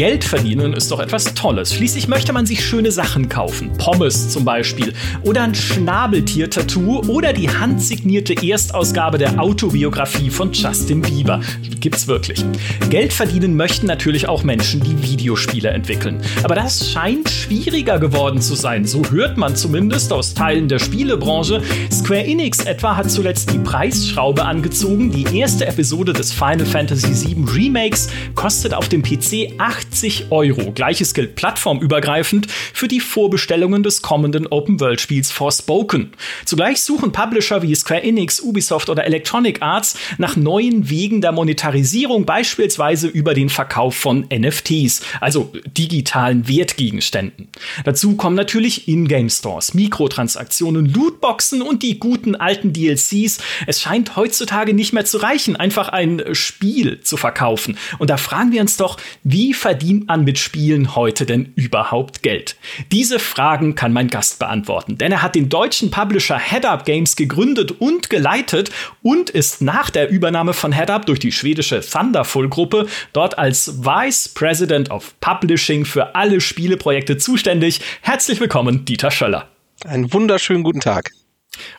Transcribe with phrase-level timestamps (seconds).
[0.00, 1.74] Geld verdienen ist doch etwas Tolles.
[1.74, 3.70] Schließlich möchte man sich schöne Sachen kaufen.
[3.76, 4.94] Pommes zum Beispiel.
[5.24, 11.42] Oder ein Schnabeltier-Tattoo oder die handsignierte Erstausgabe der Autobiografie von Justin Bieber.
[11.80, 12.42] Gibt's wirklich.
[12.88, 16.22] Geld verdienen möchten natürlich auch Menschen, die Videospiele entwickeln.
[16.44, 18.86] Aber das scheint schwieriger geworden zu sein.
[18.86, 21.62] So hört man zumindest aus Teilen der Spielebranche.
[21.92, 25.10] Square Enix etwa hat zuletzt die Preisschraube angezogen.
[25.10, 29.52] Die erste Episode des Final Fantasy VII Remakes kostet auf dem PC
[29.90, 30.70] 80 Euro.
[30.72, 36.12] Gleiches gilt plattformübergreifend für die Vorbestellungen des kommenden Open-World-Spiels Forspoken.
[36.44, 42.24] Zugleich suchen Publisher wie Square Enix, Ubisoft oder Electronic Arts nach neuen Wegen der Monetarisierung,
[42.24, 47.48] beispielsweise über den Verkauf von NFTs, also digitalen Wertgegenständen.
[47.84, 53.38] Dazu kommen natürlich Ingame-Stores, Mikrotransaktionen, Lootboxen und die guten alten DLCs.
[53.66, 57.76] Es scheint heutzutage nicht mehr zu reichen, einfach ein Spiel zu verkaufen.
[57.98, 62.56] Und da fragen wir uns doch, wie verdient man mit Spielen heute denn überhaupt Geld?
[62.92, 67.72] Diese Fragen kann mein Gast beantworten, denn er hat den deutschen Publisher Headup Games gegründet
[67.80, 68.70] und geleitet
[69.02, 74.28] und ist nach der Übernahme von Headup durch die schwedische Thunderful Gruppe dort als Vice
[74.28, 77.80] President of Publishing für alle Spieleprojekte zuständig.
[78.02, 79.48] Herzlich willkommen, Dieter Schöller.
[79.84, 81.10] Einen wunderschönen guten Tag.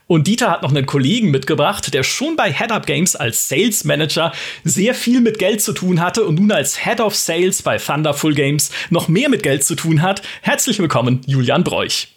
[0.08, 3.84] Und Dieter hat noch einen Kollegen mitgebracht, der schon bei Head Up Games als Sales
[3.84, 4.32] Manager
[4.64, 8.34] sehr viel mit Geld zu tun hatte und nun als Head of Sales bei Thunderful
[8.34, 10.22] Games noch mehr mit Geld zu tun hat.
[10.42, 12.11] Herzlich willkommen, Julian Broich.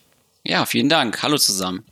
[0.47, 1.23] Ja, vielen Dank.
[1.23, 1.85] Hallo zusammen.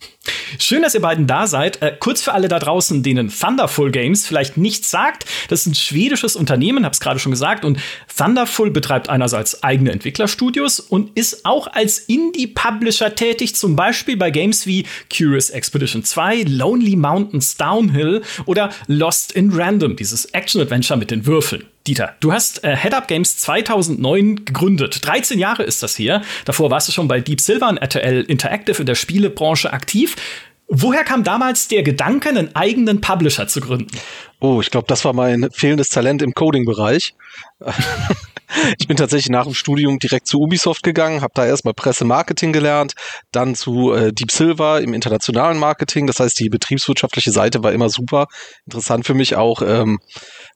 [0.59, 1.81] Schön, dass ihr beiden da seid.
[1.81, 5.25] Äh, kurz für alle da draußen, denen Thunderful Games vielleicht nichts sagt.
[5.47, 7.65] Das ist ein schwedisches Unternehmen, hab's gerade schon gesagt.
[7.65, 7.79] Und
[8.15, 14.67] Thunderful betreibt einerseits eigene Entwicklerstudios und ist auch als Indie-Publisher tätig, zum Beispiel bei Games
[14.67, 21.25] wie Curious Expedition 2, Lonely Mountains Downhill oder Lost in Random, dieses Action-Adventure mit den
[21.25, 21.65] Würfeln.
[21.85, 25.05] Dieter, du hast äh, Head Up Games 2009 gegründet.
[25.05, 26.21] 13 Jahre ist das her.
[26.45, 30.15] Davor warst du schon bei Deep Silver und RTL Interactive in der Spielebranche aktiv.
[30.67, 33.97] Woher kam damals der Gedanke, einen eigenen Publisher zu gründen?
[34.39, 37.13] Oh, ich glaube, das war mein fehlendes Talent im Coding-Bereich.
[38.79, 42.93] Ich bin tatsächlich nach dem Studium direkt zu Ubisoft gegangen, habe da erstmal Presse-Marketing gelernt,
[43.31, 46.07] dann zu äh, Deep Silver im internationalen Marketing.
[46.07, 48.27] Das heißt, die betriebswirtschaftliche Seite war immer super.
[48.65, 49.61] Interessant für mich auch.
[49.61, 49.99] Ähm,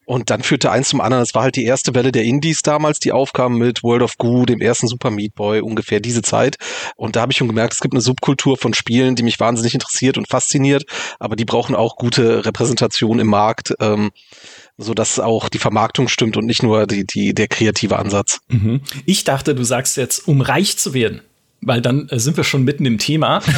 [0.08, 1.22] und dann führte eins zum anderen.
[1.22, 4.46] Es war halt die erste Welle der Indies damals, die aufkam mit World of Goo,
[4.46, 6.56] dem ersten Super Meat Boy, ungefähr diese Zeit.
[6.96, 9.74] Und da habe ich schon gemerkt, es gibt eine Subkultur von Spielen, die mich wahnsinnig
[9.74, 10.86] interessiert und fasziniert,
[11.20, 13.74] aber die brauchen auch gute Repräsentation im Markt.
[13.82, 14.12] Ähm,
[14.78, 18.40] so dass auch die Vermarktung stimmt und nicht nur die, die, der kreative Ansatz.
[18.50, 18.82] Mhm.
[19.06, 21.22] Ich dachte, du sagst jetzt, um reich zu werden
[21.62, 23.42] weil dann äh, sind wir schon mitten im Thema.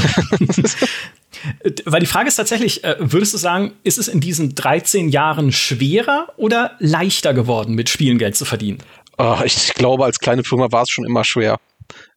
[1.86, 5.52] Weil die Frage ist tatsächlich, äh, würdest du sagen, ist es in diesen 13 Jahren
[5.52, 8.80] schwerer oder leichter geworden, mit Spielen Geld zu verdienen?
[9.18, 11.60] Oh, ich glaube, als kleine Firma war es schon immer schwer.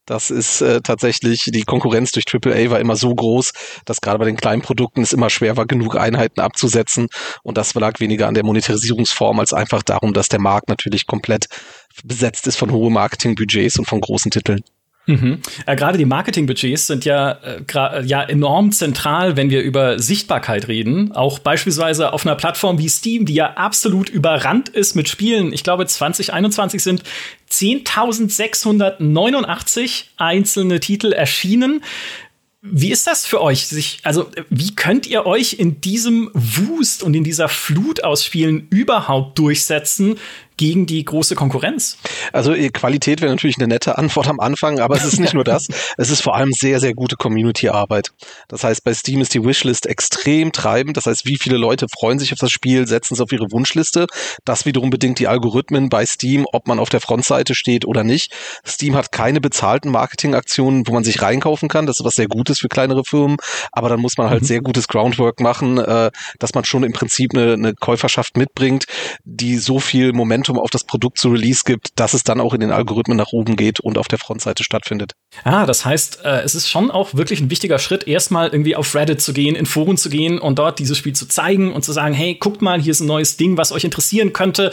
[0.05, 3.53] Das ist äh, tatsächlich, die Konkurrenz durch AAA war immer so groß,
[3.85, 7.07] dass gerade bei den kleinen Produkten es immer schwer war, genug Einheiten abzusetzen.
[7.41, 11.47] Und das lag weniger an der Monetarisierungsform als einfach darum, dass der Markt natürlich komplett
[12.03, 14.61] besetzt ist von hohen Marketingbudgets und von großen Titeln.
[15.05, 15.39] Mhm.
[15.65, 21.11] Äh, Gerade die Marketingbudgets sind ja, äh, ja enorm zentral, wenn wir über Sichtbarkeit reden.
[21.11, 25.51] Auch beispielsweise auf einer Plattform wie Steam, die ja absolut überrannt ist mit Spielen.
[25.51, 27.03] Ich glaube, 2021 sind
[27.51, 31.81] 10.689 einzelne Titel erschienen.
[32.65, 33.67] Wie ist das für euch?
[33.67, 38.67] Sich, also, wie könnt ihr euch in diesem Wust und in dieser Flut aus Spielen
[38.69, 40.17] überhaupt durchsetzen?
[40.57, 41.97] Gegen die große Konkurrenz?
[42.31, 45.67] Also Qualität wäre natürlich eine nette Antwort am Anfang, aber es ist nicht nur das.
[45.97, 48.11] Es ist vor allem sehr, sehr gute Community-Arbeit.
[48.47, 50.97] Das heißt, bei Steam ist die Wishlist extrem treibend.
[50.97, 54.07] Das heißt, wie viele Leute freuen sich auf das Spiel, setzen es auf ihre Wunschliste.
[54.45, 58.33] Das wiederum bedingt die Algorithmen bei Steam, ob man auf der Frontseite steht oder nicht.
[58.65, 61.85] Steam hat keine bezahlten Marketingaktionen, wo man sich reinkaufen kann.
[61.85, 63.37] Das ist was sehr Gutes für kleinere Firmen.
[63.71, 64.47] Aber dann muss man halt mhm.
[64.47, 68.85] sehr gutes Groundwork machen, äh, dass man schon im Prinzip eine, eine Käuferschaft mitbringt,
[69.23, 72.53] die so viel Momentum Momentum auf das Produkt zu Release gibt, dass es dann auch
[72.53, 75.13] in den Algorithmen nach oben geht und auf der Frontseite stattfindet.
[75.43, 78.93] Ah, das heißt, äh, es ist schon auch wirklich ein wichtiger Schritt, erstmal irgendwie auf
[78.95, 81.91] Reddit zu gehen, in Foren zu gehen und dort dieses Spiel zu zeigen und zu
[81.91, 84.71] sagen, hey, guckt mal, hier ist ein neues Ding, was euch interessieren könnte.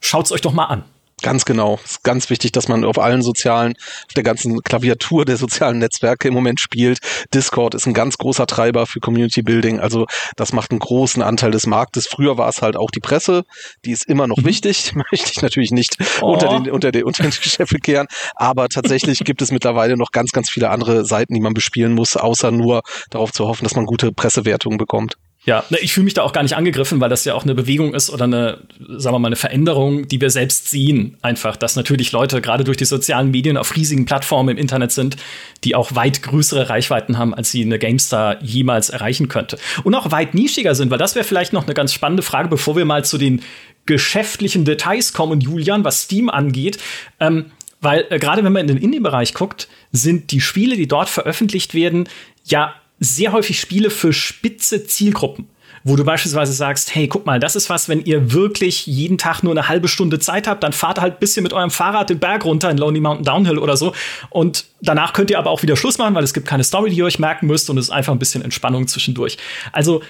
[0.00, 0.84] Schaut's euch doch mal an.
[1.22, 1.80] Ganz genau.
[1.82, 3.74] Es ist ganz wichtig, dass man auf allen sozialen,
[4.06, 6.98] auf der ganzen Klaviatur der sozialen Netzwerke im Moment spielt.
[7.32, 9.80] Discord ist ein ganz großer Treiber für Community Building.
[9.80, 12.06] Also das macht einen großen Anteil des Marktes.
[12.06, 13.44] Früher war es halt auch die Presse.
[13.86, 14.44] Die ist immer noch mhm.
[14.44, 14.94] wichtig.
[15.10, 16.34] Möchte ich natürlich nicht oh.
[16.34, 18.06] unter den, unter den, unter den Scheffel kehren.
[18.34, 22.16] Aber tatsächlich gibt es mittlerweile noch ganz, ganz viele andere Seiten, die man bespielen muss,
[22.16, 25.16] außer nur darauf zu hoffen, dass man gute Pressewertungen bekommt.
[25.46, 27.54] Ja, ne, ich fühle mich da auch gar nicht angegriffen, weil das ja auch eine
[27.54, 28.58] Bewegung ist oder eine,
[28.96, 31.16] sagen wir mal, eine Veränderung, die wir selbst sehen.
[31.22, 35.16] Einfach, dass natürlich Leute gerade durch die sozialen Medien auf riesigen Plattformen im Internet sind,
[35.62, 39.56] die auch weit größere Reichweiten haben, als sie eine GameStar jemals erreichen könnte.
[39.84, 42.74] Und auch weit nischiger sind, weil das wäre vielleicht noch eine ganz spannende Frage, bevor
[42.74, 43.40] wir mal zu den
[43.86, 46.78] geschäftlichen Details kommen, Julian, was Steam angeht.
[47.20, 51.08] Ähm, weil äh, gerade wenn man in den Indie-Bereich guckt, sind die Spiele, die dort
[51.08, 52.08] veröffentlicht werden,
[52.44, 55.48] ja sehr häufig Spiele für spitze Zielgruppen
[55.86, 59.44] wo du beispielsweise sagst, hey, guck mal, das ist was, wenn ihr wirklich jeden Tag
[59.44, 62.18] nur eine halbe Stunde Zeit habt, dann fahrt halt ein bisschen mit eurem Fahrrad den
[62.18, 63.94] Berg runter in Lonely Mountain Downhill oder so.
[64.30, 66.96] Und danach könnt ihr aber auch wieder Schluss machen, weil es gibt keine Story, die
[66.96, 69.38] ihr euch merken müsst und es ist einfach ein bisschen Entspannung zwischendurch.
[69.70, 70.02] Also,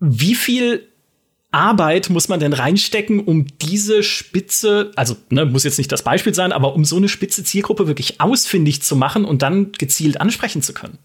[0.00, 0.88] wie viel
[1.50, 6.32] Arbeit muss man denn reinstecken, um diese spitze, also ne, muss jetzt nicht das Beispiel
[6.32, 10.62] sein, aber um so eine spitze Zielgruppe wirklich ausfindig zu machen und dann gezielt ansprechen
[10.62, 10.96] zu können?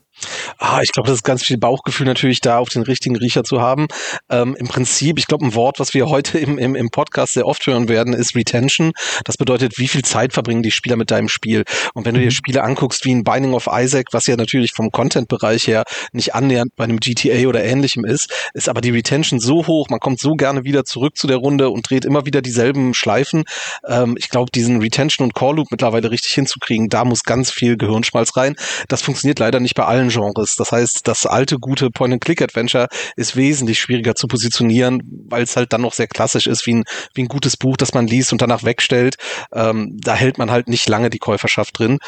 [0.57, 3.61] Ah, ich glaube, das ist ganz viel Bauchgefühl natürlich da, auf den richtigen Riecher zu
[3.61, 3.87] haben.
[4.29, 7.45] Ähm, Im Prinzip, ich glaube, ein Wort, was wir heute im, im, im Podcast sehr
[7.45, 8.91] oft hören werden, ist Retention.
[9.25, 11.63] Das bedeutet, wie viel Zeit verbringen die Spieler mit deinem Spiel.
[11.93, 12.31] Und wenn du dir mhm.
[12.31, 16.75] Spiele anguckst wie ein Binding of Isaac, was ja natürlich vom Content-Bereich her nicht annähernd
[16.75, 20.33] bei einem GTA oder ähnlichem ist, ist aber die Retention so hoch, man kommt so
[20.33, 23.43] gerne wieder zurück zu der Runde und dreht immer wieder dieselben Schleifen.
[23.87, 27.77] Ähm, ich glaube, diesen Retention und Core Loop mittlerweile richtig hinzukriegen, da muss ganz viel
[27.77, 28.55] Gehirnschmalz rein.
[28.87, 30.55] Das funktioniert leider nicht bei allen Genres.
[30.55, 35.81] Das heißt, das alte, gute Point-and-Click-Adventure ist wesentlich schwieriger zu positionieren, weil es halt dann
[35.81, 36.83] noch sehr klassisch ist, wie ein,
[37.13, 39.15] wie ein gutes Buch, das man liest und danach wegstellt.
[39.53, 41.99] Ähm, da hält man halt nicht lange die Käuferschaft drin.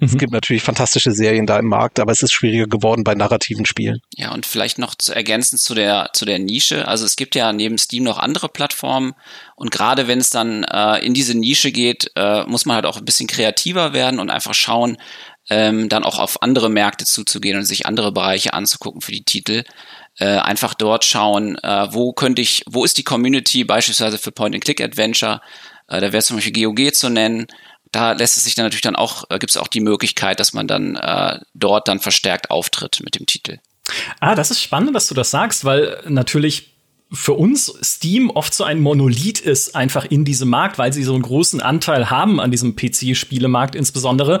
[0.00, 0.18] Es mhm.
[0.18, 4.00] gibt natürlich fantastische Serien da im Markt, aber es ist schwieriger geworden bei narrativen Spielen.
[4.14, 6.86] Ja, und vielleicht noch zu ergänzen zu der, zu der Nische.
[6.86, 9.14] Also es gibt ja neben Steam noch andere Plattformen
[9.54, 12.98] und gerade wenn es dann äh, in diese Nische geht, äh, muss man halt auch
[12.98, 14.98] ein bisschen kreativer werden und einfach schauen,
[15.48, 19.64] ähm, dann auch auf andere Märkte zuzugehen und sich andere Bereiche anzugucken für die Titel.
[20.18, 25.40] Äh, einfach dort schauen, äh, wo könnte ich, wo ist die Community beispielsweise für Point-and-Click-Adventure,
[25.88, 27.46] äh, da wäre zum Beispiel GOG zu nennen.
[27.92, 30.52] Da lässt es sich dann natürlich dann auch, äh, gibt es auch die Möglichkeit, dass
[30.52, 33.58] man dann äh, dort dann verstärkt auftritt mit dem Titel.
[34.20, 36.72] Ah, das ist spannend, dass du das sagst, weil natürlich
[37.12, 41.14] für uns Steam oft so ein Monolith ist, einfach in diesem Markt, weil sie so
[41.14, 44.40] einen großen Anteil haben an diesem PC-Spielemarkt insbesondere.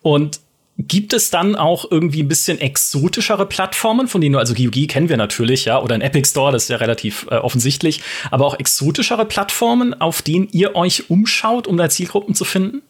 [0.00, 0.40] Und
[0.78, 5.08] Gibt es dann auch irgendwie ein bisschen exotischere Plattformen, von denen du, also GOG kennen
[5.08, 8.58] wir natürlich, ja, oder ein Epic Store, das ist ja relativ äh, offensichtlich, aber auch
[8.58, 12.82] exotischere Plattformen, auf denen ihr euch umschaut, um da Zielgruppen zu finden?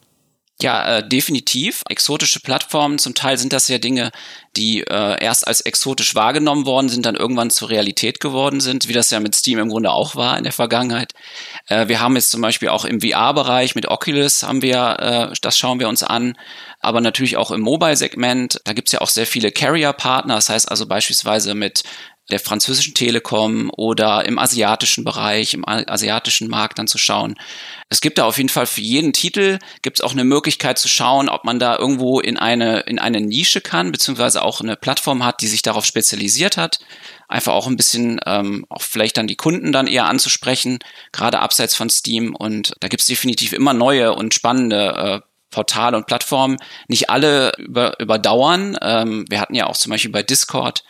[0.63, 1.83] Ja, äh, definitiv.
[1.87, 4.11] Exotische Plattformen, zum Teil sind das ja Dinge,
[4.57, 8.95] die äh, erst als exotisch wahrgenommen worden sind, dann irgendwann zur Realität geworden sind, wie
[8.95, 11.13] das ja mit Steam im Grunde auch war in der Vergangenheit.
[11.67, 14.97] Äh, wir haben jetzt zum Beispiel auch im VR-Bereich mit Oculus haben wir,
[15.33, 16.39] äh, das schauen wir uns an,
[16.81, 18.59] aber natürlich auch im Mobile-Segment.
[18.65, 21.83] Da gibt's ja auch sehr viele Carrier-Partner, das heißt also beispielsweise mit
[22.31, 27.37] der französischen Telekom oder im asiatischen Bereich, im asiatischen Markt dann zu schauen.
[27.89, 30.89] Es gibt da auf jeden Fall für jeden Titel gibt es auch eine Möglichkeit zu
[30.89, 35.25] schauen, ob man da irgendwo in eine, in eine Nische kann, beziehungsweise auch eine Plattform
[35.25, 36.81] hat, die sich darauf spezialisiert hat.
[37.29, 40.79] Einfach auch ein bisschen ähm, auch vielleicht dann die Kunden dann eher anzusprechen,
[41.13, 42.35] gerade abseits von Steam.
[42.35, 46.59] Und da gibt es definitiv immer neue und spannende äh, Portale und Plattformen.
[46.89, 48.77] Nicht alle über, überdauern.
[48.83, 50.85] Ähm, wir hatten ja auch zum Beispiel bei Discord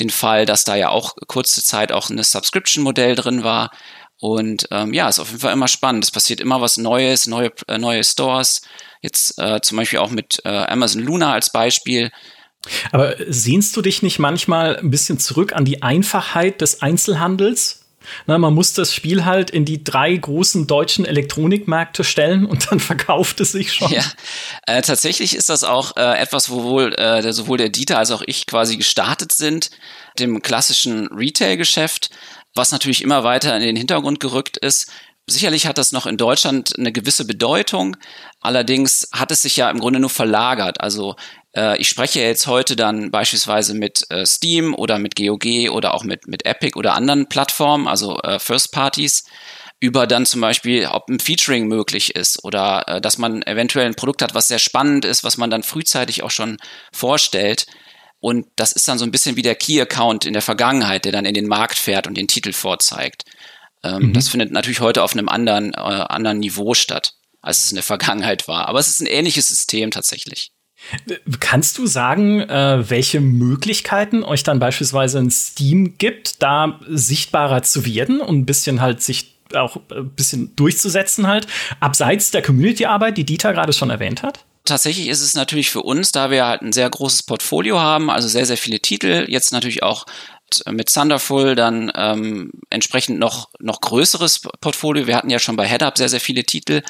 [0.00, 3.70] den Fall, dass da ja auch kurze Zeit auch eine Subscription-Modell drin war.
[4.18, 6.04] Und ähm, ja, ist auf jeden Fall immer spannend.
[6.04, 8.62] Es passiert immer was Neues, neue, äh, neue Stores.
[9.02, 12.10] Jetzt äh, zum Beispiel auch mit äh, Amazon Luna als Beispiel.
[12.92, 17.85] Aber sehnst du dich nicht manchmal ein bisschen zurück an die Einfachheit des Einzelhandels?
[18.26, 22.80] Na, man muss das Spiel halt in die drei großen deutschen Elektronikmärkte stellen und dann
[22.80, 23.90] verkauft es sich schon.
[23.90, 24.04] Ja,
[24.66, 28.22] äh, tatsächlich ist das auch äh, etwas, wo wohl äh, sowohl der Dieter als auch
[28.26, 29.70] ich quasi gestartet sind,
[30.18, 32.10] dem klassischen Retail-Geschäft,
[32.54, 34.90] was natürlich immer weiter in den Hintergrund gerückt ist.
[35.28, 37.96] Sicherlich hat das noch in Deutschland eine gewisse Bedeutung.
[38.40, 40.80] Allerdings hat es sich ja im Grunde nur verlagert.
[40.80, 41.16] Also
[41.56, 46.04] äh, ich spreche jetzt heute dann beispielsweise mit äh, Steam oder mit GOG oder auch
[46.04, 49.24] mit, mit Epic oder anderen Plattformen, also äh, First Parties,
[49.80, 53.94] über dann zum Beispiel, ob ein Featuring möglich ist oder äh, dass man eventuell ein
[53.94, 56.58] Produkt hat, was sehr spannend ist, was man dann frühzeitig auch schon
[56.92, 57.66] vorstellt.
[58.20, 61.26] Und das ist dann so ein bisschen wie der Key-Account in der Vergangenheit, der dann
[61.26, 63.24] in den Markt fährt und den Titel vorzeigt.
[63.82, 64.12] Ähm, mhm.
[64.14, 67.84] Das findet natürlich heute auf einem anderen, äh, anderen Niveau statt, als es in der
[67.84, 68.68] Vergangenheit war.
[68.68, 70.50] Aber es ist ein ähnliches System tatsächlich.
[71.40, 77.84] Kannst du sagen, äh, welche Möglichkeiten euch dann beispielsweise in Steam gibt, da sichtbarer zu
[77.84, 81.46] werden und ein bisschen halt sich auch ein bisschen durchzusetzen halt,
[81.78, 84.44] abseits der Community-Arbeit, die Dieter gerade schon erwähnt hat?
[84.66, 88.28] tatsächlich ist es natürlich für uns, da wir halt ein sehr großes Portfolio haben, also
[88.28, 90.06] sehr, sehr viele Titel, jetzt natürlich auch
[90.70, 95.06] mit Thunderful dann ähm, entsprechend noch noch größeres Portfolio.
[95.06, 96.82] Wir hatten ja schon bei HeadUp sehr sehr viele Titel.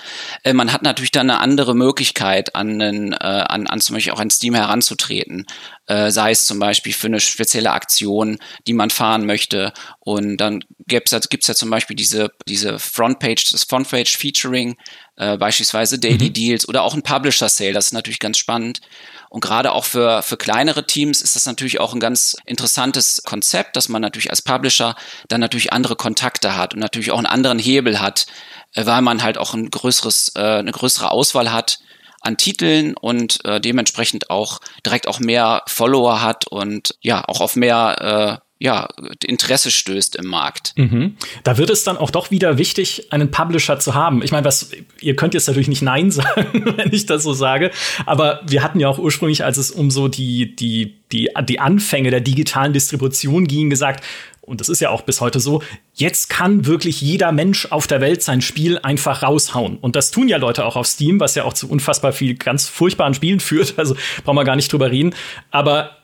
[0.42, 4.12] Äh, man hat natürlich dann eine andere Möglichkeit an, einen, äh, an, an zum Beispiel
[4.12, 5.46] auch ein Steam heranzutreten.
[5.88, 9.72] Äh, sei es zum Beispiel für eine spezielle Aktion, die man fahren möchte.
[10.00, 14.76] Und dann gibt's ja, gibt's ja zum Beispiel diese diese Frontpage, das Frontpage Featuring,
[15.16, 16.32] äh, beispielsweise Daily mhm.
[16.32, 17.72] Deals oder auch ein Publisher Sale.
[17.72, 18.80] Das ist natürlich ganz spannend.
[19.28, 23.76] Und gerade auch für, für kleinere Teams ist das natürlich auch ein ganz interessantes Konzept,
[23.76, 24.96] dass man natürlich als Publisher
[25.28, 28.26] dann natürlich andere Kontakte hat und natürlich auch einen anderen Hebel hat,
[28.74, 31.78] äh, weil man halt auch ein größeres, äh, eine größere Auswahl hat
[32.26, 37.56] an Titeln und äh, dementsprechend auch direkt auch mehr Follower hat und ja auch auf
[37.56, 38.88] mehr äh, ja,
[39.22, 40.72] Interesse stößt im Markt.
[40.76, 41.16] Mhm.
[41.44, 44.22] Da wird es dann auch doch wieder wichtig, einen Publisher zu haben.
[44.22, 47.70] Ich meine, was, ihr könnt jetzt natürlich nicht Nein sagen, wenn ich das so sage,
[48.06, 52.10] aber wir hatten ja auch ursprünglich, als es um so die, die, die, die Anfänge
[52.10, 54.02] der digitalen Distribution ging, gesagt,
[54.46, 55.62] und das ist ja auch bis heute so,
[55.94, 59.76] jetzt kann wirklich jeder Mensch auf der Welt sein Spiel einfach raushauen.
[59.78, 62.68] Und das tun ja Leute auch auf Steam, was ja auch zu unfassbar viel ganz
[62.68, 63.74] furchtbaren Spielen führt.
[63.76, 65.14] Also brauchen wir gar nicht drüber reden.
[65.50, 65.96] Aber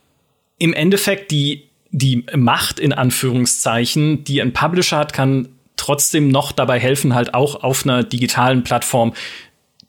[0.59, 6.81] im Endeffekt, die die Macht in Anführungszeichen, die ein Publisher hat, kann trotzdem noch dabei
[6.81, 9.13] helfen, halt auch auf einer digitalen Plattform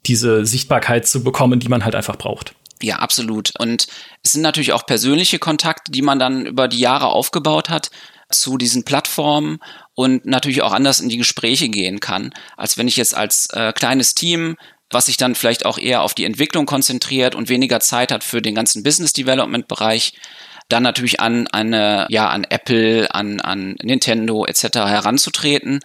[0.05, 2.53] diese Sichtbarkeit zu bekommen, die man halt einfach braucht.
[2.81, 3.53] Ja, absolut.
[3.57, 3.87] Und
[4.21, 7.89] es sind natürlich auch persönliche Kontakte, die man dann über die Jahre aufgebaut hat
[8.33, 9.59] zu diesen Plattformen
[9.95, 13.71] und natürlich auch anders in die Gespräche gehen kann, als wenn ich jetzt als äh,
[13.73, 14.57] kleines Team
[14.93, 18.41] was sich dann vielleicht auch eher auf die Entwicklung konzentriert und weniger Zeit hat für
[18.41, 20.13] den ganzen Business Development Bereich,
[20.69, 24.75] dann natürlich an eine, ja, an Apple, an, an Nintendo etc.
[24.75, 25.79] heranzutreten.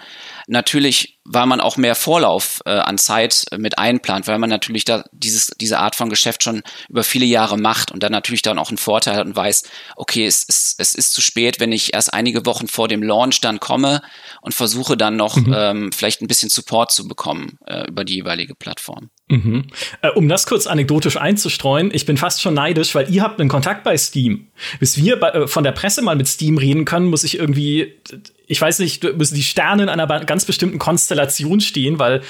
[0.47, 4.85] Natürlich, weil man auch mehr Vorlauf äh, an Zeit äh, mit einplant, weil man natürlich
[4.85, 8.59] da dieses, diese Art von Geschäft schon über viele Jahre macht und dann natürlich dann
[8.59, 9.65] auch einen Vorteil hat und weiß,
[9.97, 13.41] okay, es ist, es ist zu spät, wenn ich erst einige Wochen vor dem Launch
[13.41, 14.01] dann komme
[14.41, 15.55] und versuche dann noch mhm.
[15.57, 19.11] ähm, vielleicht ein bisschen Support zu bekommen äh, über die jeweilige Plattform.
[19.29, 19.67] Mhm.
[20.01, 23.51] Äh, um das kurz anekdotisch einzustreuen, ich bin fast schon neidisch, weil ihr habt einen
[23.51, 24.49] Kontakt bei Steam.
[24.81, 28.01] Bis wir bei, äh, von der Presse mal mit Steam reden können, muss ich irgendwie
[28.49, 32.23] ich weiß nicht, müssen die Sterne in einer ganz bestimmten Konstellation stehen, weil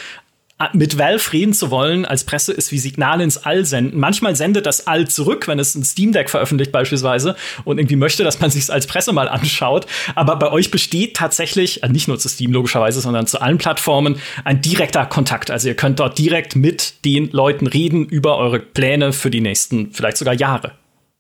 [0.73, 4.01] mit Valve reden zu wollen als Presse ist wie Signale ins All senden.
[4.01, 8.25] Manchmal sendet das All zurück, wenn es ein Steam Deck veröffentlicht beispielsweise und irgendwie möchte,
[8.25, 9.87] dass man sich als Presse mal anschaut.
[10.17, 14.21] Aber bei euch besteht tatsächlich, äh, nicht nur zu Steam logischerweise, sondern zu allen Plattformen,
[14.45, 15.51] ein direkter Kontakt.
[15.53, 19.93] Also ihr könnt dort direkt mit den Leuten reden über eure Pläne für die nächsten,
[19.93, 20.73] vielleicht sogar Jahre.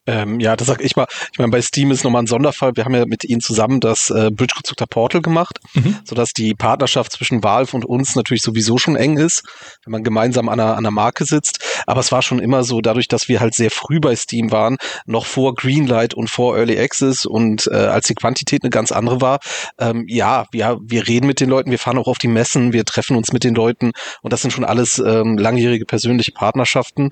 [0.09, 1.07] Ähm, ja, das sag ich mal.
[1.33, 2.73] Ich meine, bei Steam ist nochmal ein Sonderfall.
[2.75, 5.97] Wir haben ja mit ihnen zusammen das äh, Bridge-Konstruktor Portal gemacht, mhm.
[6.03, 9.43] sodass die Partnerschaft zwischen Valve und uns natürlich sowieso schon eng ist,
[9.85, 11.63] wenn man gemeinsam an einer, an einer Marke sitzt.
[11.87, 14.79] Aber es war schon immer so, dadurch, dass wir halt sehr früh bei Steam waren,
[15.05, 19.21] noch vor Greenlight und vor Early Access und äh, als die Quantität eine ganz andere
[19.21, 19.41] war,
[19.79, 22.87] ähm, ja, wir, wir reden mit den Leuten, wir fahren auch auf die Messen, wir
[22.87, 27.11] treffen uns mit den Leuten und das sind schon alles ähm, langjährige persönliche Partnerschaften.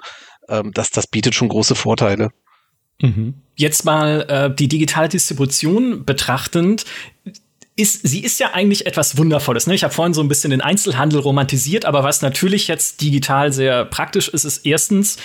[0.49, 2.31] Ähm, das, das bietet schon große Vorteile.
[3.01, 3.35] Mhm.
[3.57, 6.85] Jetzt mal äh, die digitale Distribution betrachtend.
[7.79, 9.67] Ist, sie ist ja eigentlich etwas Wundervolles.
[9.67, 9.75] Ne?
[9.75, 13.85] Ich habe vorhin so ein bisschen den Einzelhandel romantisiert, aber was natürlich jetzt digital sehr
[13.85, 15.19] praktisch ist, ist erstens,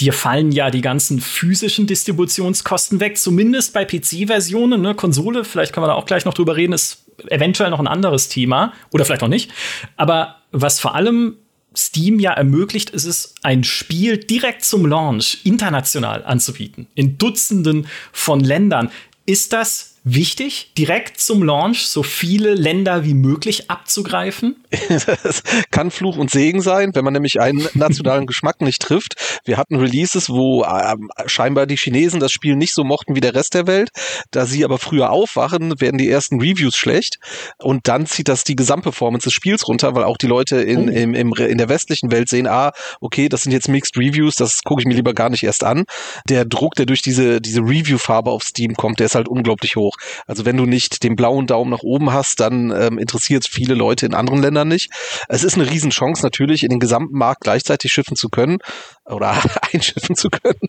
[0.00, 4.80] dir fallen ja die ganzen physischen Distributionskosten weg, zumindest bei PC-Versionen.
[4.80, 4.94] Ne?
[4.94, 8.28] Konsole, vielleicht können wir da auch gleich noch drüber reden, ist eventuell noch ein anderes
[8.28, 9.50] Thema oder vielleicht auch nicht.
[9.96, 11.36] Aber was vor allem
[11.76, 16.86] Steam ja ermöglicht, ist es, ein Spiel direkt zum Launch international anzubieten.
[16.94, 18.90] In Dutzenden von Ländern.
[19.24, 24.56] Ist das wichtig, direkt zum Launch so viele Länder wie möglich abzugreifen?
[24.88, 29.40] das kann Fluch und Segen sein, wenn man nämlich einen nationalen Geschmack nicht trifft.
[29.44, 33.34] Wir hatten Releases, wo äh, scheinbar die Chinesen das Spiel nicht so mochten wie der
[33.34, 33.90] Rest der Welt.
[34.32, 37.18] Da sie aber früher aufwachen, werden die ersten Reviews schlecht
[37.58, 40.92] und dann zieht das die Gesamtperformance des Spiels runter, weil auch die Leute in, oh.
[40.92, 44.62] im, im, in der westlichen Welt sehen, ah, okay, das sind jetzt Mixed Reviews, das
[44.64, 45.84] gucke ich mir lieber gar nicht erst an.
[46.28, 49.91] Der Druck, der durch diese, diese Review-Farbe auf Steam kommt, der ist halt unglaublich hoch
[49.92, 49.96] hoch.
[50.26, 53.74] Also wenn du nicht den blauen Daumen nach oben hast, dann ähm, interessiert es viele
[53.74, 54.90] Leute in anderen Ländern nicht.
[55.28, 58.58] Es ist eine Riesenchance natürlich, in den gesamten Markt gleichzeitig schiffen zu können
[59.04, 59.36] oder
[59.72, 60.68] einschiffen zu können.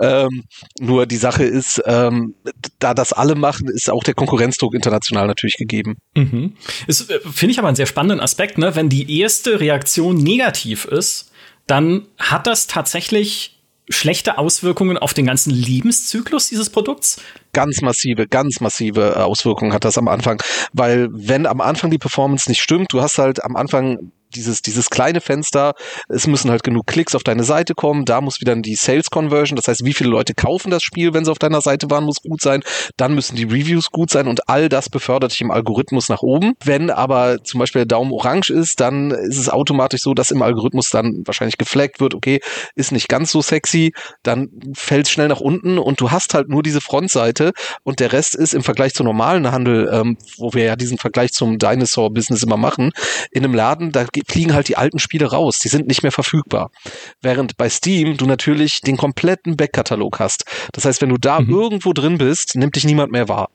[0.00, 0.44] Ähm,
[0.80, 2.34] nur die Sache ist, ähm,
[2.78, 5.96] da das alle machen, ist auch der Konkurrenzdruck international natürlich gegeben.
[6.16, 6.56] Mhm.
[6.86, 8.74] Äh, finde ich aber einen sehr spannenden Aspekt, ne?
[8.74, 11.30] Wenn die erste Reaktion negativ ist,
[11.66, 13.53] dann hat das tatsächlich
[13.88, 17.20] schlechte Auswirkungen auf den ganzen Lebenszyklus dieses Produkts?
[17.52, 21.98] Ganz massive, ganz massive äh, Auswirkungen hat das am Anfang, weil wenn am Anfang die
[21.98, 25.74] Performance nicht stimmt, du hast halt am Anfang dieses, dieses kleine Fenster,
[26.08, 29.56] es müssen halt genug Klicks auf deine Seite kommen, da muss wieder die Sales Conversion,
[29.56, 32.22] das heißt, wie viele Leute kaufen das Spiel, wenn sie auf deiner Seite waren, muss
[32.22, 32.62] gut sein,
[32.96, 36.54] dann müssen die Reviews gut sein und all das befördert dich im Algorithmus nach oben.
[36.64, 40.42] Wenn aber zum Beispiel der Daumen orange ist, dann ist es automatisch so, dass im
[40.42, 42.40] Algorithmus dann wahrscheinlich gefleckt wird, okay,
[42.74, 46.48] ist nicht ganz so sexy, dann fällt es schnell nach unten und du hast halt
[46.48, 50.64] nur diese Frontseite und der Rest ist im Vergleich zum normalen Handel, ähm, wo wir
[50.64, 52.92] ja diesen Vergleich zum Dinosaur-Business immer machen,
[53.30, 56.70] in einem Laden, da fliegen halt die alten Spiele raus, die sind nicht mehr verfügbar.
[57.20, 60.44] Während bei Steam du natürlich den kompletten Backkatalog hast.
[60.72, 61.50] Das heißt, wenn du da mhm.
[61.50, 63.48] irgendwo drin bist, nimmt dich niemand mehr wahr.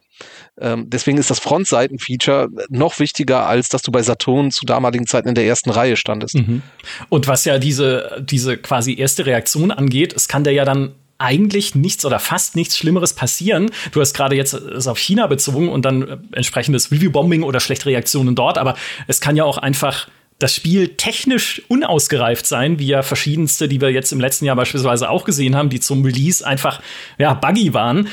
[0.60, 5.30] Ähm, deswegen ist das Frontseiten-Feature noch wichtiger, als dass du bei Saturn zu damaligen Zeiten
[5.30, 6.36] in der ersten Reihe standest.
[6.36, 6.62] Mhm.
[7.08, 11.76] Und was ja diese, diese quasi erste Reaktion angeht, es kann der ja dann eigentlich
[11.76, 13.72] nichts oder fast nichts Schlimmeres passieren.
[13.92, 17.88] Du hast gerade jetzt es auf China bezogen und dann äh, entsprechendes Review-Bombing oder schlechte
[17.88, 18.76] Reaktionen dort, aber
[19.08, 20.08] es kann ja auch einfach
[20.40, 25.10] das Spiel technisch unausgereift sein, wie ja verschiedenste, die wir jetzt im letzten Jahr beispielsweise
[25.10, 26.82] auch gesehen haben, die zum Release einfach
[27.18, 28.08] ja, buggy waren.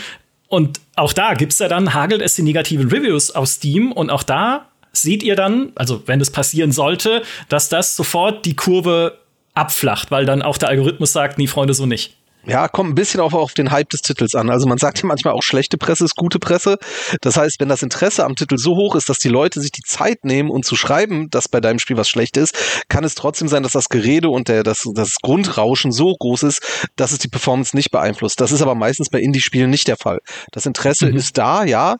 [0.48, 4.22] Und auch da gibt's ja dann, hagelt es die negativen Reviews auf Steam und auch
[4.24, 9.18] da seht ihr dann, also wenn es passieren sollte, dass das sofort die Kurve
[9.54, 12.15] abflacht, weil dann auch der Algorithmus sagt, nee, Freunde, so nicht.
[12.46, 14.50] Ja, kommt ein bisschen auch auf den Hype des Titels an.
[14.50, 16.78] Also man sagt ja manchmal auch schlechte Presse ist gute Presse.
[17.20, 19.82] Das heißt, wenn das Interesse am Titel so hoch ist, dass die Leute sich die
[19.82, 23.48] Zeit nehmen und zu schreiben, dass bei deinem Spiel was schlecht ist, kann es trotzdem
[23.48, 27.28] sein, dass das Gerede und der, das, das Grundrauschen so groß ist, dass es die
[27.28, 28.40] Performance nicht beeinflusst.
[28.40, 30.20] Das ist aber meistens bei Indie-Spielen nicht der Fall.
[30.52, 31.16] Das Interesse mhm.
[31.16, 31.96] ist da, ja,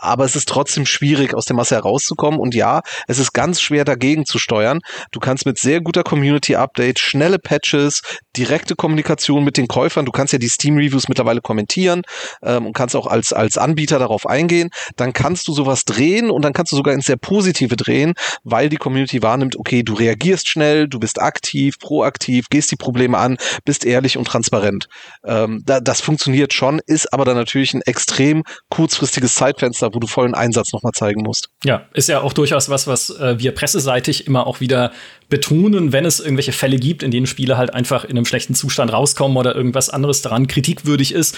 [0.00, 2.40] aber es ist trotzdem schwierig, aus der Masse herauszukommen.
[2.40, 4.80] Und ja, es ist ganz schwer dagegen zu steuern.
[5.12, 8.02] Du kannst mit sehr guter Community-Update, schnelle Patches,
[8.36, 12.02] direkte Kommunikation mit den Käufern, du kannst ja die Steam-Reviews mittlerweile kommentieren
[12.42, 14.70] ähm, und kannst auch als, als Anbieter darauf eingehen.
[14.96, 18.14] Dann kannst du sowas drehen und dann kannst du sogar ins sehr Positive drehen,
[18.44, 23.18] weil die Community wahrnimmt, okay, du reagierst schnell, du bist aktiv, proaktiv, gehst die Probleme
[23.18, 24.86] an, bist ehrlich und transparent.
[25.24, 30.06] Ähm, da, das funktioniert schon, ist aber dann natürlich ein extrem kurzfristiges Zeitfenster, wo du
[30.06, 31.50] vollen Einsatz nochmal zeigen musst.
[31.64, 34.92] Ja, ist ja auch durchaus was, was äh, wir presseseitig immer auch wieder
[35.28, 38.92] betonen, wenn es irgendwelche Fälle gibt, in denen Spiele halt einfach in einem schlechten Zustand
[38.92, 41.36] rauskommen oder irgendwas anderes daran kritikwürdig ist.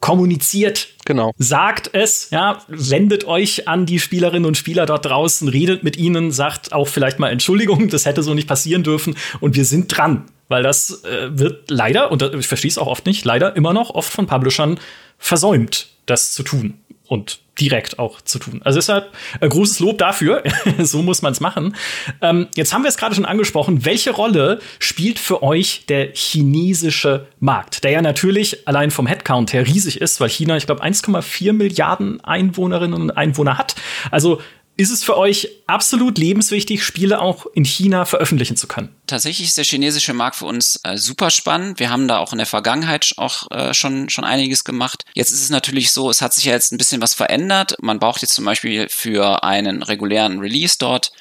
[0.00, 1.32] Kommuniziert, genau.
[1.38, 6.30] sagt es, ja, wendet euch an die Spielerinnen und Spieler dort draußen, redet mit ihnen,
[6.32, 10.26] sagt auch vielleicht mal Entschuldigung, das hätte so nicht passieren dürfen und wir sind dran,
[10.48, 13.90] weil das äh, wird leider, und ich verstehe es auch oft nicht, leider immer noch
[13.90, 14.78] oft von Publishern
[15.18, 16.74] versäumt, das zu tun.
[17.06, 18.60] Und direkt auch zu tun.
[18.64, 20.42] Also deshalb äh, großes Lob dafür.
[20.78, 21.74] so muss man es machen.
[22.20, 23.84] Ähm, jetzt haben wir es gerade schon angesprochen.
[23.84, 27.84] Welche Rolle spielt für euch der chinesische Markt?
[27.84, 32.22] Der ja natürlich allein vom Headcount her riesig ist, weil China, ich glaube, 1,4 Milliarden
[32.22, 33.74] Einwohnerinnen und Einwohner hat.
[34.10, 34.40] Also
[34.76, 38.94] ist es für euch absolut lebenswichtig, Spiele auch in China veröffentlichen zu können?
[39.06, 41.80] Tatsächlich ist der chinesische Markt für uns äh, super spannend.
[41.80, 45.04] Wir haben da auch in der Vergangenheit auch äh, schon, schon einiges gemacht.
[45.14, 47.76] Jetzt ist es natürlich so, es hat sich ja jetzt ein bisschen was verändert.
[47.80, 51.12] Man braucht jetzt zum Beispiel für einen regulären Release dort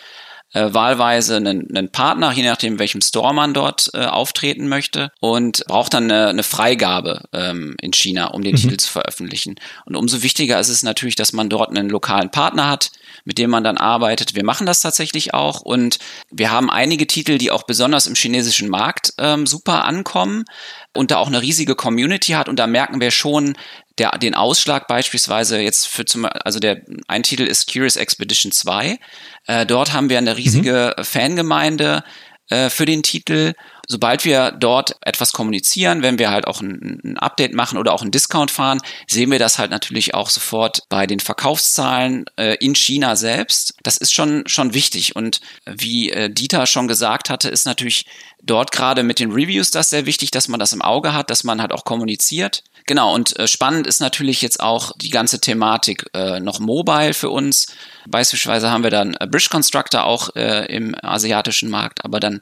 [0.55, 5.63] äh, wahlweise einen, einen Partner, je nachdem, welchem Store man dort äh, auftreten möchte und
[5.67, 8.59] braucht dann eine, eine Freigabe ähm, in China, um den mhm.
[8.59, 9.55] Titel zu veröffentlichen.
[9.85, 12.91] Und umso wichtiger ist es natürlich, dass man dort einen lokalen Partner hat,
[13.25, 14.35] mit dem man dann arbeitet.
[14.35, 15.99] Wir machen das tatsächlich auch und
[16.31, 20.45] wir haben einige Titel, die auch besonders im chinesischen Markt ähm, super ankommen
[20.93, 23.57] und da auch eine riesige Community hat und da merken wir schon,
[23.97, 28.99] der, den Ausschlag beispielsweise jetzt für zum, also der, ein Titel ist Curious Expedition 2.
[29.47, 31.03] Äh, dort haben wir eine riesige mhm.
[31.03, 32.03] Fangemeinde
[32.49, 33.53] äh, für den Titel
[33.87, 38.01] sobald wir dort etwas kommunizieren, wenn wir halt auch ein, ein, Update machen oder auch
[38.01, 42.75] einen Discount fahren, sehen wir das halt natürlich auch sofort bei den Verkaufszahlen äh, in
[42.75, 43.73] China selbst.
[43.83, 45.15] Das ist schon, schon wichtig.
[45.15, 48.05] Und wie äh, Dieter schon gesagt hatte, ist natürlich
[48.43, 51.43] dort gerade mit den Reviews das sehr wichtig, dass man das im Auge hat, dass
[51.43, 52.63] man halt auch kommuniziert.
[52.87, 57.31] Genau, und äh, spannend ist natürlich jetzt auch die ganze Thematik äh, noch mobile für
[57.31, 57.65] uns.
[58.07, 62.41] Beispielsweise haben wir dann äh, Bridge Constructor auch äh, im asiatischen Markt, aber dann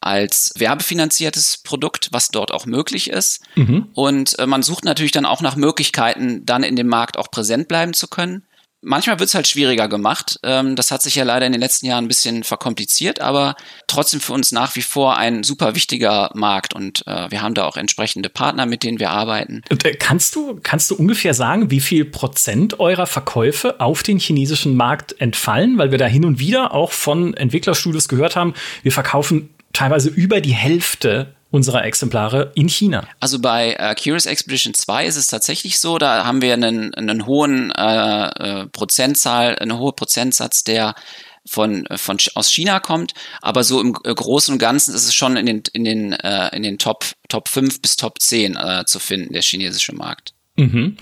[0.00, 3.40] als werbefinanziertes Produkt, was dort auch möglich ist.
[3.54, 3.88] Mhm.
[3.92, 7.68] Und äh, man sucht natürlich dann auch nach Möglichkeiten, dann in dem Markt auch präsent
[7.68, 8.44] bleiben zu können.
[8.82, 10.38] Manchmal wird es halt schwieriger gemacht.
[10.42, 13.54] Ähm, das hat sich ja leider in den letzten Jahren ein bisschen verkompliziert, aber
[13.86, 17.66] trotzdem für uns nach wie vor ein super wichtiger Markt und äh, wir haben da
[17.66, 19.60] auch entsprechende Partner, mit denen wir arbeiten.
[19.68, 24.74] Äh, kannst du, kannst du ungefähr sagen, wie viel Prozent eurer Verkäufe auf den chinesischen
[24.76, 25.76] Markt entfallen?
[25.76, 30.40] Weil wir da hin und wieder auch von Entwicklerstudios gehört haben, wir verkaufen teilweise über
[30.40, 33.06] die Hälfte unserer Exemplare in China.
[33.18, 37.26] Also bei äh, Curious Expedition 2 ist es tatsächlich so, da haben wir einen, einen
[37.26, 40.94] hohen äh, äh, Prozentzahl, eine hohe Prozentsatz der
[41.48, 45.36] von, von aus China kommt, aber so im äh, Großen und Ganzen ist es schon
[45.36, 49.00] in den, in den, äh, in den Top, Top 5 bis Top 10 äh, zu
[49.00, 50.34] finden, der chinesische Markt.
[50.56, 50.96] Mhm.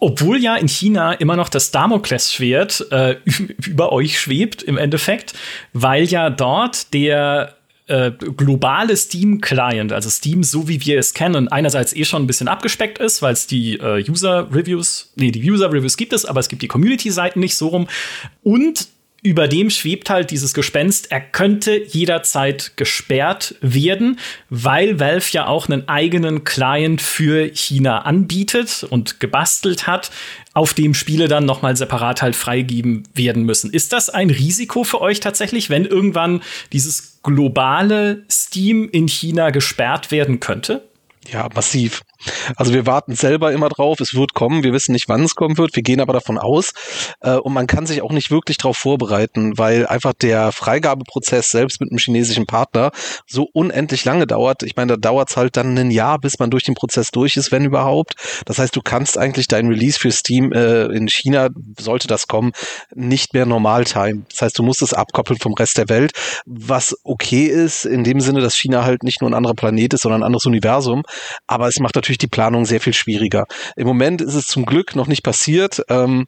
[0.00, 3.16] Obwohl ja in China immer noch das Damoklesschwert äh,
[3.64, 5.34] über euch schwebt im Endeffekt,
[5.72, 11.94] weil ja dort der äh, globale Steam-Client, also Steam, so wie wir es kennen, einerseits
[11.94, 16.12] eh schon ein bisschen abgespeckt ist, weil es die äh, User-Reviews, nee, die User-Reviews gibt
[16.12, 17.86] es, aber es gibt die Community-Seiten nicht so rum.
[18.42, 18.88] Und
[19.24, 24.18] über dem schwebt halt dieses Gespenst, er könnte jederzeit gesperrt werden,
[24.50, 30.10] weil Valve ja auch einen eigenen Client für China anbietet und gebastelt hat,
[30.54, 33.72] auf dem Spiele dann nochmal separat halt freigeben werden müssen.
[33.72, 40.10] Ist das ein Risiko für euch tatsächlich, wenn irgendwann dieses globale Steam in China gesperrt
[40.12, 40.88] werden könnte?
[41.30, 42.02] Ja, massiv.
[42.56, 45.58] Also wir warten selber immer drauf, es wird kommen, wir wissen nicht, wann es kommen
[45.58, 46.72] wird, wir gehen aber davon aus
[47.20, 51.80] äh, und man kann sich auch nicht wirklich darauf vorbereiten, weil einfach der Freigabeprozess selbst
[51.80, 52.90] mit einem chinesischen Partner
[53.26, 54.62] so unendlich lange dauert.
[54.62, 57.36] Ich meine, da dauert es halt dann ein Jahr, bis man durch den Prozess durch
[57.36, 58.14] ist, wenn überhaupt.
[58.46, 62.52] Das heißt, du kannst eigentlich dein Release für Steam äh, in China, sollte das kommen,
[62.94, 64.26] nicht mehr normal timen.
[64.30, 66.12] Das heißt, du musst es abkoppeln vom Rest der Welt,
[66.46, 70.02] was okay ist, in dem Sinne, dass China halt nicht nur ein anderer Planet ist,
[70.02, 71.02] sondern ein anderes Universum.
[71.46, 73.46] Aber es macht natürlich die Planung sehr viel schwieriger.
[73.76, 75.82] Im Moment ist es zum Glück noch nicht passiert.
[75.88, 76.26] Ähm,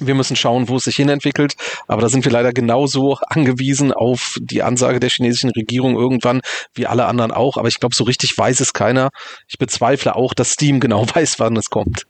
[0.00, 1.54] wir müssen schauen, wo es sich hinentwickelt.
[1.86, 6.40] Aber da sind wir leider genauso angewiesen auf die Ansage der chinesischen Regierung irgendwann,
[6.74, 7.56] wie alle anderen auch.
[7.56, 9.10] Aber ich glaube, so richtig weiß es keiner.
[9.48, 12.06] Ich bezweifle auch, dass Steam genau weiß, wann es kommt.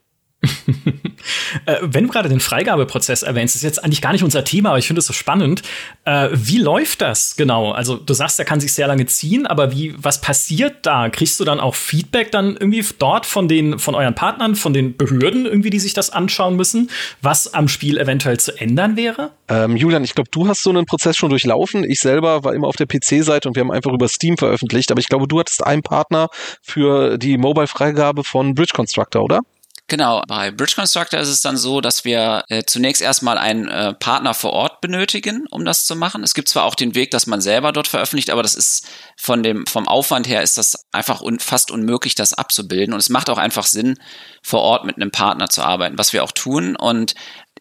[1.66, 4.78] Äh, wenn du gerade den Freigabeprozess erwähnst, ist jetzt eigentlich gar nicht unser Thema, aber
[4.78, 5.62] ich finde es so spannend.
[6.04, 7.72] Äh, wie läuft das genau?
[7.72, 11.08] Also du sagst, er kann sich sehr lange ziehen, aber wie, was passiert da?
[11.08, 14.96] Kriegst du dann auch Feedback dann irgendwie dort von den, von euren Partnern, von den
[14.96, 19.32] Behörden irgendwie, die sich das anschauen müssen, was am Spiel eventuell zu ändern wäre?
[19.48, 21.82] Ähm, Julian, ich glaube, du hast so einen Prozess schon durchlaufen.
[21.82, 25.00] Ich selber war immer auf der PC-Seite und wir haben einfach über Steam veröffentlicht, aber
[25.00, 26.28] ich glaube, du hattest einen Partner
[26.62, 29.40] für die Mobile-Freigabe von Bridge Constructor, oder?
[29.90, 33.94] Genau, bei Bridge Constructor ist es dann so, dass wir äh, zunächst erstmal einen äh,
[33.94, 36.22] Partner vor Ort benötigen, um das zu machen.
[36.22, 39.42] Es gibt zwar auch den Weg, dass man selber dort veröffentlicht, aber das ist von
[39.42, 42.92] dem, vom Aufwand her ist das einfach un, fast unmöglich, das abzubilden.
[42.92, 43.98] Und es macht auch einfach Sinn,
[44.42, 46.76] vor Ort mit einem Partner zu arbeiten, was wir auch tun.
[46.76, 47.14] Und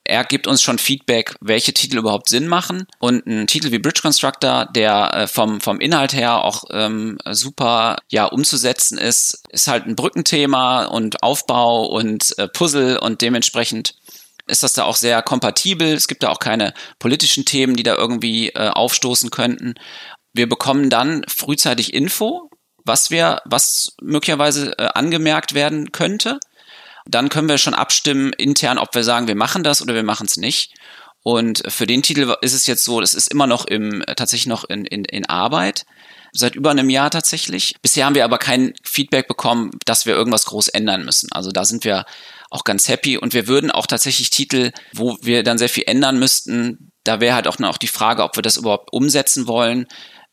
[0.08, 2.88] er gibt uns schon Feedback, welche Titel überhaupt Sinn machen.
[3.00, 7.98] Und ein Titel wie Bridge Constructor, der äh, vom, vom Inhalt her auch ähm, super
[8.10, 13.96] ja, umzusetzen ist, ist halt ein Brückenthema und Aufbau und äh, Puzzle und dementsprechend
[14.48, 15.94] ist das da auch sehr kompatibel.
[15.94, 19.76] Es gibt da auch keine politischen Themen, die da irgendwie äh, aufstoßen könnten.
[20.32, 22.50] Wir bekommen dann frühzeitig Info,
[22.86, 26.40] was wir, was möglicherweise äh, angemerkt werden könnte
[27.10, 30.28] dann können wir schon abstimmen intern, ob wir sagen, wir machen das oder wir machen
[30.28, 30.74] es nicht.
[31.24, 34.64] Und für den Titel ist es jetzt so, das ist immer noch im, tatsächlich noch
[34.64, 35.86] in, in, in Arbeit.
[36.32, 37.76] Seit über einem Jahr tatsächlich.
[37.82, 41.30] Bisher haben wir aber kein Feedback bekommen, dass wir irgendwas groß ändern müssen.
[41.32, 42.06] Also da sind wir
[42.50, 46.20] auch ganz happy und wir würden auch tatsächlich Titel, wo wir dann sehr viel ändern
[46.20, 49.88] müssten, da wäre halt auch noch die Frage, ob wir das überhaupt umsetzen wollen,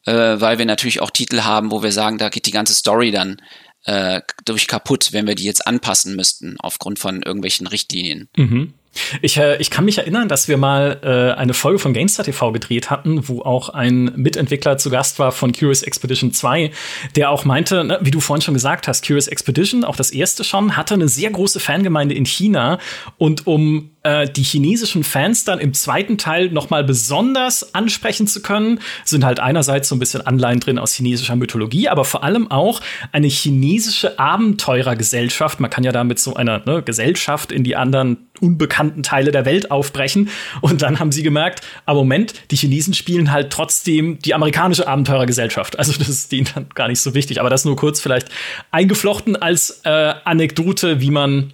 [0.07, 3.11] äh, weil wir natürlich auch Titel haben, wo wir sagen, da geht die ganze Story
[3.11, 3.41] dann
[3.85, 8.29] äh, durch kaputt, wenn wir die jetzt anpassen müssten aufgrund von irgendwelchen Richtlinien.
[8.37, 8.75] Mhm.
[9.23, 12.53] Ich, äh, ich kann mich erinnern, dass wir mal äh, eine Folge von GameStar TV
[12.53, 16.71] gedreht hatten, wo auch ein Mitentwickler zu Gast war von Curious Expedition 2,
[17.17, 20.45] der auch meinte, ne, wie du vorhin schon gesagt hast, Curious Expedition, auch das erste
[20.45, 22.79] schon, hatte eine sehr große Fangemeinde in China
[23.19, 28.43] und um äh, die chinesischen Fans dann im zweiten Teil noch mal besonders ansprechen zu
[28.43, 32.51] können, sind halt einerseits so ein bisschen Anleihen drin aus chinesischer Mythologie, aber vor allem
[32.51, 32.81] auch
[33.13, 35.59] eine chinesische Abenteurergesellschaft.
[35.59, 39.45] Man kann ja da mit so einer ne, Gesellschaft in die anderen unbekannten Teile der
[39.45, 40.29] Welt aufbrechen.
[40.61, 45.79] Und dann haben sie gemerkt, aber Moment, die Chinesen spielen halt trotzdem die amerikanische Abenteurergesellschaft.
[45.79, 47.41] Also das ist denen dann gar nicht so wichtig.
[47.41, 48.29] Aber das nur kurz vielleicht
[48.71, 51.53] eingeflochten als äh, Anekdote, wie man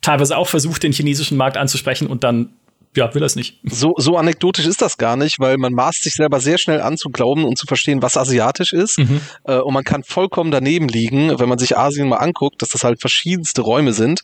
[0.00, 2.50] teilweise auch versucht, den chinesischen Markt anzusprechen und dann
[2.96, 3.58] ja, will es nicht.
[3.64, 6.96] So, so anekdotisch ist das gar nicht, weil man maßt sich selber sehr schnell an
[6.96, 8.98] zu glauben und zu verstehen, was asiatisch ist.
[8.98, 9.20] Mhm.
[9.44, 12.84] Äh, und man kann vollkommen daneben liegen, wenn man sich Asien mal anguckt, dass das
[12.84, 14.20] halt verschiedenste Räume sind.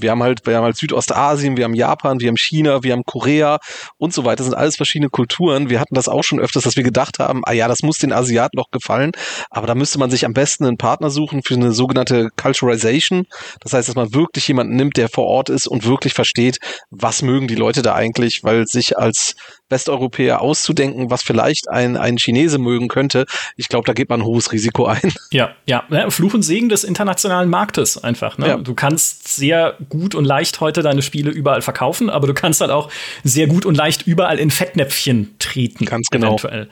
[0.00, 3.04] Wir haben halt, wir haben halt Südostasien, wir haben Japan, wir haben China, wir haben
[3.04, 3.58] Korea
[3.98, 4.38] und so weiter.
[4.38, 5.70] Das sind alles verschiedene Kulturen.
[5.70, 8.12] Wir hatten das auch schon öfters, dass wir gedacht haben, ah ja, das muss den
[8.12, 9.12] Asiaten doch gefallen.
[9.50, 13.26] Aber da müsste man sich am besten einen Partner suchen für eine sogenannte Culturalization.
[13.60, 16.58] Das heißt, dass man wirklich jemanden nimmt, der vor Ort ist und wirklich versteht,
[16.90, 19.34] was mögen die Leute da eigentlich eigentlich, weil sich als
[19.68, 24.24] Westeuropäer auszudenken, was vielleicht ein, ein Chinese mögen könnte, ich glaube, da geht man ein
[24.24, 25.12] hohes Risiko ein.
[25.30, 28.38] Ja, ja, Fluch und Segen des internationalen Marktes einfach.
[28.38, 28.48] Ne?
[28.48, 28.56] Ja.
[28.56, 32.70] Du kannst sehr gut und leicht heute deine Spiele überall verkaufen, aber du kannst halt
[32.70, 32.90] auch
[33.24, 35.84] sehr gut und leicht überall in Fettnäpfchen treten.
[35.84, 36.28] Ganz genau.
[36.28, 36.68] Eventuell.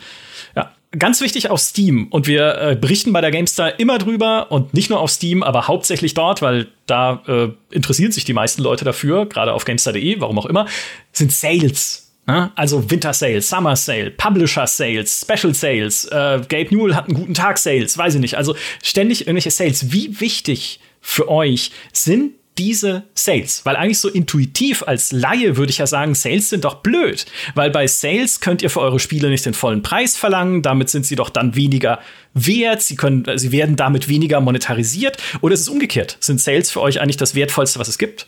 [0.92, 2.06] Ganz wichtig auf Steam.
[2.08, 5.68] Und wir äh, berichten bei der GameStar immer drüber und nicht nur auf Steam, aber
[5.68, 10.38] hauptsächlich dort, weil da äh, interessieren sich die meisten Leute dafür, gerade auf GameStar.de, warum
[10.38, 10.66] auch immer,
[11.12, 12.12] sind Sales.
[12.26, 12.50] Ne?
[12.54, 17.34] Also Winter Sale, Summer Sale, Publisher Sales, Special Sales, äh, Gabe Newell hat einen guten
[17.34, 18.36] Tag Sales, weiß ich nicht.
[18.36, 19.92] Also ständig irgendwelche Sales.
[19.92, 23.62] Wie wichtig für euch sind diese Sales?
[23.64, 27.26] Weil eigentlich so intuitiv als Laie würde ich ja sagen, Sales sind doch blöd.
[27.54, 31.06] Weil bei Sales könnt ihr für eure Spiele nicht den vollen Preis verlangen, damit sind
[31.06, 32.00] sie doch dann weniger
[32.34, 35.16] wert, sie, können, sie werden damit weniger monetarisiert.
[35.40, 36.16] Oder ist es umgekehrt?
[36.20, 38.26] Sind Sales für euch eigentlich das Wertvollste, was es gibt?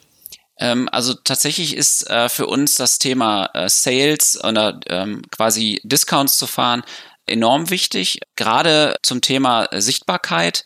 [0.61, 6.37] Ähm, also tatsächlich ist äh, für uns das Thema äh, Sales oder ähm, quasi Discounts
[6.39, 6.83] zu fahren
[7.29, 10.65] enorm wichtig, gerade zum Thema Sichtbarkeit.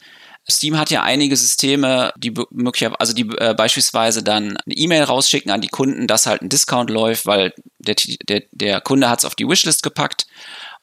[0.50, 5.52] Steam hat ja einige Systeme, die möglicherweise, also die äh, beispielsweise dann eine E-Mail rausschicken
[5.52, 7.94] an die Kunden, dass halt ein Discount läuft, weil der,
[8.28, 10.26] der, der Kunde hat es auf die Wishlist gepackt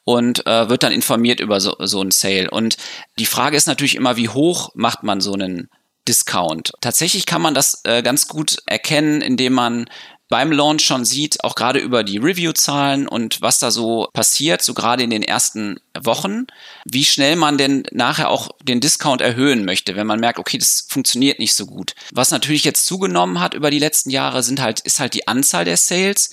[0.04, 2.50] und äh, wird dann informiert über so, so einen Sale.
[2.50, 2.76] Und
[3.18, 5.68] die Frage ist natürlich immer, wie hoch macht man so einen
[6.08, 6.72] Discount?
[6.80, 9.90] Tatsächlich kann man das äh, ganz gut erkennen, indem man
[10.30, 14.74] beim Launch schon sieht, auch gerade über die Review-Zahlen und was da so passiert, so
[14.74, 16.46] gerade in den ersten Wochen,
[16.84, 20.86] wie schnell man denn nachher auch den Discount erhöhen möchte, wenn man merkt, okay, das
[20.88, 21.94] funktioniert nicht so gut.
[22.12, 25.64] Was natürlich jetzt zugenommen hat über die letzten Jahre, sind halt, ist halt die Anzahl
[25.64, 26.30] der Sales.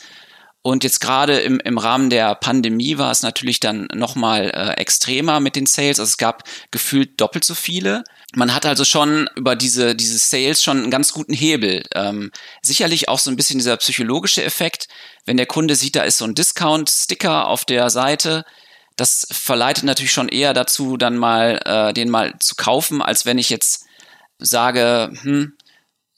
[0.68, 5.40] Und jetzt gerade im, im Rahmen der Pandemie war es natürlich dann nochmal äh, extremer
[5.40, 5.98] mit den Sales.
[5.98, 8.04] Also es gab gefühlt doppelt so viele.
[8.36, 11.86] Man hat also schon über diese, diese Sales schon einen ganz guten Hebel.
[11.96, 14.90] Ähm, sicherlich auch so ein bisschen dieser psychologische Effekt,
[15.26, 18.44] wenn der Kunde sieht, da ist so ein Discount-Sticker auf der Seite,
[18.98, 23.38] das verleitet natürlich schon eher dazu, dann mal äh, den mal zu kaufen, als wenn
[23.38, 23.86] ich jetzt
[24.38, 25.54] sage, hm,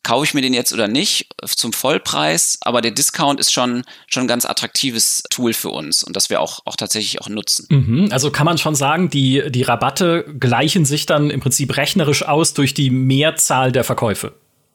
[0.04, 4.24] kaufe ich mir den jetzt oder nicht zum Vollpreis, aber der Discount ist schon schon
[4.24, 7.68] ein ganz attraktives Tool für uns und das wir auch auch tatsächlich auch nutzen.
[7.70, 12.24] Mhm, also kann man schon sagen, die die Rabatte gleichen sich dann im Prinzip rechnerisch
[12.24, 14.34] aus durch die Mehrzahl der Verkäufe.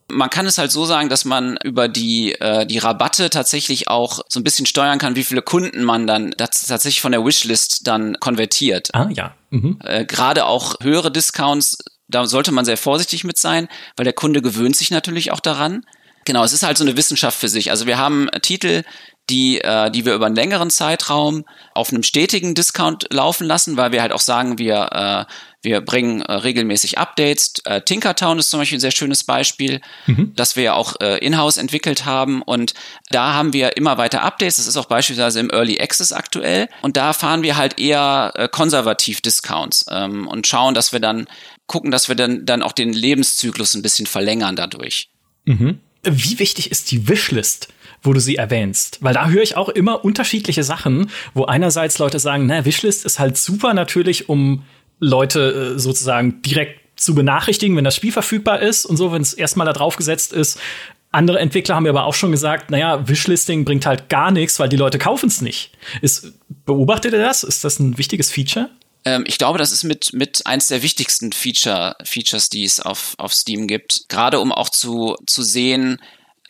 [0.09, 4.21] Man kann es halt so sagen, dass man über die, äh, die Rabatte tatsächlich auch
[4.29, 8.21] so ein bisschen steuern kann, wie viele Kunden man dann tatsächlich von der Wishlist dann
[8.21, 8.91] konvertiert.
[8.93, 9.35] Ah ja.
[9.49, 9.79] Mhm.
[9.83, 11.79] Äh, Gerade auch höhere Discounts
[12.09, 15.85] da sollte man sehr vorsichtig mit sein, weil der Kunde gewöhnt sich natürlich auch daran.
[16.25, 17.71] Genau, es ist halt so eine Wissenschaft für sich.
[17.71, 18.83] Also wir haben Titel,
[19.31, 23.93] die, äh, die wir über einen längeren Zeitraum auf einem stetigen Discount laufen lassen, weil
[23.93, 27.55] wir halt auch sagen, wir, äh, wir bringen äh, regelmäßig Updates.
[27.65, 30.33] Äh, Tinkertown ist zum Beispiel ein sehr schönes Beispiel, mhm.
[30.37, 32.43] das wir ja auch äh, in-house entwickelt haben.
[32.43, 32.75] Und
[33.11, 34.57] da haben wir immer weiter Updates.
[34.57, 36.69] Das ist auch beispielsweise im Early Access aktuell.
[36.83, 41.27] Und da fahren wir halt eher äh, konservativ Discounts ähm, und schauen, dass wir dann
[41.67, 45.11] gucken, dass wir dann, dann auch den Lebenszyklus ein bisschen verlängern dadurch.
[45.45, 45.81] Mhm.
[46.03, 47.69] Wie wichtig ist die Wishlist?
[48.05, 48.99] wo du sie erwähnst.
[49.01, 53.19] Weil da höre ich auch immer unterschiedliche Sachen, wo einerseits Leute sagen, na, Wishlist ist
[53.19, 54.65] halt super natürlich, um
[55.01, 59.35] Leute äh, sozusagen direkt zu benachrichtigen, wenn das Spiel verfügbar ist und so, wenn es
[59.35, 60.61] erstmal da drauf gesetzt ist.
[61.11, 64.69] Andere Entwickler haben mir aber auch schon gesagt, naja, Wishlisting bringt halt gar nichts, weil
[64.69, 65.73] die Leute kaufen es nicht.
[66.03, 66.33] Ist,
[66.67, 67.43] beobachtet ihr das?
[67.43, 68.71] Ist das ein wichtiges Feature?
[69.05, 73.15] Ähm, ich glaube, das ist mit, mit eins der wichtigsten Feature, Features, die es auf,
[73.19, 74.09] auf Steam gibt.
[74.09, 76.01] Gerade um auch zu, zu sehen,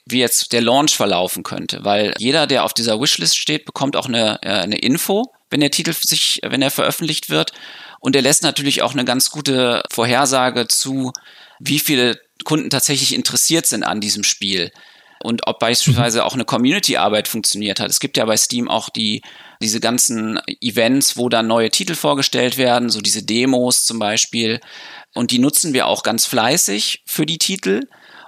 [0.07, 4.07] wie jetzt der Launch verlaufen könnte, weil jeder, der auf dieser Wishlist steht, bekommt auch
[4.07, 7.53] eine, äh, eine Info, wenn der Titel sich, wenn er veröffentlicht wird.
[8.01, 11.13] Und er lässt natürlich auch eine ganz gute Vorhersage zu,
[11.59, 14.71] wie viele Kunden tatsächlich interessiert sind an diesem Spiel
[15.23, 16.25] und ob beispielsweise mhm.
[16.25, 17.89] auch eine Community-Arbeit funktioniert hat.
[17.89, 19.23] Es gibt ja bei Steam auch die
[19.63, 24.61] diese ganzen Events, wo dann neue Titel vorgestellt werden, so diese Demos zum Beispiel.
[25.15, 27.83] Und die nutzen wir auch ganz fleißig für die Titel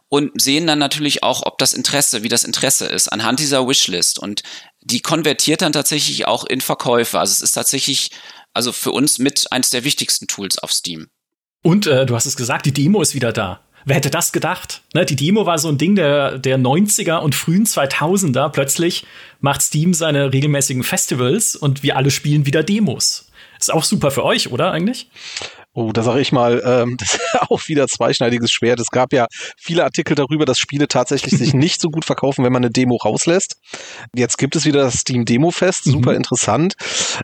[0.08, 4.18] und sehen dann natürlich auch, ob das Interesse, wie das Interesse ist, anhand dieser Wishlist.
[4.18, 4.42] Und
[4.80, 7.18] die konvertiert dann tatsächlich auch in Verkäufe.
[7.18, 8.10] Also es ist tatsächlich,
[8.52, 11.08] also für uns mit eins der wichtigsten Tools auf Steam.
[11.62, 13.65] Und äh, du hast es gesagt, die Demo ist wieder da.
[13.88, 14.82] Wer hätte das gedacht?
[14.94, 18.48] Ne, die Demo war so ein Ding der, der 90er und frühen 2000er.
[18.48, 19.06] Plötzlich
[19.40, 23.30] macht Steam seine regelmäßigen Festivals und wir alle spielen wieder Demos.
[23.60, 25.08] Ist auch super für euch, oder eigentlich?
[25.76, 28.80] Oh, da sage ich mal, ähm, das ist auch wieder zweischneidiges Schwert.
[28.80, 29.26] Es gab ja
[29.58, 32.96] viele Artikel darüber, dass Spiele tatsächlich sich nicht so gut verkaufen, wenn man eine Demo
[32.96, 33.56] rauslässt.
[34.14, 35.90] Jetzt gibt es wieder das Steam Demo Fest, mhm.
[35.92, 36.16] super mhm.
[36.16, 36.74] interessant.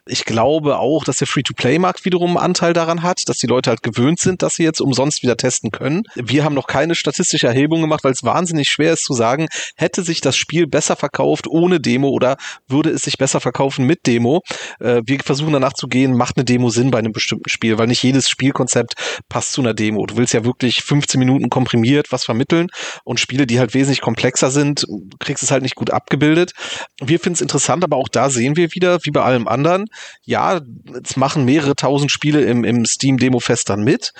[0.07, 3.83] Ich glaube auch, dass der Free-to-Play-Markt wiederum einen Anteil daran hat, dass die Leute halt
[3.83, 6.03] gewöhnt sind, dass sie jetzt umsonst wieder testen können.
[6.15, 10.03] Wir haben noch keine statistische Erhebung gemacht, weil es wahnsinnig schwer ist zu sagen, hätte
[10.03, 12.37] sich das Spiel besser verkauft ohne Demo oder
[12.69, 14.43] würde es sich besser verkaufen mit Demo.
[14.79, 17.87] Äh, wir versuchen danach zu gehen, macht eine Demo Sinn bei einem bestimmten Spiel, weil
[17.87, 18.94] nicht jedes Spiel Spielkonzept
[19.28, 20.05] passt zu einer Demo.
[20.05, 22.66] Du willst ja wirklich 15 Minuten komprimiert was vermitteln
[23.05, 24.85] und Spiele, die halt wesentlich komplexer sind,
[25.20, 26.52] kriegst es halt nicht gut abgebildet.
[27.00, 29.85] Wir finden es interessant, aber auch da sehen wir wieder, wie bei allem anderen,
[30.24, 30.61] ja,
[31.05, 34.12] es machen mehrere tausend Spiele im, im Steam Demo Fest dann mit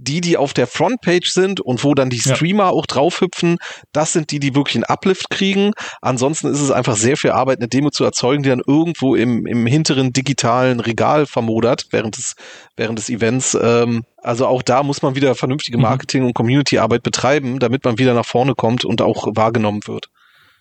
[0.00, 2.70] die, die auf der Frontpage sind und wo dann die Streamer ja.
[2.70, 3.56] auch draufhüpfen,
[3.92, 5.72] das sind die, die wirklich einen Uplift kriegen.
[6.00, 9.44] Ansonsten ist es einfach sehr viel Arbeit, eine Demo zu erzeugen, die dann irgendwo im,
[9.46, 12.34] im hinteren digitalen Regal vermodert während des,
[12.78, 13.56] während des Events.
[13.60, 15.82] Ähm, also auch da muss man wieder vernünftige mhm.
[15.82, 20.08] Marketing- und Community-Arbeit betreiben, damit man wieder nach vorne kommt und auch wahrgenommen wird.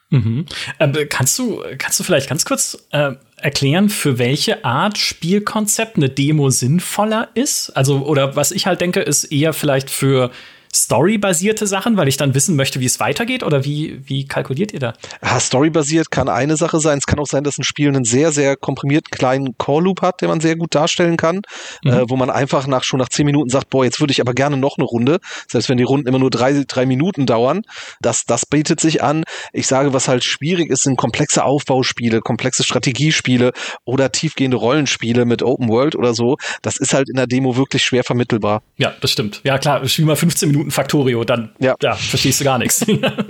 [0.10, 0.46] Mhm.
[0.80, 6.10] Äh, kannst du, kannst du vielleicht ganz kurz äh, erklären, für welche Art Spielkonzept eine
[6.10, 7.72] Demo sinnvoller ist?
[7.72, 10.32] Also, oder was ich halt denke, ist eher vielleicht für
[10.74, 13.44] storybasierte Sachen, weil ich dann wissen möchte, wie es weitergeht?
[13.44, 14.94] Oder wie, wie kalkuliert ihr da?
[15.24, 16.98] Ja, storybasiert kann eine Sache sein.
[16.98, 20.30] Es kann auch sein, dass ein Spiel einen sehr, sehr komprimierten kleinen Core-Loop hat, den
[20.30, 21.42] man sehr gut darstellen kann,
[21.84, 21.92] mhm.
[21.92, 24.34] äh, wo man einfach nach schon nach zehn Minuten sagt, boah, jetzt würde ich aber
[24.34, 25.20] gerne noch eine Runde.
[25.48, 27.64] Selbst wenn die Runden immer nur drei, drei Minuten dauern,
[28.02, 29.24] das, das bietet sich an.
[29.54, 33.52] Ich sage, was halt schwierig ist, sind komplexe Aufbauspiele, komplexe Strategiespiele
[33.86, 36.38] oder tiefgehende Rollenspiele mit Open World oder so.
[36.62, 38.62] Das ist halt in der Demo wirklich schwer vermittelbar.
[38.78, 39.42] Ja, das stimmt.
[39.44, 41.76] Ja, klar, spiel mal 15 Minuten Factorio, dann ja.
[41.82, 42.86] ja verstehst du gar nichts.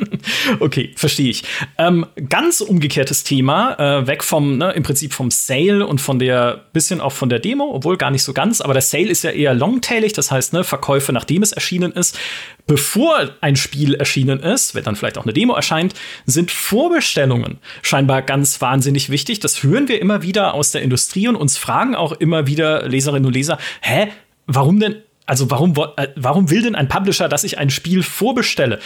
[0.59, 1.43] okay, verstehe ich.
[1.77, 6.65] Ähm, ganz umgekehrtes Thema, äh, weg vom, ne, im Prinzip vom Sale und von der,
[6.73, 9.31] bisschen auch von der Demo, obwohl gar nicht so ganz, aber der Sale ist ja
[9.31, 12.17] eher longtailig, das heißt, ne, Verkäufe, nachdem es erschienen ist.
[12.65, 15.93] Bevor ein Spiel erschienen ist, wenn dann vielleicht auch eine Demo erscheint,
[16.25, 19.39] sind Vorbestellungen scheinbar ganz wahnsinnig wichtig.
[19.39, 23.25] Das hören wir immer wieder aus der Industrie und uns fragen auch immer wieder Leserinnen
[23.25, 24.09] und Leser, hä,
[24.47, 24.97] warum denn
[25.27, 28.79] also warum, äh, warum will denn ein Publisher, dass ich ein Spiel vorbestelle?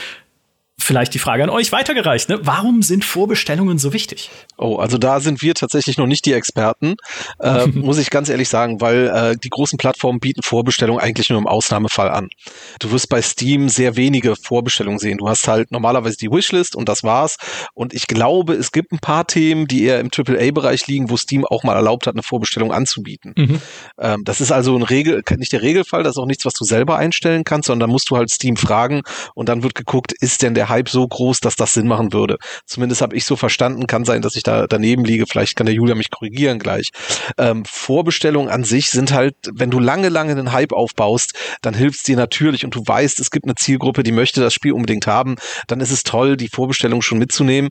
[0.84, 2.30] Vielleicht die Frage an euch weitergereicht.
[2.30, 2.40] Ne?
[2.42, 4.30] Warum sind Vorbestellungen so wichtig?
[4.58, 6.96] Oh, also da sind wir tatsächlich noch nicht die Experten,
[7.40, 11.40] äh, muss ich ganz ehrlich sagen, weil äh, die großen Plattformen bieten Vorbestellungen eigentlich nur
[11.40, 12.30] im Ausnahmefall an.
[12.80, 15.18] Du wirst bei Steam sehr wenige Vorbestellungen sehen.
[15.18, 17.38] Du hast halt normalerweise die Wishlist und das war's.
[17.74, 21.46] Und ich glaube, es gibt ein paar Themen, die eher im AAA-Bereich liegen, wo Steam
[21.46, 23.34] auch mal erlaubt hat, eine Vorbestellung anzubieten.
[23.38, 23.62] Mhm.
[24.00, 26.64] Ähm, das ist also ein Regel, nicht der Regelfall, das ist auch nichts, was du
[26.64, 29.02] selber einstellen kannst, sondern da musst du halt Steam fragen
[29.36, 32.38] und dann wird geguckt, ist denn der Hype so groß, dass das Sinn machen würde.
[32.66, 35.26] Zumindest habe ich so verstanden, kann sein, dass ich da daneben liege.
[35.28, 36.90] Vielleicht kann der Julia mich korrigieren gleich.
[37.38, 42.08] Ähm, Vorbestellungen an sich sind halt, wenn du lange, lange einen Hype aufbaust, dann hilft
[42.08, 45.36] dir natürlich und du weißt, es gibt eine Zielgruppe, die möchte das Spiel unbedingt haben,
[45.68, 47.70] dann ist es toll, die Vorbestellung schon mitzunehmen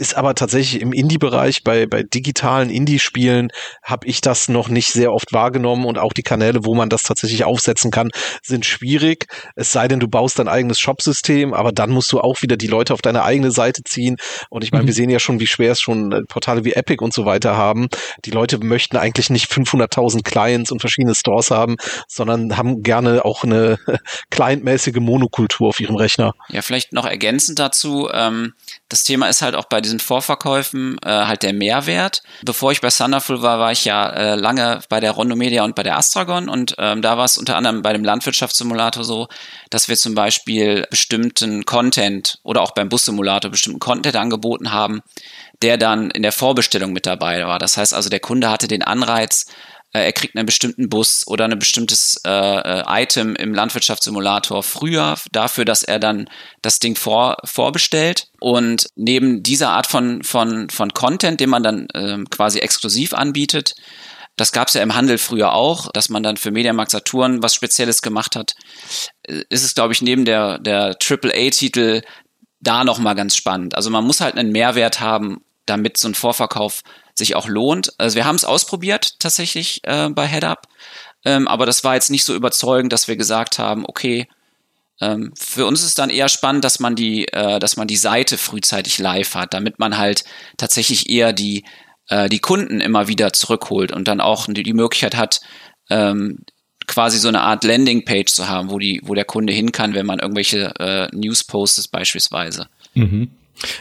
[0.00, 3.48] ist aber tatsächlich im Indie-Bereich, bei, bei digitalen Indie-Spielen
[3.82, 7.02] habe ich das noch nicht sehr oft wahrgenommen und auch die Kanäle, wo man das
[7.02, 8.10] tatsächlich aufsetzen kann,
[8.42, 9.26] sind schwierig.
[9.56, 12.66] Es sei denn, du baust dein eigenes Shop-System, aber dann musst du auch wieder die
[12.66, 14.16] Leute auf deine eigene Seite ziehen.
[14.48, 14.88] Und ich meine, mhm.
[14.88, 17.58] wir sehen ja schon, wie schwer es schon äh, Portale wie Epic und so weiter
[17.58, 17.88] haben.
[18.24, 21.76] Die Leute möchten eigentlich nicht 500.000 Clients und verschiedene Stores haben,
[22.08, 23.78] sondern haben gerne auch eine
[24.30, 26.32] clientmäßige Monokultur auf ihrem Rechner.
[26.48, 28.08] Ja, vielleicht noch ergänzend dazu.
[28.12, 28.54] Ähm,
[28.88, 32.22] das Thema ist halt auch bei diesen Vorverkäufen äh, halt der Mehrwert.
[32.42, 35.74] Bevor ich bei Thunderful war, war ich ja äh, lange bei der Rondo Media und
[35.74, 39.28] bei der Astragon und ähm, da war es unter anderem bei dem Landwirtschaftssimulator so,
[39.70, 45.02] dass wir zum Beispiel bestimmten Content oder auch beim Bussimulator bestimmten Content angeboten haben,
[45.62, 47.58] der dann in der Vorbestellung mit dabei war.
[47.58, 49.46] Das heißt also, der Kunde hatte den Anreiz,
[49.92, 55.64] er kriegt einen bestimmten Bus oder ein bestimmtes äh, äh, Item im Landwirtschaftssimulator früher dafür,
[55.64, 56.28] dass er dann
[56.62, 58.28] das Ding vor, vorbestellt.
[58.40, 63.74] Und neben dieser Art von, von, von Content, den man dann äh, quasi exklusiv anbietet,
[64.36, 67.54] das gab es ja im Handel früher auch, dass man dann für Mediamarkt Saturn was
[67.54, 68.54] Spezielles gemacht hat.
[69.24, 72.02] Äh, ist es, glaube ich, neben der, der AAA-Titel
[72.60, 73.74] da nochmal ganz spannend.
[73.74, 76.82] Also man muss halt einen Mehrwert haben, damit so ein Vorverkauf
[77.20, 77.92] sich auch lohnt.
[77.98, 80.66] Also wir haben es ausprobiert tatsächlich äh, bei HeadUp,
[81.24, 84.26] ähm, aber das war jetzt nicht so überzeugend, dass wir gesagt haben, okay,
[85.00, 88.36] ähm, für uns ist dann eher spannend, dass man die, äh, dass man die Seite
[88.36, 90.24] frühzeitig live hat, damit man halt
[90.56, 91.64] tatsächlich eher die
[92.10, 95.40] äh, die Kunden immer wieder zurückholt und dann auch die, die Möglichkeit hat,
[95.88, 96.40] ähm,
[96.86, 100.06] quasi so eine Art Landingpage zu haben, wo die, wo der Kunde hin kann, wenn
[100.06, 102.68] man irgendwelche äh, News postet beispielsweise.
[102.94, 103.30] Mhm.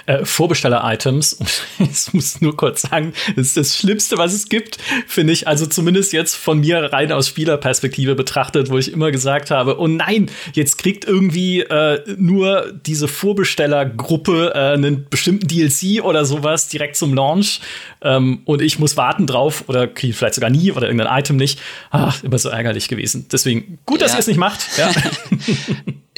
[0.05, 1.39] Äh, Vorbesteller-Items,
[1.79, 5.47] ich muss nur kurz sagen, das ist das Schlimmste, was es gibt, finde ich.
[5.47, 9.87] Also zumindest jetzt von mir rein aus Spielerperspektive betrachtet, wo ich immer gesagt habe, oh
[9.87, 16.95] nein, jetzt kriegt irgendwie äh, nur diese Vorbestellergruppe äh, einen bestimmten DLC oder sowas direkt
[16.95, 17.61] zum Launch
[18.01, 21.59] ähm, und ich muss warten drauf oder kriege vielleicht sogar nie oder irgendein Item nicht.
[21.91, 23.27] Ach, immer so ärgerlich gewesen.
[23.32, 24.17] Deswegen gut, dass ja.
[24.17, 24.61] ihr es nicht macht.
[24.77, 24.91] Ja.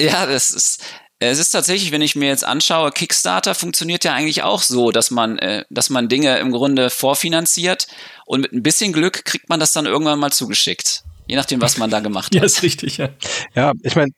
[0.00, 0.82] ja, das ist
[1.30, 5.10] es ist tatsächlich, wenn ich mir jetzt anschaue, Kickstarter funktioniert ja eigentlich auch so, dass
[5.10, 7.86] man, äh, dass man Dinge im Grunde vorfinanziert
[8.24, 11.04] und mit ein bisschen Glück kriegt man das dann irgendwann mal zugeschickt.
[11.26, 12.34] Je nachdem, was man da gemacht hat.
[12.34, 13.10] ja, ist richtig, ja.
[13.54, 14.10] Ja, ich meine,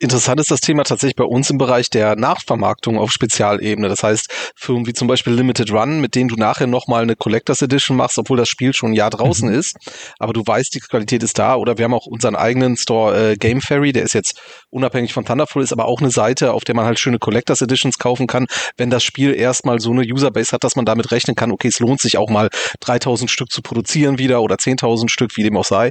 [0.00, 3.88] interessant ist das Thema tatsächlich bei uns im Bereich der Nachvermarktung auf Spezialebene.
[3.88, 7.62] Das heißt, Firmen wie zum Beispiel Limited Run, mit denen du nachher nochmal eine Collectors
[7.62, 9.58] Edition machst, obwohl das Spiel schon ein Jahr draußen mhm.
[9.58, 9.76] ist,
[10.18, 11.56] aber du weißt, die Qualität ist da.
[11.56, 14.40] Oder wir haben auch unseren eigenen Store äh, Game Fairy, der ist jetzt
[14.70, 17.98] unabhängig von Thunderful, ist aber auch eine Seite, auf der man halt schöne Collectors Editions
[17.98, 18.46] kaufen kann,
[18.76, 21.80] wenn das Spiel erstmal so eine Userbase hat, dass man damit rechnen kann, okay, es
[21.80, 22.48] lohnt sich auch mal
[22.80, 25.90] 3000 Stück zu produzieren wieder oder 10.000 Stück, wie dem auch sei.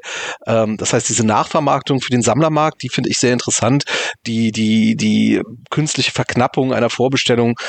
[0.53, 3.85] Ähm, das heißt, diese Nachvermarktung für den Sammlermarkt, die finde ich sehr interessant.
[4.27, 7.59] Die, die, die künstliche Verknappung einer Vorbestellung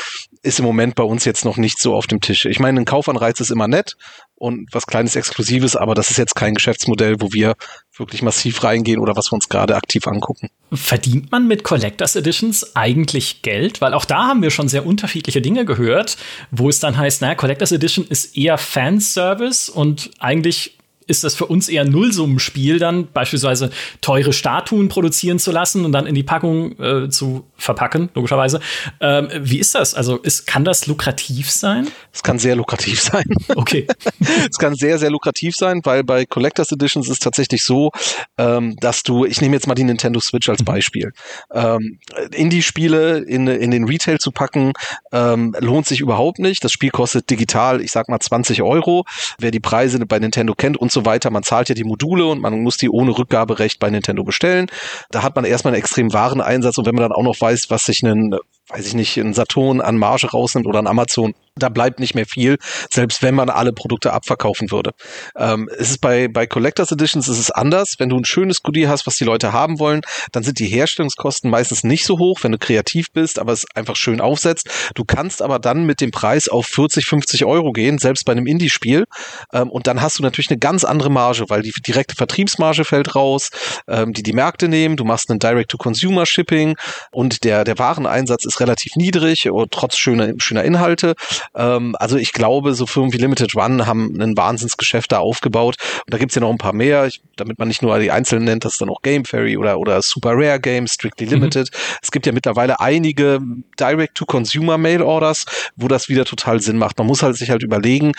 [0.43, 2.45] ist im Moment bei uns jetzt noch nicht so auf dem Tisch.
[2.45, 3.97] Ich meine, ein Kaufanreiz ist immer nett
[4.37, 7.55] und was kleines Exklusives, aber das ist jetzt kein Geschäftsmodell, wo wir
[7.97, 10.51] wirklich massiv reingehen oder was wir uns gerade aktiv angucken.
[10.73, 13.81] Verdient man mit Collectors Editions eigentlich Geld?
[13.81, 16.19] Weil auch da haben wir schon sehr unterschiedliche Dinge gehört,
[16.51, 20.77] wo es dann heißt, naja, Collectors Edition ist eher Fanservice und eigentlich
[21.07, 25.93] ist das für uns eher ein Nullsummenspiel, dann beispielsweise teure Statuen produzieren zu lassen und
[25.93, 28.61] dann in die Packung äh, zu verpacken, logischerweise.
[29.01, 29.95] Ähm, wie ist das?
[29.95, 31.89] Also ist, kann das lukrativ sein?
[32.13, 33.25] Es kann sehr lukrativ sein.
[33.55, 33.87] Okay.
[34.51, 37.91] es kann sehr, sehr lukrativ sein, weil bei Collectors Editions ist es tatsächlich so,
[38.39, 40.65] ähm, dass du, ich nehme jetzt mal die Nintendo Switch als mhm.
[40.65, 41.13] Beispiel,
[41.53, 41.99] ähm,
[42.33, 44.73] Indie-Spiele in, in den Retail zu packen,
[45.13, 46.65] ähm, lohnt sich überhaupt nicht.
[46.65, 49.05] Das Spiel kostet digital, ich sag mal 20 Euro.
[49.39, 51.31] Wer die Preise bei Nintendo kennt und so weiter.
[51.31, 54.67] Man zahlt ja die Module und man muss die ohne Rückgaberecht bei Nintendo bestellen.
[55.11, 57.85] Da hat man erstmal einen extrem Wareneinsatz und wenn man dann auch noch weiß, was
[57.85, 58.35] sich ein,
[58.69, 62.27] weiß ich nicht, ein Saturn an Marge rausnimmt oder ein Amazon, da bleibt nicht mehr
[62.27, 62.59] viel,
[62.91, 64.91] selbst wenn man alle Produkte abverkaufen würde.
[65.37, 67.95] Ähm, es ist bei, bei Collectors Editions ist es anders.
[67.99, 70.01] Wenn du ein schönes Goodie hast, was die Leute haben wollen,
[70.33, 73.95] dann sind die Herstellungskosten meistens nicht so hoch, wenn du kreativ bist, aber es einfach
[73.95, 74.69] schön aufsetzt.
[74.97, 78.47] Du kannst aber dann mit dem Preis auf 40, 50 Euro gehen, selbst bei einem
[78.47, 79.05] Indie-Spiel.
[79.53, 83.15] Ähm, und dann hast du natürlich eine ganz andere Marge, weil die direkte Vertriebsmarge fällt
[83.15, 83.51] raus,
[83.87, 84.97] ähm, die die Märkte nehmen.
[84.97, 86.75] Du machst einen Direct-to-Consumer-Shipping
[87.13, 91.15] und der, der Wareneinsatz ist relativ niedrig, trotz schöner, schöner Inhalte.
[91.55, 95.77] Ähm, also ich glaube, so Firmen wie Limited Run haben ein Wahnsinnsgeschäft da aufgebaut.
[96.07, 98.45] Und da gibt's ja noch ein paar mehr, ich, damit man nicht nur die einzelnen
[98.45, 101.33] nennt, das ist dann auch Game Fairy oder, oder Super Rare Games, Strictly mhm.
[101.33, 101.71] Limited.
[101.73, 101.79] Mhm.
[102.03, 103.41] Es gibt ja mittlerweile einige
[103.79, 105.45] Direct-to-Consumer-Mail-Orders,
[105.77, 106.99] wo das wieder total Sinn macht.
[106.99, 108.13] Man muss halt sich halt überlegen,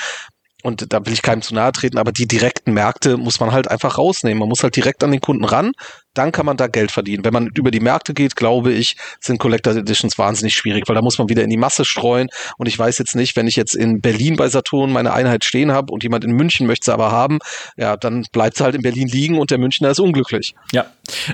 [0.66, 3.70] und da will ich keinem zu nahe treten, aber die direkten Märkte muss man halt
[3.70, 4.40] einfach rausnehmen.
[4.40, 5.74] Man muss halt direkt an den Kunden ran,
[6.18, 7.24] dann kann man da Geld verdienen.
[7.24, 11.02] Wenn man über die Märkte geht, glaube ich, sind Collector Editions wahnsinnig schwierig, weil da
[11.02, 12.30] muss man wieder in die Masse streuen.
[12.58, 15.72] Und ich weiß jetzt nicht, wenn ich jetzt in Berlin bei Saturn meine Einheit stehen
[15.72, 17.40] habe und jemand in München möchte sie aber haben,
[17.78, 20.56] ja, dann bleibt sie halt in Berlin liegen und der Münchner ist unglücklich.
[20.72, 20.86] Ja.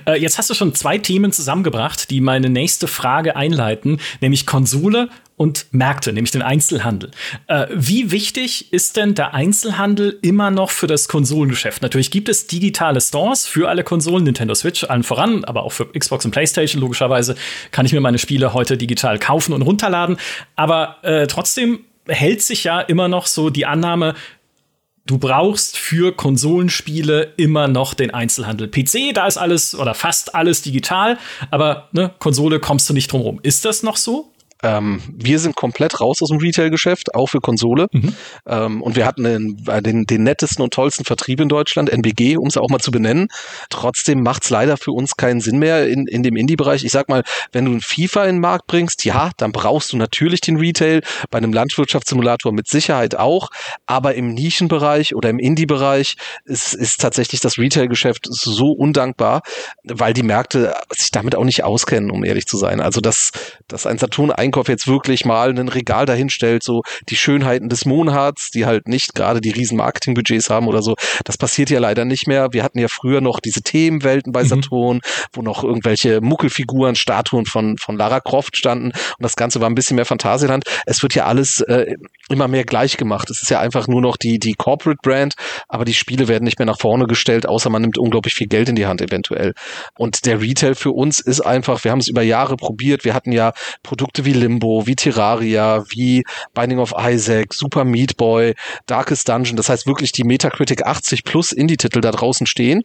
[0.06, 5.10] Äh, jetzt hast du schon zwei Themen zusammengebracht, die meine nächste Frage einleiten, nämlich Konsole
[5.38, 7.10] und Märkte, nämlich den Einzelhandel.
[7.48, 11.82] Äh, wie wichtig ist denn der Einzelhandel immer noch für das Konsolengeschäft?
[11.82, 15.88] Natürlich gibt es digitale Stores für alle Konsolen, Nintendo Switch allen voran, aber auch für
[15.88, 17.36] Xbox und PlayStation logischerweise
[17.72, 20.18] kann ich mir meine Spiele heute digital kaufen und runterladen.
[20.56, 24.16] Aber äh, trotzdem hält sich ja immer noch so die Annahme,
[25.06, 28.68] du brauchst für Konsolenspiele immer noch den Einzelhandel.
[28.68, 31.18] PC, da ist alles oder fast alles digital,
[31.50, 33.40] aber ne, Konsole kommst du nicht drum rum.
[33.44, 34.31] Ist das noch so?
[34.64, 37.88] Ähm, wir sind komplett raus aus dem Retail-Geschäft, auch für Konsole.
[37.92, 38.16] Mhm.
[38.48, 42.38] Ähm, und wir hatten den, äh, den, den nettesten und tollsten Vertrieb in Deutschland, NBG,
[42.38, 43.28] um es auch mal zu benennen.
[43.70, 46.84] Trotzdem macht es leider für uns keinen Sinn mehr in, in dem Indie-Bereich.
[46.84, 49.98] Ich sag mal, wenn du ein FIFA in den Markt bringst, ja, dann brauchst du
[49.98, 51.02] natürlich den Retail.
[51.30, 53.50] Bei einem Landwirtschaftssimulator mit Sicherheit auch.
[53.88, 59.42] Aber im Nischenbereich oder im Indie-Bereich ist, ist tatsächlich das Retail-Geschäft so undankbar,
[59.84, 62.80] weil die Märkte sich damit auch nicht auskennen, um ehrlich zu sein.
[62.80, 63.32] Also, dass,
[63.68, 67.86] dass ein Saturn eigentlich Einkauf jetzt wirklich mal ein Regal dahinstellt, so die Schönheiten des
[67.86, 70.96] Monats, die halt nicht gerade die riesen Marketingbudgets haben oder so.
[71.24, 72.50] Das passiert ja leider nicht mehr.
[72.52, 74.48] Wir hatten ja früher noch diese Themenwelten bei mhm.
[74.48, 75.02] Saturn, mhm.
[75.32, 79.76] wo noch irgendwelche Muckelfiguren, Statuen von, von Lara Croft standen und das Ganze war ein
[79.76, 80.66] bisschen mehr Fantasieland.
[80.86, 81.96] Es wird ja alles äh,
[82.30, 83.30] immer mehr gleich gemacht.
[83.30, 85.36] Es ist ja einfach nur noch die, die Corporate Brand,
[85.70, 88.68] aber die Spiele werden nicht mehr nach vorne gestellt, außer man nimmt unglaublich viel Geld
[88.68, 89.54] in die Hand eventuell.
[89.98, 93.32] Und der Retail für uns ist einfach, wir haben es über Jahre probiert, wir hatten
[93.32, 96.24] ja Produkte wie Limbo, wie Terraria, wie
[96.54, 98.54] Binding of Isaac, Super Meat Boy,
[98.88, 99.56] Darkest Dungeon.
[99.56, 102.82] Das heißt wirklich die Metacritic 80 plus Indie-Titel da draußen stehen.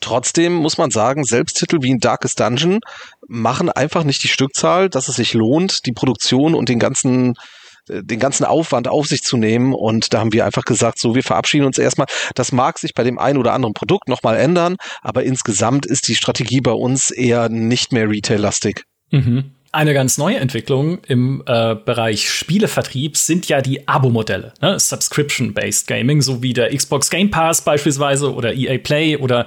[0.00, 2.80] Trotzdem muss man sagen, Selbsttitel wie ein Darkest Dungeon
[3.26, 7.34] machen einfach nicht die Stückzahl, dass es sich lohnt, die Produktion und den ganzen
[7.90, 9.72] den ganzen Aufwand auf sich zu nehmen.
[9.72, 12.06] Und da haben wir einfach gesagt, so, wir verabschieden uns erstmal.
[12.34, 16.14] Das mag sich bei dem einen oder anderen Produkt nochmal ändern, aber insgesamt ist die
[16.14, 18.84] Strategie bei uns eher nicht mehr retail-lastig.
[19.10, 19.52] Mhm.
[19.78, 24.80] Eine ganz neue Entwicklung im äh, Bereich Spielevertrieb sind ja die Abo-Modelle, ne?
[24.80, 29.46] Subscription-based Gaming, so wie der Xbox Game Pass beispielsweise oder EA Play oder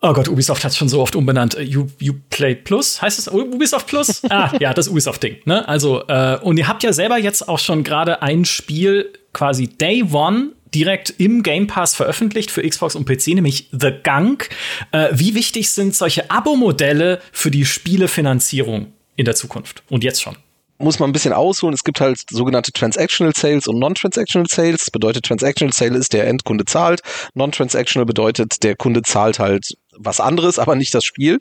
[0.00, 1.56] Oh Gott, Ubisoft hat es schon so oft umbenannt.
[1.56, 4.20] U, Uplay Plus heißt es Ubisoft Plus?
[4.30, 5.36] ah, ja, das Ubisoft-Ding.
[5.44, 5.68] Ne?
[5.68, 10.02] Also, äh, und ihr habt ja selber jetzt auch schon gerade ein Spiel quasi Day
[10.10, 14.48] One direkt im Game Pass veröffentlicht für Xbox und PC, nämlich The Gunk.
[14.90, 20.36] Äh, wie wichtig sind solche Abo-Modelle für die Spielefinanzierung in der Zukunft und jetzt schon?
[20.78, 21.74] muss man ein bisschen ausholen.
[21.74, 24.80] Es gibt halt sogenannte Transactional Sales und Non-Transactional Sales.
[24.80, 27.00] Das bedeutet, Transactional Sale ist, der Endkunde zahlt.
[27.34, 31.40] Non-Transactional bedeutet, der Kunde zahlt halt was anderes, aber nicht das Spiel.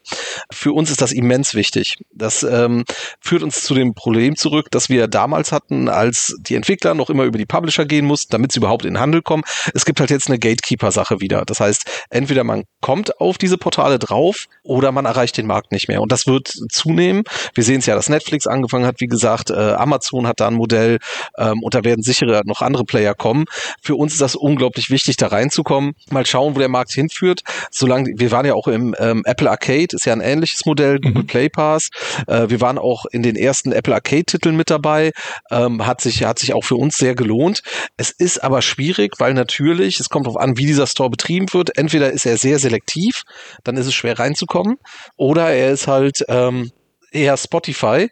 [0.52, 1.98] Für uns ist das immens wichtig.
[2.12, 2.84] Das ähm,
[3.20, 7.24] führt uns zu dem Problem zurück, das wir damals hatten, als die Entwickler noch immer
[7.24, 9.44] über die Publisher gehen mussten, damit sie überhaupt in den Handel kommen.
[9.74, 11.44] Es gibt halt jetzt eine Gatekeeper-Sache wieder.
[11.46, 15.88] Das heißt, entweder man kommt auf diese Portale drauf oder man erreicht den Markt nicht
[15.88, 16.02] mehr.
[16.02, 17.24] Und das wird zunehmen.
[17.54, 20.54] Wir sehen es ja, dass Netflix angefangen hat, wie gesagt, äh, Amazon hat da ein
[20.54, 21.00] Modell
[21.38, 23.46] ähm, und da werden sicher noch andere Player kommen.
[23.82, 25.94] Für uns ist das unglaublich wichtig, da reinzukommen.
[26.10, 27.42] Mal schauen, wo der Markt hinführt.
[27.72, 31.00] Solange wir waren waren ja auch im ähm, Apple Arcade, ist ja ein ähnliches Modell,
[31.00, 31.28] Google mhm.
[31.28, 31.90] Play Pass.
[32.28, 35.12] Äh, wir waren auch in den ersten Apple Arcade-Titeln mit dabei.
[35.50, 37.62] Ähm, hat, sich, hat sich auch für uns sehr gelohnt.
[37.98, 41.78] Es ist aber schwierig, weil natürlich, es kommt darauf an, wie dieser Store betrieben wird.
[41.78, 43.24] Entweder ist er sehr selektiv,
[43.64, 44.78] dann ist es schwer reinzukommen,
[45.16, 46.72] oder er ist halt ähm,
[47.12, 48.10] eher Spotify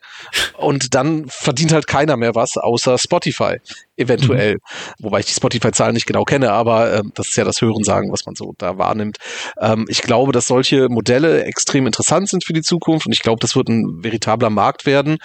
[0.57, 3.57] und dann verdient halt keiner mehr was außer Spotify
[4.01, 4.55] eventuell.
[4.55, 5.05] Mhm.
[5.05, 8.25] Wobei ich die Spotify-Zahlen nicht genau kenne, aber äh, das ist ja das Hörensagen, was
[8.25, 9.17] man so da wahrnimmt.
[9.59, 13.39] Ähm, ich glaube, dass solche Modelle extrem interessant sind für die Zukunft und ich glaube,
[13.39, 15.17] das wird ein veritabler Markt werden.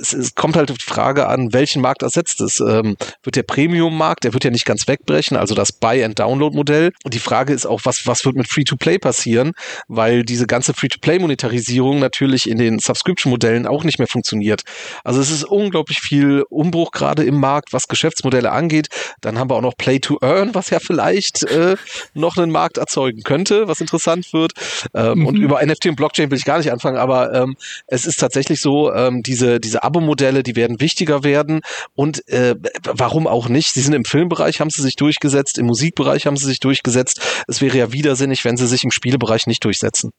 [0.00, 2.60] Es, es kommt halt auf die Frage an, welchen Markt ersetzt es?
[2.60, 6.92] Ähm, wird der Premium-Markt, der wird ja nicht ganz wegbrechen, also das Buy-and-Download-Modell.
[7.04, 9.52] Und die Frage ist auch, was, was wird mit Free-to-Play passieren?
[9.88, 14.62] Weil diese ganze Free-to-Play-Monetarisierung natürlich in den Subscription-Modellen auch nicht mehr funktioniert.
[15.02, 18.88] Also es ist unglaublich viel Umbruch gerade im Markt, was Geschäft Geschäftsmodelle angeht.
[19.20, 21.76] Dann haben wir auch noch Play to Earn, was ja vielleicht äh,
[22.14, 24.52] noch einen Markt erzeugen könnte, was interessant wird.
[24.94, 25.26] Ähm, mhm.
[25.26, 27.56] Und über NFT und Blockchain will ich gar nicht anfangen, aber ähm,
[27.86, 31.60] es ist tatsächlich so, ähm, diese, diese Abo-Modelle, die werden wichtiger werden.
[31.94, 32.54] Und äh,
[32.84, 33.74] warum auch nicht?
[33.74, 37.20] Sie sind im Filmbereich, haben sie sich durchgesetzt, im Musikbereich haben sie sich durchgesetzt.
[37.48, 40.12] Es wäre ja widersinnig, wenn sie sich im Spielebereich nicht durchsetzen.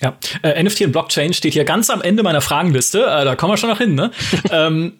[0.00, 3.00] Ja, äh, NFT und Blockchain steht hier ganz am Ende meiner Fragenliste.
[3.00, 4.12] Äh, da kommen wir schon noch hin, ne?
[4.52, 4.98] ähm,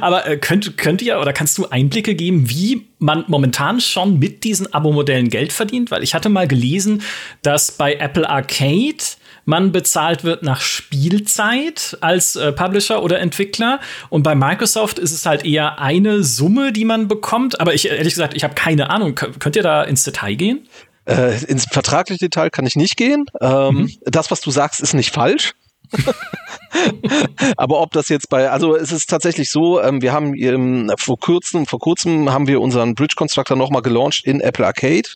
[0.00, 4.44] aber äh, könnt, könnt ihr oder kannst du Einblicke geben, wie man momentan schon mit
[4.44, 5.90] diesen Abo-Modellen Geld verdient?
[5.90, 7.02] Weil ich hatte mal gelesen,
[7.42, 9.04] dass bei Apple Arcade
[9.44, 13.80] man bezahlt wird nach Spielzeit als äh, Publisher oder Entwickler.
[14.08, 17.60] Und bei Microsoft ist es halt eher eine Summe, die man bekommt.
[17.60, 19.14] Aber ich ehrlich gesagt, ich habe keine Ahnung.
[19.14, 20.68] Könnt ihr da ins Detail gehen?
[21.06, 23.26] Äh, ins vertragliche Detail kann ich nicht gehen.
[23.40, 23.92] Ähm, mhm.
[24.04, 25.52] Das, was du sagst, ist nicht falsch.
[27.56, 31.18] Aber ob das jetzt bei, also es ist tatsächlich so, ähm, wir haben ähm, vor
[31.18, 35.08] kurzem, vor kurzem haben wir unseren Bridge Constructor nochmal gelauncht in Apple Arcade.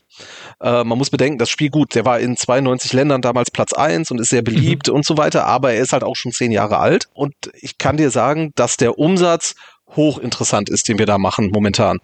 [0.61, 4.11] Äh, man muss bedenken, das Spiel gut, der war in 92 Ländern damals Platz eins
[4.11, 4.95] und ist sehr beliebt mhm.
[4.95, 7.09] und so weiter, aber er ist halt auch schon zehn Jahre alt.
[7.13, 9.55] Und ich kann dir sagen, dass der Umsatz
[9.95, 11.99] hochinteressant ist, den wir da machen momentan.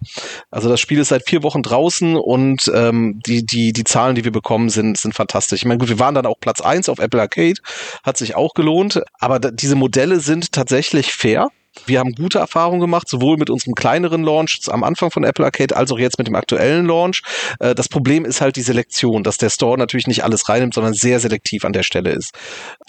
[0.50, 4.24] Also das Spiel ist seit vier Wochen draußen und ähm, die, die, die Zahlen, die
[4.24, 5.60] wir bekommen, sind, sind fantastisch.
[5.60, 7.60] Ich meine, gut, wir waren dann auch Platz eins auf Apple Arcade,
[8.02, 11.48] hat sich auch gelohnt, aber diese Modelle sind tatsächlich fair.
[11.84, 15.76] Wir haben gute Erfahrungen gemacht, sowohl mit unserem kleineren Launch am Anfang von Apple Arcade
[15.76, 17.22] als auch jetzt mit dem aktuellen Launch.
[17.60, 20.94] Äh, das Problem ist halt die Selektion, dass der Store natürlich nicht alles reinnimmt, sondern
[20.94, 22.32] sehr selektiv an der Stelle ist.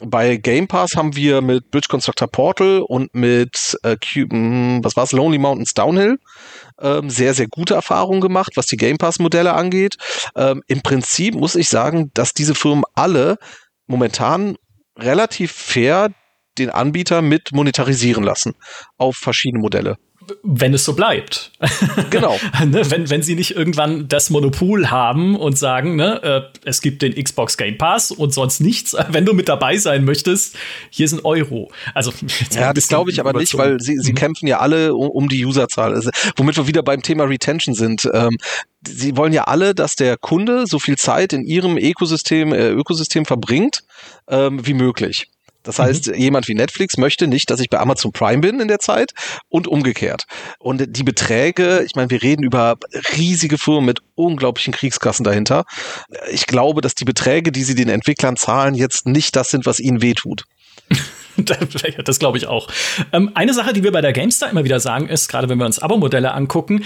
[0.04, 4.96] Bei Game Pass haben wir mit Bridge Constructor Portal und mit äh, Cube, hm, was
[4.96, 6.18] war's, Lonely Mountains Downhill
[6.82, 9.96] ähm, sehr, sehr gute Erfahrungen gemacht, was die Game Pass-Modelle angeht.
[10.36, 13.38] Ähm, Im Prinzip muss ich sagen, dass diese Firmen alle
[13.88, 14.56] momentan
[14.98, 16.10] relativ fair
[16.58, 18.54] den Anbieter mit monetarisieren lassen
[18.98, 19.98] auf verschiedene Modelle
[20.44, 21.52] wenn es so bleibt.
[22.10, 22.38] Genau.
[22.66, 27.02] ne, wenn, wenn sie nicht irgendwann das Monopol haben und sagen, ne, äh, es gibt
[27.02, 28.96] den Xbox Game Pass und sonst nichts.
[29.10, 30.56] Wenn du mit dabei sein möchtest,
[30.90, 31.72] hier ist ein Euro.
[31.94, 32.12] Also
[32.52, 34.16] ja, das glaube ich aber nicht, weil sie, sie mhm.
[34.16, 35.94] kämpfen ja alle um, um die Userzahl.
[35.94, 38.10] Also, womit wir wieder beim Thema Retention sind.
[38.14, 38.38] Ähm,
[38.86, 43.26] sie wollen ja alle, dass der Kunde so viel Zeit in ihrem Ökosystem, äh, Ökosystem
[43.26, 43.82] verbringt
[44.30, 45.28] ähm, wie möglich.
[45.68, 46.16] Das heißt, mhm.
[46.16, 49.12] jemand wie Netflix möchte nicht, dass ich bei Amazon Prime bin in der Zeit
[49.50, 50.24] und umgekehrt.
[50.60, 52.78] Und die Beträge, ich meine, wir reden über
[53.18, 55.66] riesige Firmen mit unglaublichen Kriegskassen dahinter.
[56.32, 59.80] Ich glaube, dass die Beträge, die sie den Entwicklern zahlen, jetzt nicht das sind, was
[59.80, 60.44] ihnen wehtut.
[62.06, 62.70] das glaube ich auch.
[63.12, 65.66] Ähm, eine Sache, die wir bei der GameStar immer wieder sagen, ist, gerade wenn wir
[65.66, 66.86] uns Abo-Modelle angucken,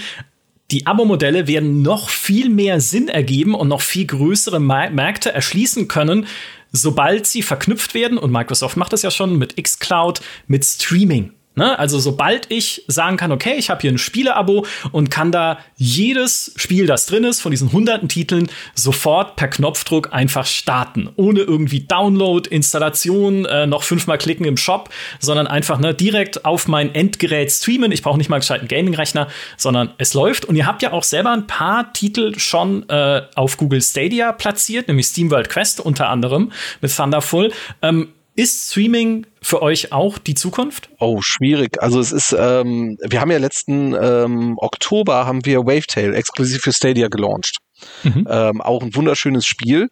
[0.72, 6.26] die Abo-Modelle werden noch viel mehr Sinn ergeben und noch viel größere Märkte erschließen können,
[6.72, 8.18] sobald sie verknüpft werden.
[8.18, 11.32] Und Microsoft macht das ja schon mit xCloud, mit Streaming.
[11.54, 11.78] Ne?
[11.78, 16.52] Also sobald ich sagen kann, okay, ich habe hier ein Spieleabo und kann da jedes
[16.56, 21.80] Spiel, das drin ist, von diesen hunderten Titeln sofort per Knopfdruck einfach starten, ohne irgendwie
[21.80, 24.88] Download, Installation, äh, noch fünfmal klicken im Shop,
[25.20, 27.92] sondern einfach ne, direkt auf mein Endgerät streamen.
[27.92, 29.28] Ich brauche nicht mal gescheiten Gaming-Rechner,
[29.58, 30.46] sondern es läuft.
[30.46, 34.88] Und ihr habt ja auch selber ein paar Titel schon äh, auf Google Stadia platziert,
[34.88, 36.50] nämlich SteamWorld Quest unter anderem
[36.80, 37.52] mit Thunderful.
[37.82, 40.88] Ähm, ist Streaming für euch auch die Zukunft?
[40.98, 41.82] Oh, schwierig.
[41.82, 46.72] Also es ist, ähm, wir haben ja letzten ähm, Oktober haben wir Wavetail exklusiv für
[46.72, 47.58] Stadia gelauncht.
[48.04, 48.26] Mhm.
[48.30, 49.88] Ähm, auch ein wunderschönes Spiel.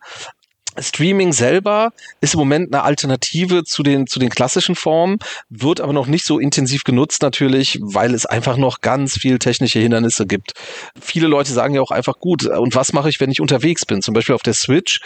[0.78, 5.18] Streaming selber ist im Moment eine Alternative zu den, zu den klassischen Formen,
[5.49, 9.80] wird aber noch nicht so intensiv genutzt natürlich, weil es einfach noch ganz viel technische
[9.80, 10.53] Hindernisse gibt.
[11.01, 14.01] Viele Leute sagen ja auch einfach gut, und was mache ich, wenn ich unterwegs bin?
[14.01, 15.01] Zum Beispiel auf der Switch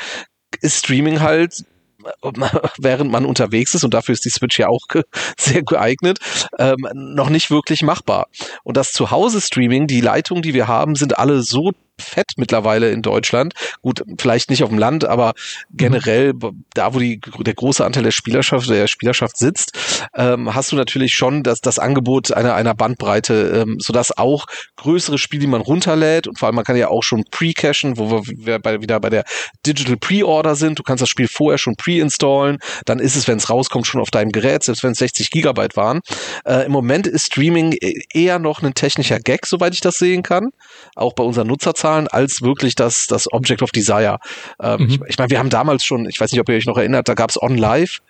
[0.61, 1.65] ist Streaming halt
[2.79, 4.81] während man unterwegs ist, und dafür ist die Switch ja auch
[5.39, 6.19] sehr geeignet,
[6.59, 8.29] ähm, noch nicht wirklich machbar.
[8.63, 13.55] Und das Zuhause-Streaming, die Leitungen, die wir haben, sind alle so fett mittlerweile in Deutschland.
[13.83, 15.35] Gut, vielleicht nicht auf dem Land, aber
[15.71, 16.33] generell
[16.75, 19.73] da, wo die, der große Anteil der Spielerschaft, der Spielerschaft sitzt,
[20.17, 25.19] ähm, hast du natürlich schon das, das Angebot einer, einer Bandbreite, ähm, sodass auch größere
[25.19, 28.59] Spiele, die man runterlädt und vor allem man kann ja auch schon pre-cachen, wo wir
[28.59, 29.25] bei, wieder bei der
[29.67, 30.79] Digital Pre-Order sind.
[30.79, 34.11] Du kannst das Spiel vorher schon pre-installen, dann ist es, wenn es rauskommt, schon auf
[34.11, 36.01] deinem Gerät, selbst wenn es 60 Gigabyte waren.
[36.45, 40.23] Äh, Im Moment ist Streaming e-, eher noch ein technischer Gag, soweit ich das sehen
[40.23, 40.51] kann,
[40.97, 44.19] auch bei unseren Nutzerzahlen Verkaufszahlen als wirklich das, das Object of Desire.
[44.61, 44.89] Ähm, mhm.
[44.89, 47.09] Ich, ich meine, wir haben damals schon, ich weiß nicht, ob ihr euch noch erinnert,
[47.09, 48.01] da gab es On Live.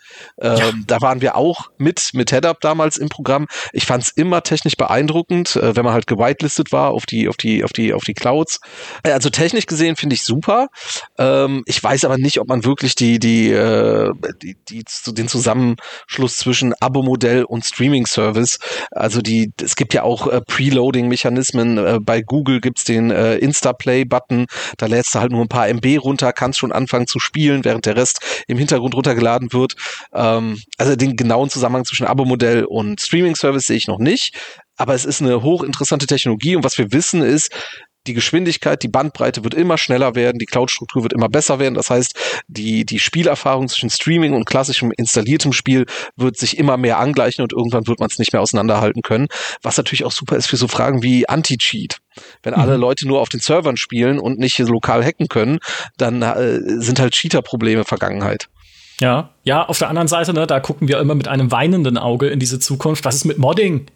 [0.40, 0.72] Ähm, ja.
[0.86, 3.46] Da waren wir auch mit, mit Headup damals im Programm.
[3.72, 7.36] Ich fand es immer technisch beeindruckend, äh, wenn man halt gewitelistet war auf die, auf
[7.36, 8.60] die, auf die, auf die Clouds.
[9.02, 10.68] Also technisch gesehen finde ich super.
[11.18, 14.12] Ähm, ich weiß aber nicht, ob man wirklich die, die, äh,
[14.42, 18.58] die, die, den Zusammenschluss zwischen Abo-Modell und Streaming-Service,
[18.90, 21.78] also die, es gibt ja auch äh, Preloading-Mechanismen.
[21.78, 24.46] Äh, bei Google gibt's den äh, Insta-Play-Button.
[24.76, 27.86] Da lädst du halt nur ein paar MB runter, kannst schon anfangen zu spielen, während
[27.86, 29.74] der Rest im Hintergrund runtergeladen wird.
[30.12, 34.36] Ähm, also den genauen Zusammenhang zwischen Abo-Modell und Streaming-Service sehe ich noch nicht.
[34.76, 37.50] Aber es ist eine hochinteressante Technologie und was wir wissen ist,
[38.06, 41.74] die Geschwindigkeit, die Bandbreite wird immer schneller werden, die Cloud-Struktur wird immer besser werden.
[41.74, 45.86] Das heißt, die, die Spielerfahrung zwischen Streaming und klassischem installiertem Spiel
[46.16, 49.28] wird sich immer mehr angleichen und irgendwann wird man es nicht mehr auseinanderhalten können.
[49.62, 51.98] Was natürlich auch super ist für so Fragen wie Anti-Cheat.
[52.42, 52.60] Wenn mhm.
[52.60, 55.58] alle Leute nur auf den Servern spielen und nicht lokal hacken können,
[55.96, 58.48] dann äh, sind halt Cheater-Probleme Vergangenheit.
[59.00, 62.28] Ja, ja, auf der anderen Seite, ne, da gucken wir immer mit einem weinenden Auge
[62.28, 63.04] in diese Zukunft.
[63.04, 63.86] Was ist mit Modding?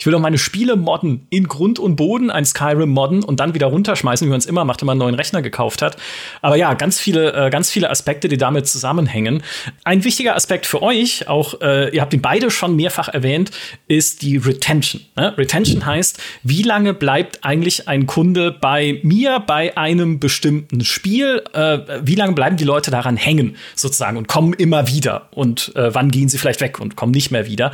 [0.00, 3.54] Ich will doch meine Spiele modden, in Grund und Boden ein Skyrim modden und dann
[3.54, 5.96] wieder runterschmeißen, wie man es immer macht, wenn man einen neuen Rechner gekauft hat.
[6.40, 9.42] Aber ja, ganz viele, äh, ganz viele Aspekte, die damit zusammenhängen.
[9.82, 13.50] Ein wichtiger Aspekt für euch, auch äh, ihr habt ihn beide schon mehrfach erwähnt,
[13.88, 15.02] ist die Retention.
[15.16, 15.36] Ne?
[15.36, 21.42] Retention heißt, wie lange bleibt eigentlich ein Kunde bei mir bei einem bestimmten Spiel?
[21.52, 25.28] Äh, wie lange bleiben die Leute daran hängen, sozusagen, und kommen immer wieder?
[25.32, 27.72] Und äh, wann gehen sie vielleicht weg und kommen nicht mehr wieder?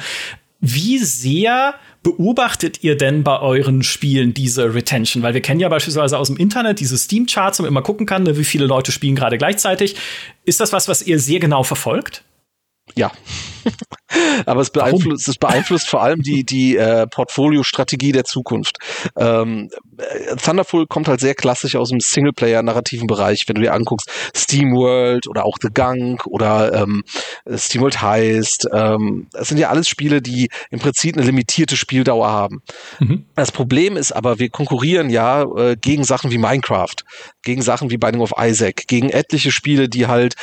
[0.67, 5.23] Wie sehr beobachtet ihr denn bei euren Spielen diese Retention?
[5.23, 8.23] Weil wir kennen ja beispielsweise aus dem Internet diese Steam-Charts, wo man immer gucken kann,
[8.23, 9.95] ne, wie viele Leute spielen gerade gleichzeitig.
[10.47, 12.25] Ist das was, was ihr sehr genau verfolgt?
[12.97, 13.11] Ja.
[14.47, 18.77] Aber es beeinflusst, es beeinflusst vor allem die, die äh, Portfolio-Strategie der Zukunft.
[19.17, 24.11] Ähm, äh, Thunderful kommt halt sehr klassisch aus dem Singleplayer-narrativen Bereich, wenn du dir anguckst,
[24.37, 27.03] SteamWorld oder auch The Gunk oder ähm,
[27.53, 28.69] SteamWorld Heist.
[28.73, 32.63] Ähm, das sind ja alles Spiele, die im Prinzip eine limitierte Spieldauer haben.
[33.01, 33.25] Mhm.
[33.35, 36.97] Das Problem ist aber, wir konkurrieren ja äh, gegen Sachen wie Minecraft,
[37.43, 40.35] gegen Sachen wie Binding of Isaac, gegen etliche Spiele, die halt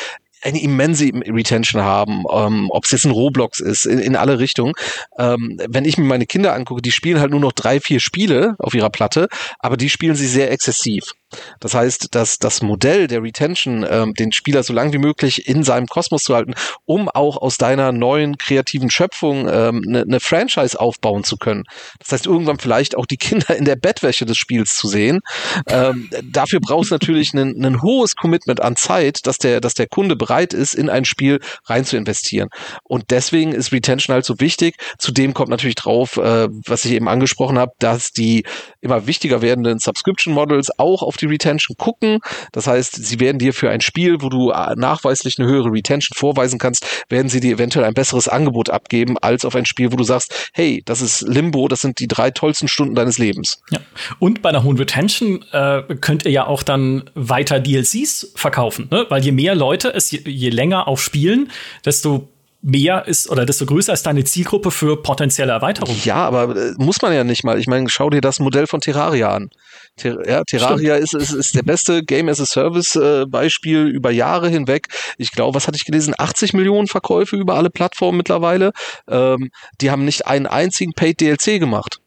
[0.41, 4.73] eine immense Retention haben, ähm, ob es jetzt ein Roblox ist, in, in alle Richtungen.
[5.17, 8.55] Ähm, wenn ich mir meine Kinder angucke, die spielen halt nur noch drei, vier Spiele
[8.59, 9.27] auf ihrer Platte,
[9.59, 11.13] aber die spielen sie sehr exzessiv.
[11.59, 15.63] Das heißt, dass das Modell der Retention, ähm, den Spieler so lange wie möglich in
[15.63, 16.53] seinem Kosmos zu halten,
[16.86, 21.63] um auch aus deiner neuen kreativen Schöpfung eine ähm, ne, ne Franchise aufbauen zu können.
[21.99, 25.19] Das heißt, irgendwann vielleicht auch die Kinder in der Bettwäsche des Spiels zu sehen.
[25.67, 30.15] Ähm, dafür brauchst du natürlich ein hohes Commitment an Zeit, dass der, dass der Kunde
[30.15, 32.49] bereit ist, in ein Spiel rein zu investieren.
[32.84, 34.75] Und deswegen ist Retention halt so wichtig.
[34.97, 38.43] Zudem kommt natürlich drauf, äh, was ich eben angesprochen habe, dass die
[38.82, 42.19] immer wichtiger werdenden Subscription Models auch auf die Retention gucken.
[42.51, 46.15] Das heißt, sie werden dir für ein Spiel, wo du äh, nachweislich eine höhere Retention
[46.15, 49.95] vorweisen kannst, werden sie dir eventuell ein besseres Angebot abgeben, als auf ein Spiel, wo
[49.95, 53.61] du sagst, hey, das ist Limbo, das sind die drei tollsten Stunden deines Lebens.
[53.72, 53.80] Ja.
[54.19, 59.05] Und bei einer hohen Retention äh, könnt ihr ja auch dann weiter DLCs verkaufen, ne?
[59.09, 61.51] weil je mehr Leute es je, je länger auch spielen,
[61.86, 62.30] desto
[62.62, 65.99] mehr ist oder desto größer ist deine Zielgruppe für potenzielle Erweiterungen.
[66.03, 67.59] Ja, aber äh, muss man ja nicht mal.
[67.59, 69.49] Ich meine, schau dir das Modell von Terraria an.
[69.97, 74.12] Ter ja, Terraria ist, ist, ist der beste Game as a Service äh, Beispiel über
[74.12, 74.88] Jahre hinweg.
[75.18, 76.14] Ich glaube, was hatte ich gelesen?
[76.18, 78.72] 80 Millionen Verkäufe über alle Plattformen mittlerweile.
[79.07, 79.49] Ähm,
[79.82, 81.99] die haben nicht einen einzigen Paid DLC gemacht,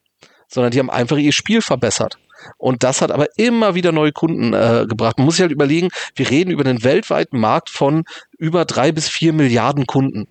[0.49, 2.19] sondern die haben einfach ihr Spiel verbessert.
[2.59, 5.19] Und das hat aber immer wieder neue Kunden äh, gebracht.
[5.19, 8.05] Man muss sich halt überlegen, wir reden über einen weltweiten Markt von
[8.39, 10.29] über drei bis vier Milliarden Kunden.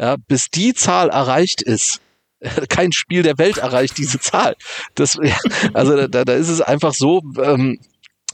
[0.00, 2.00] Ja, bis die Zahl erreicht ist,
[2.70, 4.56] kein Spiel der Welt erreicht diese Zahl.
[4.94, 5.18] Das,
[5.74, 7.78] also da, da ist es einfach so, ähm,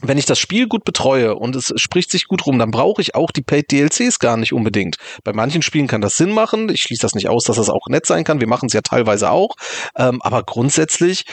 [0.01, 3.15] wenn ich das Spiel gut betreue und es spricht sich gut rum, dann brauche ich
[3.15, 4.95] auch die Paid DLCs gar nicht unbedingt.
[5.25, 6.69] Bei manchen Spielen kann das Sinn machen.
[6.69, 8.39] Ich schließe das nicht aus, dass das auch nett sein kann.
[8.39, 9.55] Wir machen es ja teilweise auch.
[9.97, 11.25] Ähm, aber grundsätzlich,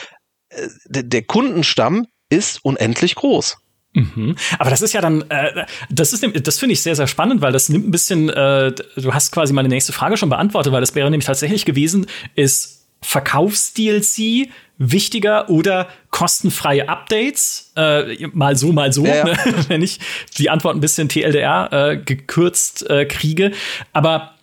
[0.49, 3.59] äh, der Kundenstamm ist unendlich groß.
[3.95, 4.35] Mhm.
[4.59, 7.53] Aber das ist ja dann, äh, das ist, das finde ich sehr, sehr spannend, weil
[7.53, 10.95] das nimmt ein bisschen, äh, du hast quasi meine nächste Frage schon beantwortet, weil das
[10.95, 17.73] wäre nämlich tatsächlich gewesen, ist Verkaufs-DLC wichtiger oder kostenfreie Updates?
[17.77, 19.25] Äh, mal so, mal so, ja, ja.
[19.25, 19.37] Ne?
[19.69, 20.01] wenn ich
[20.39, 23.53] die Antwort ein bisschen TLDR äh, gekürzt äh, kriege.
[23.93, 24.34] Aber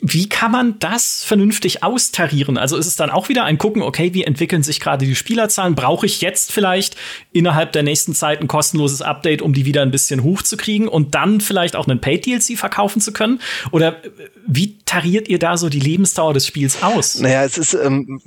[0.00, 2.56] wie kann man das vernünftig austarieren?
[2.56, 5.74] Also ist es dann auch wieder ein Gucken, okay, wie entwickeln sich gerade die Spielerzahlen?
[5.74, 6.96] Brauche ich jetzt vielleicht
[7.32, 11.42] innerhalb der nächsten Zeit ein kostenloses Update, um die wieder ein bisschen hochzukriegen und dann
[11.42, 13.40] vielleicht auch einen Paid-DLC verkaufen zu können?
[13.70, 14.10] Oder äh,
[14.46, 17.18] wie tariert ihr da so die Lebensdauer des Spiels aus?
[17.20, 18.20] Naja, es ist, ähm,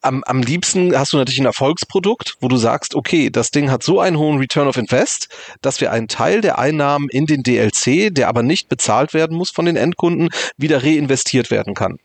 [0.00, 3.82] am, am liebsten hast du natürlich ein Erfolgsprodukt, wo du sagst, okay, das Ding hat
[3.82, 5.28] so einen hohen Return of Invest,
[5.60, 9.50] dass wir einen Teil der Einnahmen in den DLC, der aber nicht bezahlt werden muss
[9.50, 11.98] von den Endkunden, wieder reinvestiert werden kann.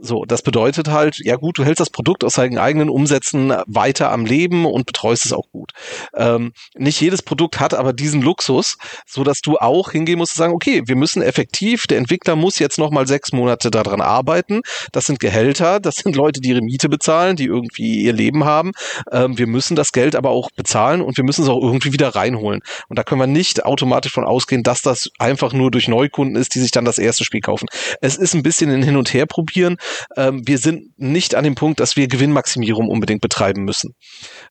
[0.00, 4.10] So, das bedeutet halt, ja gut, du hältst das Produkt aus seinen eigenen Umsätzen weiter
[4.10, 5.72] am Leben und betreust es auch gut.
[6.14, 10.38] Ähm, nicht jedes Produkt hat aber diesen Luxus, so dass du auch hingehen musst und
[10.38, 14.62] sagen, okay, wir müssen effektiv, der Entwickler muss jetzt noch mal sechs Monate daran arbeiten.
[14.92, 18.72] Das sind Gehälter, das sind Leute, die ihre Miete bezahlen, die irgendwie ihr Leben haben.
[19.12, 22.08] Ähm, wir müssen das Geld aber auch bezahlen und wir müssen es auch irgendwie wieder
[22.08, 22.60] reinholen.
[22.88, 26.54] Und da können wir nicht automatisch von ausgehen, dass das einfach nur durch Neukunden ist,
[26.54, 27.66] die sich dann das erste Spiel kaufen.
[28.00, 29.76] Es ist ein bisschen ein Hin und Her probieren
[30.16, 33.94] ähm, wir sind nicht an dem Punkt, dass wir Gewinnmaximierung unbedingt betreiben müssen.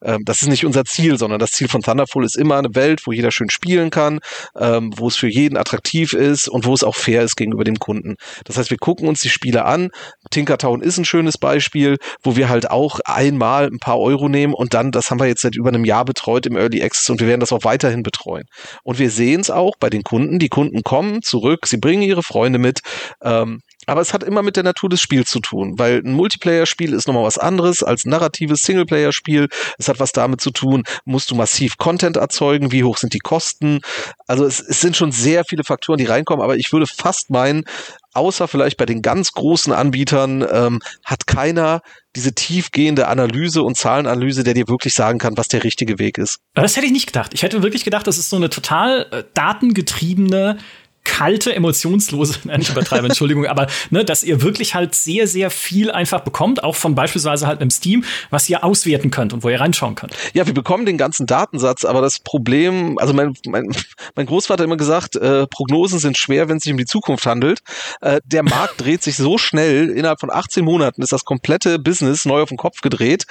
[0.03, 3.01] Ähm, das ist nicht unser Ziel, sondern das Ziel von Thunderful ist immer eine Welt,
[3.05, 4.19] wo jeder schön spielen kann,
[4.59, 7.79] ähm, wo es für jeden attraktiv ist und wo es auch fair ist gegenüber dem
[7.79, 8.15] Kunden.
[8.45, 9.89] Das heißt, wir gucken uns die Spiele an.
[10.29, 14.73] Tinkertown ist ein schönes Beispiel, wo wir halt auch einmal ein paar Euro nehmen und
[14.73, 17.27] dann, das haben wir jetzt seit über einem Jahr betreut im Early Access und wir
[17.27, 18.45] werden das auch weiterhin betreuen.
[18.83, 20.39] Und wir sehen es auch bei den Kunden.
[20.39, 22.81] Die Kunden kommen zurück, sie bringen ihre Freunde mit.
[23.23, 26.93] Ähm, aber es hat immer mit der Natur des Spiels zu tun, weil ein Multiplayer-Spiel
[26.93, 29.47] ist nochmal was anderes als ein narratives Singleplayer-Spiel.
[29.77, 33.19] Es hat was damit zu tun, musst du massiv Content erzeugen, wie hoch sind die
[33.19, 33.81] Kosten.
[34.27, 37.65] Also es, es sind schon sehr viele Faktoren, die reinkommen, aber ich würde fast meinen,
[38.13, 41.81] außer vielleicht bei den ganz großen Anbietern, ähm, hat keiner
[42.15, 46.39] diese tiefgehende Analyse und Zahlenanalyse, der dir wirklich sagen kann, was der richtige Weg ist.
[46.53, 47.33] Das hätte ich nicht gedacht.
[47.33, 50.57] Ich hätte wirklich gedacht, das ist so eine total äh, datengetriebene
[51.05, 55.91] kalte, emotionslose, nein, nicht übertreibe, Entschuldigung, aber ne, dass ihr wirklich halt sehr, sehr viel
[55.91, 59.61] einfach bekommt, auch von beispielsweise halt einem Steam, was ihr auswerten könnt und wo ihr
[59.61, 60.13] reinschauen könnt.
[60.33, 63.73] Ja, wir bekommen den ganzen Datensatz, aber das Problem, also mein, mein,
[64.15, 67.25] mein Großvater hat immer gesagt, äh, Prognosen sind schwer, wenn es sich um die Zukunft
[67.25, 67.59] handelt.
[68.01, 72.25] Äh, der Markt dreht sich so schnell, innerhalb von 18 Monaten ist das komplette Business
[72.25, 73.25] neu auf den Kopf gedreht,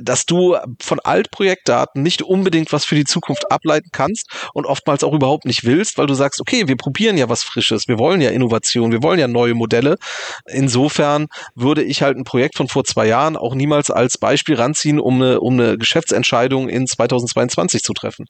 [0.00, 5.12] dass du von Altprojektdaten nicht unbedingt was für die Zukunft ableiten kannst und oftmals auch
[5.12, 8.30] überhaupt nicht willst, weil du sagst, okay, wir probieren ja was Frisches, wir wollen ja
[8.30, 9.98] Innovation, wir wollen ja neue Modelle.
[10.46, 14.98] Insofern würde ich halt ein Projekt von vor zwei Jahren auch niemals als Beispiel ranziehen,
[14.98, 18.26] um eine, um eine Geschäftsentscheidung in 2022 zu treffen.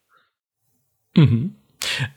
[1.14, 1.55] Mhm.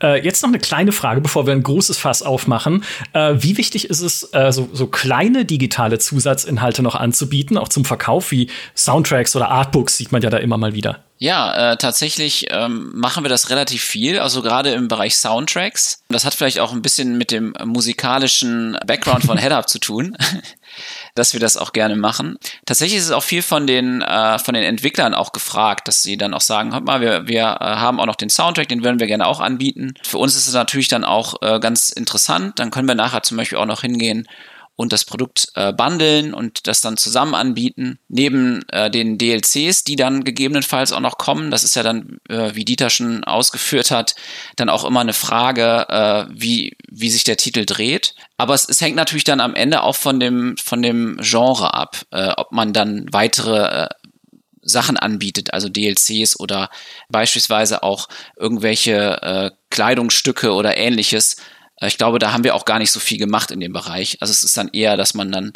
[0.01, 2.83] Äh, jetzt noch eine kleine Frage, bevor wir ein großes Fass aufmachen.
[3.13, 7.85] Äh, wie wichtig ist es, äh, so, so kleine digitale Zusatzinhalte noch anzubieten, auch zum
[7.85, 10.99] Verkauf, wie Soundtracks oder Artbooks sieht man ja da immer mal wieder?
[11.23, 16.03] Ja, äh, tatsächlich ähm, machen wir das relativ viel, also gerade im Bereich Soundtracks.
[16.09, 20.17] Das hat vielleicht auch ein bisschen mit dem musikalischen Background von HeadUp zu tun,
[21.15, 22.37] dass wir das auch gerne machen.
[22.65, 26.17] Tatsächlich ist es auch viel von den äh, von den Entwicklern auch gefragt, dass sie
[26.17, 28.99] dann auch sagen, hört mal, wir, wir äh, haben auch noch den Soundtrack, den würden
[28.99, 29.93] wir gerne auch anbieten.
[30.03, 32.59] Für uns ist es natürlich dann auch äh, ganz interessant.
[32.59, 34.27] Dann können wir nachher zum Beispiel auch noch hingehen
[34.81, 37.99] und das Produkt äh, bundeln und das dann zusammen anbieten.
[38.07, 42.55] Neben äh, den DLCs, die dann gegebenenfalls auch noch kommen, das ist ja dann, äh,
[42.55, 44.15] wie Dieter schon ausgeführt hat,
[44.55, 48.15] dann auch immer eine Frage, äh, wie, wie sich der Titel dreht.
[48.37, 51.97] Aber es, es hängt natürlich dann am Ende auch von dem, von dem Genre ab,
[52.11, 53.89] äh, ob man dann weitere äh,
[54.63, 56.69] Sachen anbietet, also DLCs oder
[57.09, 61.41] beispielsweise auch irgendwelche äh, Kleidungsstücke oder ähnliches, äh,
[61.87, 64.17] ich glaube, da haben wir auch gar nicht so viel gemacht in dem Bereich.
[64.21, 65.53] Also es ist dann eher, dass man dann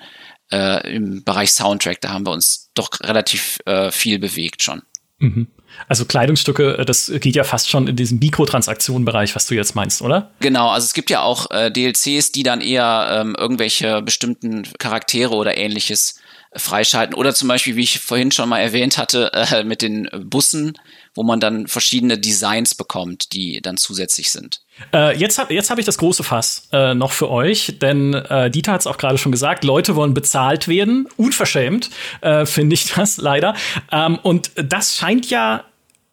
[0.52, 4.82] äh, im Bereich Soundtrack, da haben wir uns doch relativ äh, viel bewegt schon.
[5.20, 5.48] Mhm.
[5.88, 10.02] Also Kleidungsstücke, äh, das geht ja fast schon in diesem Mikrotransaktionenbereich, was du jetzt meinst,
[10.02, 10.32] oder?
[10.40, 15.34] Genau, also es gibt ja auch äh, DLCs, die dann eher ähm, irgendwelche bestimmten Charaktere
[15.34, 16.20] oder ähnliches
[16.56, 17.16] freischalten.
[17.16, 20.74] Oder zum Beispiel, wie ich vorhin schon mal erwähnt hatte, äh, mit den Bussen,
[21.16, 24.62] wo man dann verschiedene Designs bekommt, die dann zusätzlich sind.
[24.94, 28.52] Äh, jetzt habe jetzt hab ich das große Fass äh, noch für euch, denn äh,
[28.52, 31.90] Dieter hat es auch gerade schon gesagt, Leute wollen bezahlt werden, unverschämt,
[32.22, 33.56] äh, finde ich das leider.
[33.92, 35.64] Ähm, und das scheint ja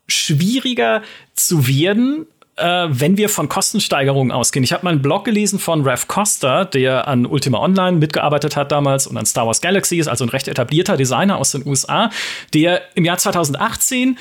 [0.06, 1.02] schwieriger
[1.34, 2.26] zu werden,
[2.56, 4.62] äh, wenn wir von Kostensteigerungen ausgehen.
[4.62, 8.70] Ich habe mal einen Blog gelesen von Rev Costa, der an Ultima Online mitgearbeitet hat
[8.70, 12.10] damals und an Star Wars Galaxy ist, also ein recht etablierter Designer aus den USA,
[12.54, 14.18] der im Jahr 2018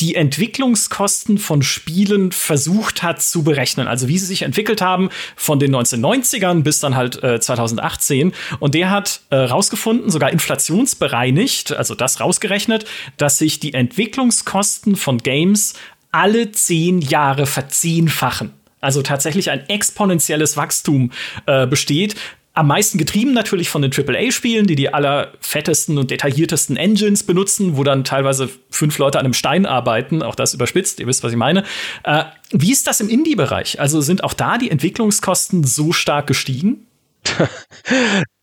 [0.00, 3.86] die Entwicklungskosten von Spielen versucht hat zu berechnen.
[3.86, 8.32] Also wie sie sich entwickelt haben von den 1990ern bis dann halt äh, 2018.
[8.58, 12.86] Und der hat äh, rausgefunden, sogar inflationsbereinigt, also das rausgerechnet,
[13.16, 15.74] dass sich die Entwicklungskosten von Games
[16.10, 18.52] alle zehn Jahre verzehnfachen.
[18.80, 21.10] Also tatsächlich ein exponentielles Wachstum
[21.46, 22.16] äh, besteht,
[22.54, 27.82] am meisten getrieben natürlich von den AAA-Spielen, die die allerfettesten und detailliertesten Engines benutzen, wo
[27.82, 30.22] dann teilweise fünf Leute an einem Stein arbeiten.
[30.22, 31.64] Auch das überspitzt, ihr wisst, was ich meine.
[32.04, 33.80] Äh, wie ist das im Indie-Bereich?
[33.80, 36.86] Also sind auch da die Entwicklungskosten so stark gestiegen?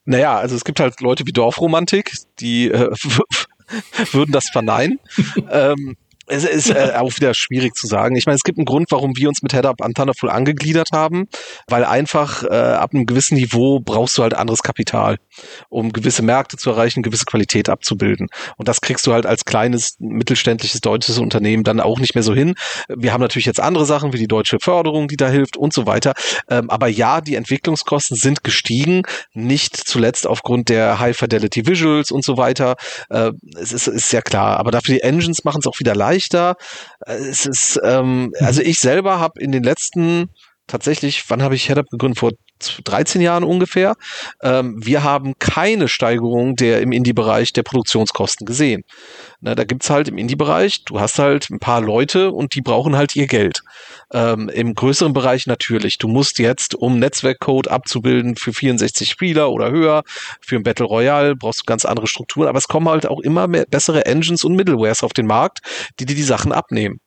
[0.05, 2.91] naja, also es gibt halt Leute wie Dorfromantik, die äh,
[4.11, 4.99] würden das verneinen.
[5.51, 5.95] ähm,
[6.31, 8.15] es ist äh, auch wieder schwierig zu sagen.
[8.15, 11.27] Ich meine, es gibt einen Grund, warum wir uns mit Head-Up an Thunderful angegliedert haben,
[11.67, 15.17] weil einfach äh, ab einem gewissen Niveau brauchst du halt anderes Kapital,
[15.69, 18.27] um gewisse Märkte zu erreichen, gewisse Qualität abzubilden.
[18.55, 22.33] Und das kriegst du halt als kleines, mittelständliches deutsches Unternehmen dann auch nicht mehr so
[22.33, 22.55] hin.
[22.87, 25.85] Wir haben natürlich jetzt andere Sachen wie die deutsche Förderung, die da hilft und so
[25.85, 26.13] weiter.
[26.49, 29.03] Ähm, aber ja, die Entwicklungskosten sind gestiegen,
[29.33, 32.75] nicht zuletzt aufgrund der High Fidelity Visuals und so weiter.
[33.09, 34.57] Äh, es ist, ist sehr klar.
[34.57, 36.55] Aber dafür die Engines machen es auch wieder leicht leichter.
[37.05, 40.29] Äh, es ist, ähm, also ich selber habe in den letzten
[40.67, 42.19] tatsächlich, wann habe ich Headup gegründet?
[42.19, 42.31] Vor
[42.83, 43.95] 13 Jahren ungefähr.
[44.43, 48.83] Ähm, wir haben keine Steigerung der im Indie-Bereich der Produktionskosten gesehen.
[49.43, 52.95] Na, da gibt's halt im Indie-Bereich, du hast halt ein paar Leute und die brauchen
[52.95, 53.63] halt ihr Geld.
[54.13, 55.97] Ähm, Im größeren Bereich natürlich.
[55.97, 60.03] Du musst jetzt, um Netzwerkcode abzubilden für 64 Spieler oder höher,
[60.41, 63.47] für ein Battle Royale brauchst du ganz andere Strukturen, aber es kommen halt auch immer
[63.47, 65.59] mehr bessere Engines und Middlewares auf den Markt,
[65.99, 66.99] die dir die Sachen abnehmen.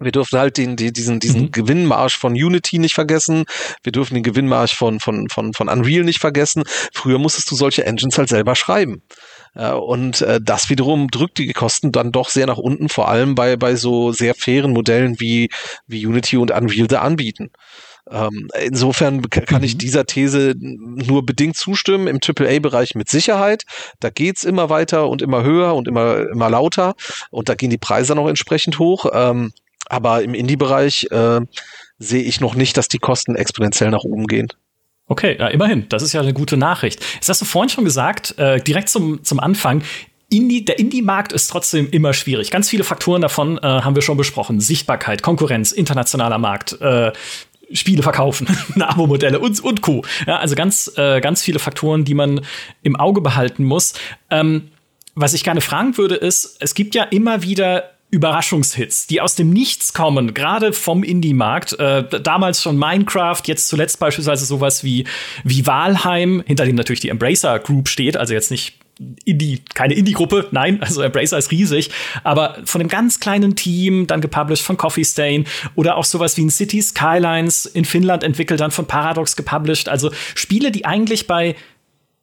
[0.00, 1.50] Wir dürfen halt den, den diesen, diesen mhm.
[1.52, 3.44] Gewinnmarsch von Unity nicht vergessen.
[3.82, 6.64] Wir dürfen den Gewinnmarsch von, von, von, von Unreal nicht vergessen.
[6.92, 9.02] Früher musstest du solche Engines halt selber schreiben.
[9.54, 13.56] Und äh, das wiederum drückt die Kosten dann doch sehr nach unten, vor allem bei,
[13.56, 15.50] bei so sehr fairen Modellen wie,
[15.86, 17.50] wie Unity und Unreal da anbieten.
[18.10, 19.78] Ähm, insofern kann ich mhm.
[19.78, 22.06] dieser These nur bedingt zustimmen.
[22.06, 23.64] Im AAA-Bereich mit Sicherheit.
[24.00, 26.94] Da geht's immer weiter und immer höher und immer, immer lauter.
[27.30, 29.06] Und da gehen die Preise noch entsprechend hoch.
[29.12, 29.52] Ähm,
[29.88, 31.40] aber im Indie-Bereich äh,
[31.98, 34.48] sehe ich noch nicht, dass die Kosten exponentiell nach oben gehen.
[35.08, 35.88] Okay, ja, immerhin.
[35.88, 37.00] Das ist ja eine gute Nachricht.
[37.14, 39.82] Jetzt hast du vorhin schon gesagt, äh, direkt zum, zum Anfang,
[40.30, 42.50] Indie, der Indie-Markt ist trotzdem immer schwierig.
[42.50, 44.60] Ganz viele Faktoren davon äh, haben wir schon besprochen.
[44.60, 47.12] Sichtbarkeit, Konkurrenz, internationaler Markt, äh,
[47.72, 48.46] Spiele verkaufen,
[48.78, 50.04] Abo-Modelle und, und Co.
[50.26, 52.42] Ja, also ganz, äh, ganz viele Faktoren, die man
[52.82, 53.94] im Auge behalten muss.
[54.30, 54.68] Ähm,
[55.14, 59.50] was ich gerne fragen würde, ist, es gibt ja immer wieder Überraschungshits, die aus dem
[59.50, 61.78] Nichts kommen, gerade vom Indie-Markt.
[61.78, 65.04] Äh, damals schon Minecraft, jetzt zuletzt beispielsweise sowas wie,
[65.44, 68.74] wie Valheim, hinter dem natürlich die Embracer Group steht, also jetzt nicht
[69.24, 71.90] Indie, keine Indie-Gruppe, nein, also Embracer ist riesig,
[72.24, 76.44] aber von einem ganz kleinen Team, dann gepublished von Coffee Stain oder auch sowas wie
[76.44, 79.88] ein City Skylines in Finnland entwickelt, dann von Paradox gepublished.
[79.88, 81.54] Also Spiele, die eigentlich bei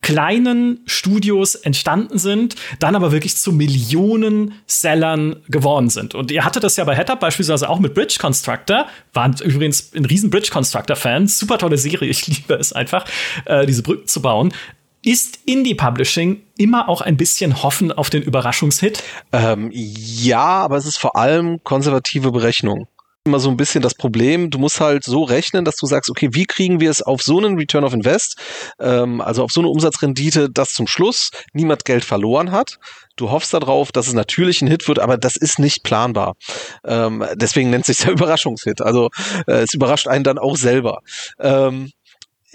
[0.02, 6.14] kleinen Studios entstanden sind, dann aber wirklich zu Millionen Sellern geworden sind.
[6.14, 10.06] Und ihr hattet das ja bei Headup beispielsweise auch mit Bridge Constructor, waren übrigens ein
[10.06, 13.06] riesen Bridge Constructor Fan, super tolle Serie, ich liebe es einfach,
[13.46, 14.54] äh, diese Brücken zu bauen.
[15.02, 19.04] Ist Indie-Publishing immer auch ein bisschen Hoffen auf den Überraschungshit?
[19.32, 22.88] Ähm, ja, aber es ist vor allem konservative Berechnung
[23.26, 24.52] immer so ein bisschen das Problem.
[24.52, 27.40] Du musst halt so rechnen, dass du sagst, okay, wie kriegen wir es auf so
[27.40, 28.40] einen Return of Invest,
[28.80, 32.78] ähm, also auf so eine Umsatzrendite, dass zum Schluss niemand Geld verloren hat.
[33.16, 36.36] Du hoffst darauf, dass es natürlich ein Hit wird, aber das ist nicht planbar.
[36.86, 38.82] Ähm, deswegen nennt sich der Überraschungshit.
[38.82, 39.10] Also
[39.48, 41.00] äh, es überrascht einen dann auch selber.
[41.40, 41.92] Ähm,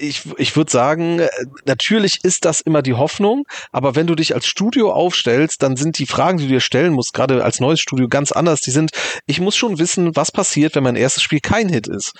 [0.00, 1.20] ich, ich würde sagen,
[1.66, 5.98] natürlich ist das immer die Hoffnung, aber wenn du dich als Studio aufstellst, dann sind
[5.98, 8.60] die Fragen, die du dir stellen musst, gerade als neues Studio ganz anders.
[8.60, 8.90] Die sind,
[9.26, 12.12] ich muss schon wissen, was passiert, wenn mein erstes Spiel kein Hit ist.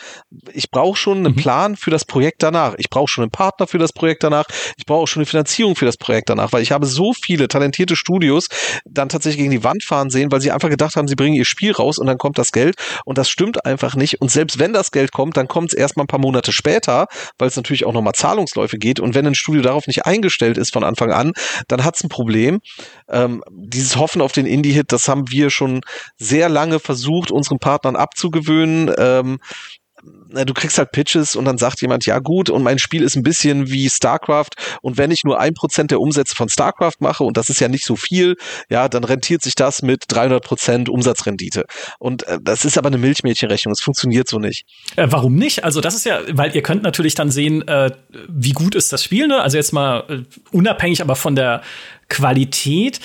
[0.53, 1.37] Ich brauche schon einen mhm.
[1.37, 2.75] Plan für das Projekt danach.
[2.77, 4.45] Ich brauche schon einen Partner für das Projekt danach.
[4.77, 7.49] Ich brauche auch schon eine Finanzierung für das Projekt danach, weil ich habe so viele
[7.49, 8.49] talentierte Studios
[8.85, 11.47] dann tatsächlich gegen die Wand fahren sehen, weil sie einfach gedacht haben, sie bringen ihr
[11.47, 14.21] Spiel raus und dann kommt das Geld und das stimmt einfach nicht.
[14.21, 17.07] Und selbst wenn das Geld kommt, dann kommt es erst mal ein paar Monate später,
[17.39, 19.01] weil es natürlich natürlich auch nochmal Zahlungsläufe geht.
[19.01, 21.33] Und wenn ein Studio darauf nicht eingestellt ist von Anfang an,
[21.69, 22.61] dann hat es ein Problem.
[23.09, 25.81] Ähm, dieses Hoffen auf den Indie-Hit, das haben wir schon
[26.19, 28.93] sehr lange versucht, unseren Partnern abzugewöhnen.
[28.99, 29.39] Ähm,
[30.03, 33.23] du kriegst halt Pitches und dann sagt jemand, ja gut, und mein Spiel ist ein
[33.23, 34.51] bisschen wie StarCraft
[34.83, 37.69] und wenn ich nur ein Prozent der Umsätze von StarCraft mache und das ist ja
[37.69, 38.37] nicht so viel,
[38.69, 41.65] ja, dann rentiert sich das mit 300 Prozent Umsatzrendite.
[41.99, 44.65] Und äh, das ist aber eine Milchmädchenrechnung, es funktioniert so nicht.
[44.97, 45.65] Äh, warum nicht?
[45.65, 47.91] Also das ist ja, weil ihr könnt natürlich dann sehen, äh,
[48.29, 49.41] wie gut ist das Spiel, ne?
[49.41, 51.63] Also jetzt mal äh, unabhängig aber von der
[52.09, 53.01] Qualität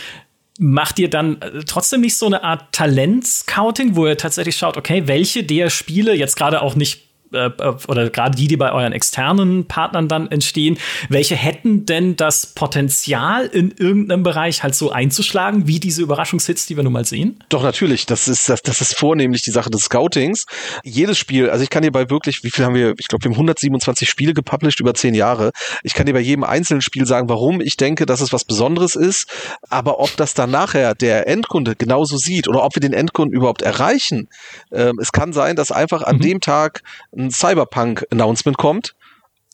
[0.58, 5.04] macht ihr dann äh, trotzdem nicht so eine Art Talent-Scouting, wo ihr tatsächlich schaut, okay,
[5.06, 7.50] welche der Spiele, jetzt gerade auch nicht äh,
[7.88, 10.78] oder gerade die, die bei euren externen Partnern dann entstehen,
[11.10, 16.76] welche hätten denn das Potenzial in irgendeinem Bereich halt so einzuschlagen, wie diese Überraschungshits, die
[16.76, 17.44] wir nun mal sehen?
[17.50, 18.06] Doch, natürlich.
[18.06, 20.46] Das ist, das, das ist vornehmlich die Sache des Scoutings.
[20.84, 23.30] Jedes Spiel, also ich kann dir bei wirklich, wie viel haben wir, ich glaube, wir
[23.30, 25.52] haben 127 Spiele gepublished über zehn Jahre.
[25.84, 28.96] Ich kann dir bei jedem einzelnen Spiel sagen, warum ich denke, dass es was Besonderes
[28.96, 29.28] ist,
[29.70, 33.62] aber ob das dann nachher der Endkunde genauso sieht oder ob wir den Endkunden überhaupt
[33.62, 34.28] erreichen.
[34.72, 36.22] Ähm, es kann sein, dass einfach an mhm.
[36.22, 36.82] dem Tag
[37.18, 38.96] ein Cyberpunk-Announcement kommt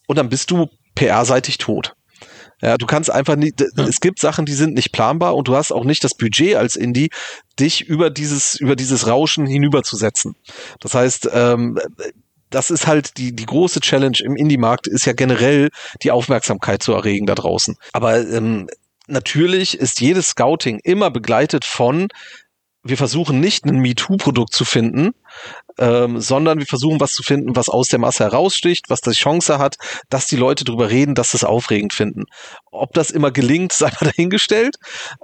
[0.08, 1.96] und dann bist du PR-seitig tot.
[2.62, 3.86] Ja, du kannst einfach nicht, ja.
[3.86, 6.76] es gibt Sachen, die sind nicht planbar und du hast auch nicht das Budget als
[6.76, 7.10] Indie,
[7.60, 10.36] dich über dieses, über dieses Rauschen hinüberzusetzen.
[10.80, 11.80] Das heißt, ähm,
[12.52, 15.70] das ist halt die, die große Challenge im Indie-Markt, ist ja generell
[16.04, 17.78] die Aufmerksamkeit zu erregen da draußen.
[17.94, 18.68] Aber ähm,
[19.08, 22.10] natürlich ist jedes Scouting immer begleitet von,
[22.84, 25.12] wir versuchen nicht ein MeToo-Produkt zu finden,
[25.78, 29.60] ähm, sondern wir versuchen was zu finden, was aus der Masse heraussticht, was die Chance
[29.60, 29.76] hat,
[30.10, 32.24] dass die Leute darüber reden, dass sie es aufregend finden.
[32.72, 34.78] Ob das immer gelingt, sei mal dahingestellt.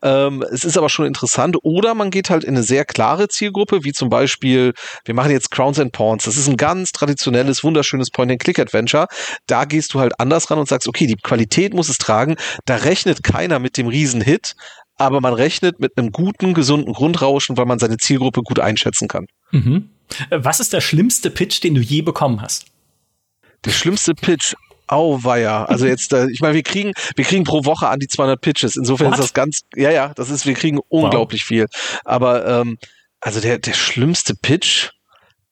[0.03, 1.57] Ähm, es ist aber schon interessant.
[1.63, 4.73] Oder man geht halt in eine sehr klare Zielgruppe, wie zum Beispiel,
[5.05, 6.25] wir machen jetzt Crowns and Pawns.
[6.25, 9.07] Das ist ein ganz traditionelles, wunderschönes Point-and-Click-Adventure.
[9.47, 12.35] Da gehst du halt anders ran und sagst, okay, die Qualität muss es tragen.
[12.65, 14.55] Da rechnet keiner mit dem Riesen-Hit,
[14.97, 19.27] aber man rechnet mit einem guten, gesunden Grundrauschen, weil man seine Zielgruppe gut einschätzen kann.
[19.51, 19.89] Mhm.
[20.31, 22.65] Was ist der schlimmste Pitch, den du je bekommen hast?
[23.65, 24.55] Der schlimmste Pitch.
[24.87, 25.65] Auweia.
[25.65, 28.75] Also jetzt, äh, ich meine, wir kriegen, wir kriegen pro Woche an die 200 Pitches.
[28.75, 29.15] Insofern What?
[29.15, 31.47] ist das ganz, ja, ja, das ist, wir kriegen unglaublich wow.
[31.47, 31.65] viel.
[32.05, 32.77] Aber ähm,
[33.19, 34.91] also der, der schlimmste Pitch,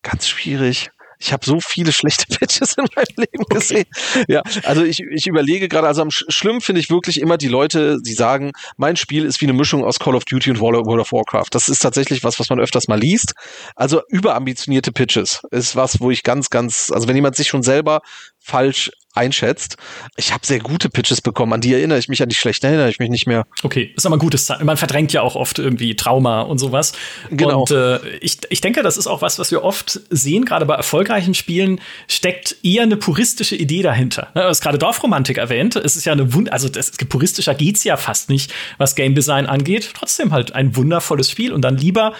[0.02, 0.90] ganz schwierig.
[1.20, 3.86] Ich habe so viele schlechte Pitches in meinem Leben gesehen.
[4.16, 4.26] Okay.
[4.28, 7.98] Ja, also ich, ich überlege gerade, also am schlimm finde ich wirklich immer die Leute,
[8.06, 11.12] die sagen, mein Spiel ist wie eine Mischung aus Call of Duty und World of
[11.12, 11.50] Warcraft.
[11.52, 13.34] Das ist tatsächlich was, was man öfters mal liest.
[13.76, 18.02] Also überambitionierte Pitches ist was, wo ich ganz, ganz, also wenn jemand sich schon selber
[18.40, 19.78] falsch einschätzt.
[20.16, 22.90] Ich habe sehr gute Pitches bekommen, an die erinnere ich mich, an die schlechten erinnere
[22.90, 23.46] ich mich nicht mehr.
[23.64, 24.66] Okay, ist aber ein gutes Zeichen.
[24.66, 26.94] Man verdrängt ja auch oft irgendwie Trauma und sowas.
[27.30, 27.62] Genau.
[27.62, 30.76] Und äh, ich, ich denke, das ist auch was, was wir oft sehen, gerade bei
[30.76, 34.30] erfolgreichen Spielen, steckt eher eine puristische Idee dahinter.
[34.34, 35.76] Du hast gerade Dorfromantik erwähnt.
[35.76, 39.46] Es ist ja eine Wund also das, puristischer geht's ja fast nicht, was Game Design
[39.46, 39.92] angeht.
[39.94, 42.14] Trotzdem halt ein wundervolles Spiel und dann lieber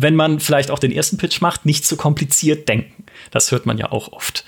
[0.00, 3.04] wenn man vielleicht auch den ersten Pitch macht, nicht zu kompliziert denken.
[3.32, 4.44] Das hört man ja auch oft.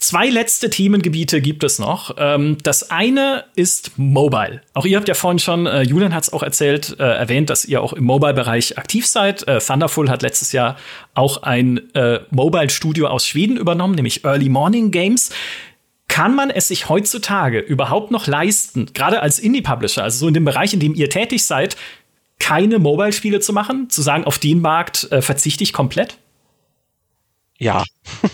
[0.00, 2.16] Zwei letzte Themengebiete gibt es noch.
[2.16, 4.62] Ähm, das eine ist Mobile.
[4.72, 7.66] Auch ihr habt ja vorhin schon, äh, Julian hat es auch erzählt, äh, erwähnt, dass
[7.66, 9.46] ihr auch im Mobile-Bereich aktiv seid.
[9.46, 10.76] Äh, Thunderful hat letztes Jahr
[11.12, 11.80] auch ein
[12.30, 15.30] Mobile-Studio aus Schweden übernommen, nämlich Early Morning Games.
[16.08, 20.46] Kann man es sich heutzutage überhaupt noch leisten, gerade als Indie-Publisher, also so in dem
[20.46, 21.76] Bereich, in dem ihr tätig seid,
[22.38, 26.16] keine Mobile-Spiele zu machen, zu sagen, auf den Markt verzichte ich komplett?
[27.60, 27.84] Ja.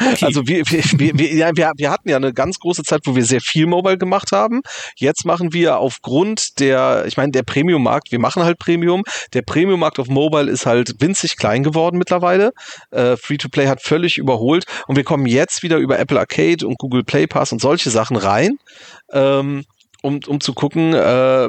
[0.00, 0.24] okay.
[0.24, 3.24] Also wir, wir, wir, ja, wir, wir hatten ja eine ganz große Zeit, wo wir
[3.24, 4.62] sehr viel Mobile gemacht haben.
[4.96, 9.02] Jetzt machen wir aufgrund der, ich meine, der Premium-Markt, wir machen halt Premium.
[9.34, 12.52] Der Premium-Markt auf Mobile ist halt winzig klein geworden mittlerweile.
[12.90, 17.04] Äh, Free-to-Play hat völlig überholt und wir kommen jetzt wieder über Apple Arcade und Google
[17.04, 18.56] Play Pass und solche Sachen rein.
[19.12, 19.66] Ähm,
[20.04, 21.48] um, um zu gucken, äh,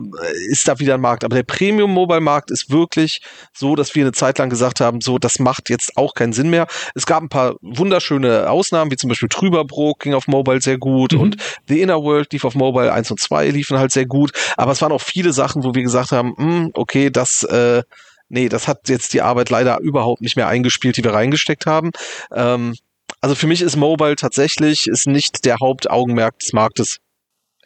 [0.49, 1.25] ist da wieder ein Markt.
[1.25, 3.19] Aber der Premium-Mobile-Markt ist wirklich
[3.53, 6.49] so, dass wir eine Zeit lang gesagt haben, so, das macht jetzt auch keinen Sinn
[6.49, 6.65] mehr.
[6.95, 11.11] Es gab ein paar wunderschöne Ausnahmen, wie zum Beispiel Trüberbrook ging auf Mobile sehr gut
[11.11, 11.19] mhm.
[11.19, 11.37] und
[11.67, 14.31] The Inner World lief auf Mobile 1 und 2 liefen halt sehr gut.
[14.55, 17.83] Aber es waren auch viele Sachen, wo wir gesagt haben, mh, hm, okay, das, äh,
[18.29, 21.91] nee, das hat jetzt die Arbeit leider überhaupt nicht mehr eingespielt, die wir reingesteckt haben.
[22.33, 22.73] Ähm,
[23.19, 26.99] also für mich ist Mobile tatsächlich ist nicht der Hauptaugenmerk des Marktes.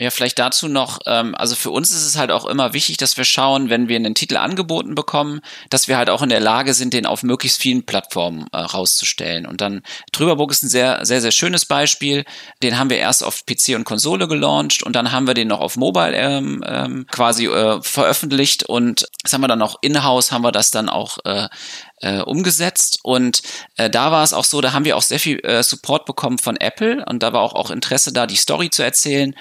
[0.02, 3.18] Ja, vielleicht dazu noch, ähm, also für uns ist es halt auch immer wichtig, dass
[3.18, 6.74] wir schauen, wenn wir einen Titel angeboten bekommen, dass wir halt auch in der Lage
[6.74, 9.46] sind, den auf möglichst vielen Plattformen äh, rauszustellen.
[9.46, 9.82] Und dann
[10.14, 12.24] Trüberburg ist ein sehr, sehr, sehr schönes Beispiel.
[12.64, 15.60] Den haben wir erst auf PC und Konsole gelauncht und dann haben wir den noch
[15.60, 20.46] auf Mobile ähm, ähm, quasi äh, veröffentlicht und das haben wir dann auch in-house, haben
[20.46, 21.50] wir das dann auch äh,
[22.02, 23.42] äh, umgesetzt und
[23.76, 26.38] äh, da war es auch so, da haben wir auch sehr viel äh, Support bekommen
[26.38, 29.36] von Apple und da war auch, auch Interesse da, die Story zu erzählen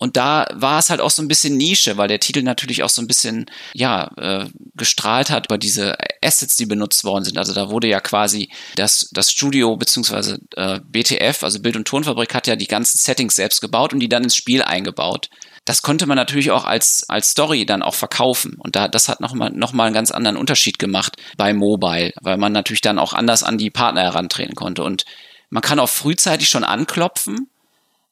[0.00, 2.88] und da war es halt auch so ein bisschen Nische, weil der Titel natürlich auch
[2.88, 3.44] so ein bisschen,
[3.74, 5.94] ja, äh, gestrahlt hat über diese
[6.24, 7.36] Assets, die benutzt worden sind.
[7.36, 12.34] Also da wurde ja quasi das, das Studio beziehungsweise äh, BTF, also Bild- und Tonfabrik,
[12.34, 15.28] hat ja die ganzen Settings selbst gebaut und die dann ins Spiel eingebaut.
[15.66, 18.54] Das konnte man natürlich auch als, als Story dann auch verkaufen.
[18.58, 22.38] Und da, das hat nochmal noch mal einen ganz anderen Unterschied gemacht bei Mobile, weil
[22.38, 24.82] man natürlich dann auch anders an die Partner herantreten konnte.
[24.82, 25.04] Und
[25.50, 27.50] man kann auch frühzeitig schon anklopfen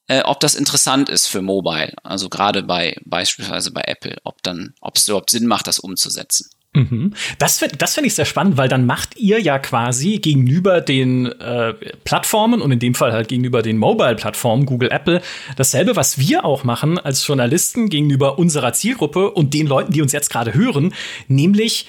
[0.09, 1.93] äh, ob das interessant ist für Mobile.
[2.03, 6.51] Also gerade bei beispielsweise bei Apple, ob dann, ob es überhaupt Sinn macht, das umzusetzen.
[6.75, 7.15] Mhm.
[7.39, 11.73] Das, das finde ich sehr spannend, weil dann macht ihr ja quasi gegenüber den äh,
[12.05, 15.23] Plattformen und in dem Fall halt gegenüber den Mobile-Plattformen, Google, Apple,
[15.57, 20.13] dasselbe, was wir auch machen als Journalisten gegenüber unserer Zielgruppe und den Leuten, die uns
[20.13, 20.95] jetzt gerade hören,
[21.27, 21.87] nämlich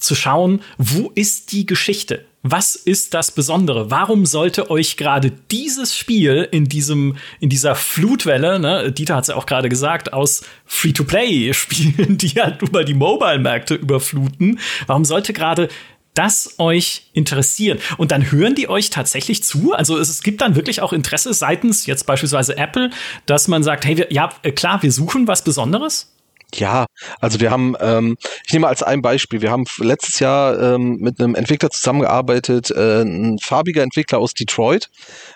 [0.00, 2.24] zu schauen, wo ist die Geschichte?
[2.42, 3.90] Was ist das Besondere?
[3.90, 9.28] Warum sollte euch gerade dieses Spiel in diesem, in dieser Flutwelle, ne, Dieter hat es
[9.28, 15.68] ja auch gerade gesagt, aus Free-to-Play-Spielen, die halt über die Mobile-Märkte überfluten, warum sollte gerade
[16.14, 17.78] das euch interessieren?
[17.98, 19.74] Und dann hören die euch tatsächlich zu?
[19.74, 22.90] Also es, gibt dann wirklich auch Interesse seitens jetzt beispielsweise Apple,
[23.26, 26.14] dass man sagt, hey, wir, ja, klar, wir suchen was Besonderes?
[26.54, 26.86] Ja,
[27.20, 31.20] also wir haben, ähm, ich nehme als ein Beispiel, wir haben letztes Jahr ähm, mit
[31.20, 34.88] einem Entwickler zusammengearbeitet, äh, ein farbiger Entwickler aus Detroit,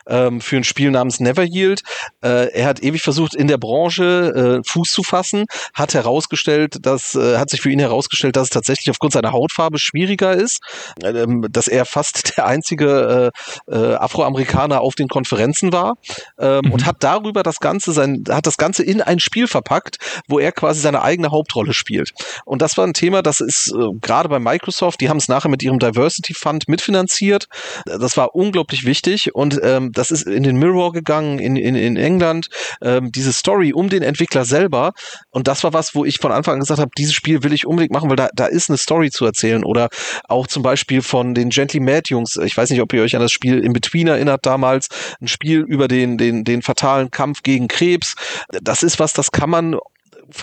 [0.07, 1.83] ähm, für ein Spiel namens Never Yield.
[2.23, 7.15] Äh, er hat ewig versucht, in der Branche äh, Fuß zu fassen, hat herausgestellt, dass,
[7.15, 10.61] äh, hat sich für ihn herausgestellt, dass es tatsächlich aufgrund seiner Hautfarbe schwieriger ist,
[11.03, 13.33] ähm, dass er fast der einzige
[13.69, 15.95] äh, äh, Afroamerikaner auf den Konferenzen war
[16.39, 16.73] ähm, mhm.
[16.73, 19.97] und hat darüber das Ganze, sein, hat das Ganze in ein Spiel verpackt,
[20.29, 22.13] wo er quasi seine eigene Hauptrolle spielt.
[22.45, 25.49] Und das war ein Thema, das ist äh, gerade bei Microsoft, die haben es nachher
[25.49, 27.47] mit ihrem Diversity Fund mitfinanziert.
[27.85, 31.97] Das war unglaublich wichtig und ähm, das ist in den Mirror gegangen in, in, in
[31.97, 32.49] England,
[32.83, 34.93] ähm, diese Story um den Entwickler selber.
[35.31, 37.67] Und das war was, wo ich von Anfang an gesagt habe, dieses Spiel will ich
[37.67, 39.65] unbedingt machen, weil da, da ist eine Story zu erzählen.
[39.65, 39.89] Oder
[40.29, 42.37] auch zum Beispiel von den Gently Mad Jungs.
[42.37, 44.89] Ich weiß nicht, ob ihr euch an das Spiel In Between erinnert damals.
[45.21, 48.15] Ein Spiel über den, den, den fatalen Kampf gegen Krebs.
[48.63, 49.77] Das ist was, das kann man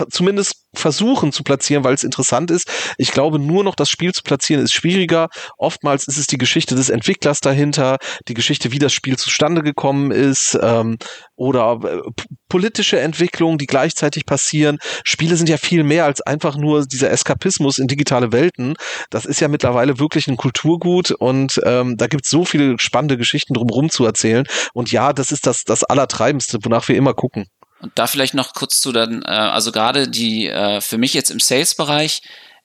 [0.09, 2.69] zumindest versuchen zu platzieren, weil es interessant ist.
[2.97, 5.27] Ich glaube, nur noch das Spiel zu platzieren ist schwieriger.
[5.57, 10.11] Oftmals ist es die Geschichte des Entwicklers dahinter, die Geschichte, wie das Spiel zustande gekommen
[10.11, 10.97] ist ähm,
[11.36, 11.99] oder äh,
[12.47, 14.77] politische Entwicklungen, die gleichzeitig passieren.
[15.03, 18.75] Spiele sind ja viel mehr als einfach nur dieser Eskapismus in digitale Welten.
[19.09, 23.17] Das ist ja mittlerweile wirklich ein Kulturgut und ähm, da gibt es so viele spannende
[23.17, 24.45] Geschichten drumherum zu erzählen.
[24.73, 27.45] Und ja, das ist das, das Allertreibendste, wonach wir immer gucken.
[27.82, 31.32] Und da vielleicht noch kurz zu dann, äh, also gerade die, äh, für mich jetzt
[31.32, 32.21] im Sales-Bereich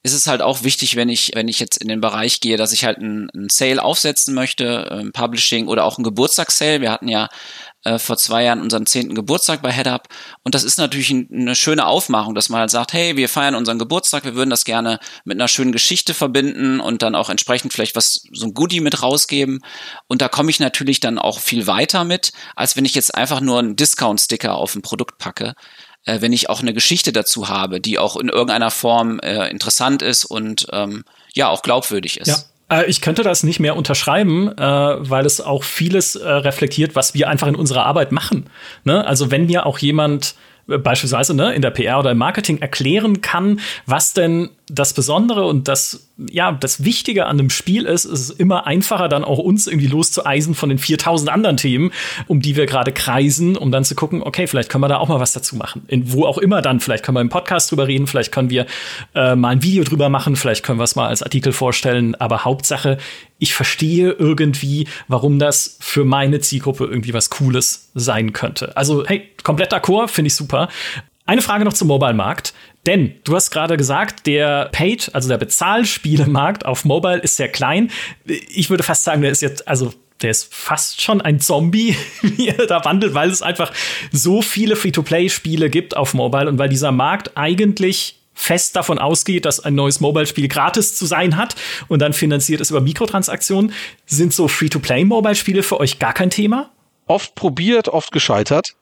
[0.06, 2.72] ist es halt auch wichtig, wenn ich, wenn ich jetzt in den Bereich gehe, dass
[2.72, 6.80] ich halt ein, ein Sale aufsetzen möchte, ein Publishing oder auch ein Geburtstagssale.
[6.80, 7.28] Wir hatten ja
[7.82, 10.02] äh, vor zwei Jahren unseren zehnten Geburtstag bei HeadUp.
[10.44, 13.56] Und das ist natürlich ein, eine schöne Aufmachung, dass man halt sagt, hey, wir feiern
[13.56, 17.72] unseren Geburtstag, wir würden das gerne mit einer schönen Geschichte verbinden und dann auch entsprechend
[17.72, 19.58] vielleicht was, so ein Goodie mit rausgeben.
[20.06, 23.40] Und da komme ich natürlich dann auch viel weiter mit, als wenn ich jetzt einfach
[23.40, 25.54] nur einen Discount-Sticker auf ein Produkt packe
[26.06, 30.02] äh, wenn ich auch eine Geschichte dazu habe, die auch in irgendeiner Form äh, interessant
[30.02, 31.04] ist und ähm,
[31.34, 32.28] ja auch glaubwürdig ist.
[32.28, 32.80] Ja.
[32.80, 37.14] Äh, ich könnte das nicht mehr unterschreiben, äh, weil es auch vieles äh, reflektiert, was
[37.14, 38.46] wir einfach in unserer Arbeit machen.
[38.84, 39.06] Ne?
[39.06, 40.34] Also wenn mir auch jemand
[40.66, 45.68] beispielsweise ne, in der PR oder im Marketing erklären kann, was denn das Besondere und
[45.68, 49.66] das, ja, das Wichtige an einem Spiel ist, ist es immer einfacher, dann auch uns
[49.66, 51.92] irgendwie loszueisen von den 4000 anderen Themen,
[52.26, 55.08] um die wir gerade kreisen, um dann zu gucken, okay, vielleicht können wir da auch
[55.08, 55.82] mal was dazu machen.
[55.88, 58.64] In wo auch immer dann, vielleicht können wir im Podcast drüber reden, vielleicht können wir
[59.14, 62.44] äh, mal ein Video drüber machen, vielleicht können wir es mal als Artikel vorstellen, aber
[62.44, 62.96] Hauptsache,
[63.38, 68.74] ich verstehe irgendwie, warum das für meine Zielgruppe irgendwie was Cooles sein könnte.
[68.74, 70.68] Also, hey, komplett d'accord, finde ich super.
[71.26, 72.54] Eine Frage noch zum Mobile-Markt.
[72.86, 77.90] Denn du hast gerade gesagt, der Paid, also der Bezahlspielemarkt auf Mobile ist sehr klein.
[78.24, 79.92] Ich würde fast sagen, der ist jetzt, also
[80.22, 83.72] der ist fast schon ein Zombie, wie er da wandelt, weil es einfach
[84.12, 89.60] so viele Free-to-Play-Spiele gibt auf Mobile und weil dieser Markt eigentlich fest davon ausgeht, dass
[89.60, 91.56] ein neues Mobile-Spiel gratis zu sein hat
[91.88, 93.72] und dann finanziert es über Mikrotransaktionen.
[94.04, 96.70] Sind so Free-to-Play-Mobile-Spiele für euch gar kein Thema?
[97.06, 98.74] Oft probiert, oft gescheitert.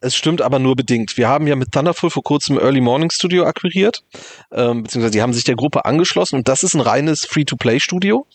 [0.00, 1.16] Es stimmt aber nur bedingt.
[1.16, 4.02] Wir haben ja mit Thunderful vor kurzem Early Morning Studio akquiriert,
[4.52, 8.26] ähm, beziehungsweise die haben sich der Gruppe angeschlossen und das ist ein reines Free-to-Play-Studio.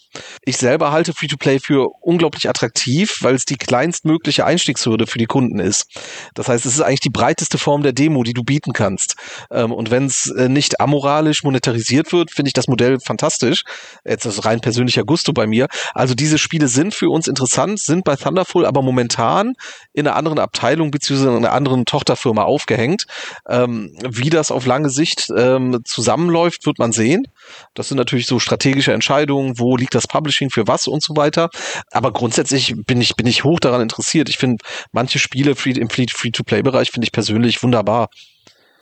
[0.45, 5.59] Ich selber halte Free-to-Play für unglaublich attraktiv, weil es die kleinstmögliche Einstiegshürde für die Kunden
[5.59, 5.87] ist.
[6.33, 9.15] Das heißt, es ist eigentlich die breiteste Form der Demo, die du bieten kannst.
[9.49, 13.63] Ähm, und wenn es äh, nicht amoralisch monetarisiert wird, finde ich das Modell fantastisch.
[14.05, 15.67] Jetzt ist rein persönlicher Gusto bei mir.
[15.93, 19.53] Also diese Spiele sind für uns interessant, sind bei Thunderful aber momentan
[19.93, 23.05] in einer anderen Abteilung beziehungsweise in einer anderen Tochterfirma aufgehängt.
[23.47, 27.27] Ähm, wie das auf lange Sicht ähm, zusammenläuft, wird man sehen.
[27.73, 31.49] Das sind natürlich so strategische Entscheidungen, wo liegt das Publishing für was und so weiter.
[31.91, 34.29] Aber grundsätzlich bin ich, bin ich hoch daran interessiert.
[34.29, 38.09] Ich finde manche Spiele free, im Free-to-Play-Bereich finde ich persönlich wunderbar.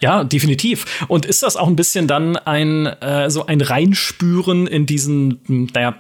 [0.01, 1.05] Ja, definitiv.
[1.07, 5.95] Und ist das auch ein bisschen dann ein äh, so ein Reinspüren in diesen, naja,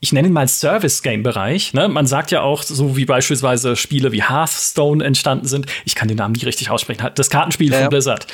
[0.00, 1.74] ich nenne ihn mal Service-Game-Bereich.
[1.74, 1.88] Ne?
[1.88, 5.66] Man sagt ja auch, so wie beispielsweise Spiele wie Hearthstone entstanden sind.
[5.84, 7.10] Ich kann den Namen nicht richtig aussprechen.
[7.14, 8.26] Das Kartenspiel ja, von Blizzard.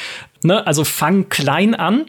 [0.42, 0.66] Ne?
[0.66, 2.06] Also fang klein an.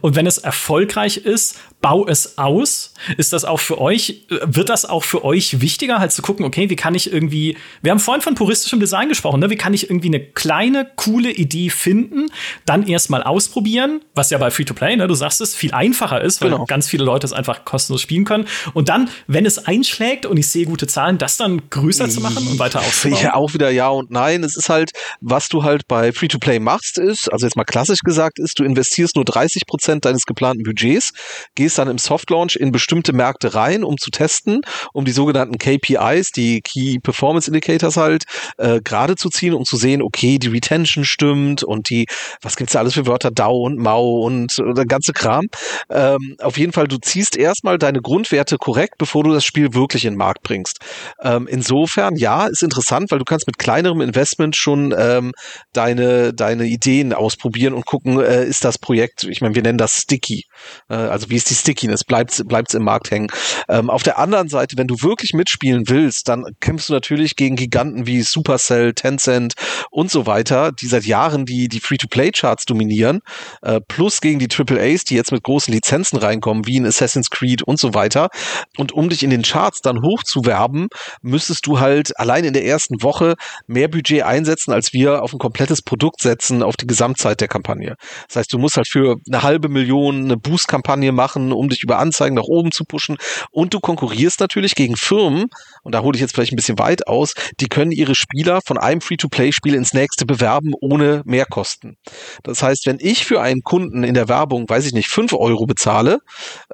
[0.00, 2.94] Und wenn es erfolgreich ist, bau es aus.
[3.18, 6.70] Ist das auch für euch, wird das auch für euch wichtiger, halt zu gucken, okay,
[6.70, 9.50] wie kann ich irgendwie, wir haben vorhin von puristischem Design gesprochen, ne?
[9.50, 12.28] wie kann ich irgendwie eine kleine, coole Idee finden,
[12.64, 16.50] dann erstmal ausprobieren, was ja bei Free-to-Play, ne, du sagst es, viel einfacher ist, weil
[16.50, 16.64] genau.
[16.66, 18.46] ganz viele Leute es einfach kostenlos spielen können.
[18.72, 22.46] Und dann, wenn es einschlägt und ich sehe gute Zahlen, das dann größer zu machen
[22.46, 23.22] und weiter auszubauen.
[23.22, 24.44] Ja, auch wieder ja und nein.
[24.44, 28.38] Es ist halt, was du halt bei Free-to-Play machst, ist, also jetzt mal klassisch gesagt,
[28.38, 31.12] ist, du investierst nur 30 Prozent deines geplanten Budgets,
[31.54, 34.60] gehst gehst dann im Softlaunch in bestimmte Märkte rein, um zu testen,
[34.92, 38.24] um die sogenannten KPIs, die Key Performance Indicators halt,
[38.58, 42.06] äh, gerade zu ziehen, um zu sehen, okay, die Retention stimmt und die,
[42.42, 45.46] was gibt's da alles für Wörter, DAO und MAU und äh, der ganze Kram.
[45.88, 50.04] Ähm, auf jeden Fall, du ziehst erstmal deine Grundwerte korrekt, bevor du das Spiel wirklich
[50.04, 50.78] in den Markt bringst.
[51.22, 55.32] Ähm, insofern, ja, ist interessant, weil du kannst mit kleinerem Investment schon ähm,
[55.72, 59.94] deine, deine Ideen ausprobieren und gucken, äh, ist das Projekt, ich meine, wir nennen das
[59.94, 60.44] Sticky.
[60.88, 63.28] Äh, also wie ist die Stickiness, bleibt bleibt's im Markt hängen.
[63.68, 67.56] Ähm, auf der anderen Seite, wenn du wirklich mitspielen willst, dann kämpfst du natürlich gegen
[67.56, 69.54] Giganten wie Supercell, Tencent
[69.90, 73.20] und so weiter, die seit Jahren die, die Free-to-Play-Charts dominieren,
[73.62, 77.62] äh, plus gegen die AAAs, die jetzt mit großen Lizenzen reinkommen, wie in Assassin's Creed
[77.62, 78.28] und so weiter.
[78.76, 80.88] Und um dich in den Charts dann hochzuwerben,
[81.22, 83.34] müsstest du halt allein in der ersten Woche
[83.66, 87.96] mehr Budget einsetzen, als wir auf ein komplettes Produkt setzen, auf die Gesamtzeit der Kampagne.
[88.28, 91.98] Das heißt, du musst halt für eine halbe Million eine Boost-Kampagne machen, um dich über
[91.98, 93.16] Anzeigen nach oben zu pushen.
[93.50, 95.46] Und du konkurrierst natürlich gegen Firmen,
[95.82, 98.76] und da hole ich jetzt vielleicht ein bisschen weit aus, die können ihre Spieler von
[98.76, 101.96] einem Free-to-Play-Spiel ins nächste bewerben ohne Mehrkosten.
[102.42, 105.64] Das heißt, wenn ich für einen Kunden in der Werbung, weiß ich nicht, fünf Euro
[105.64, 106.18] bezahle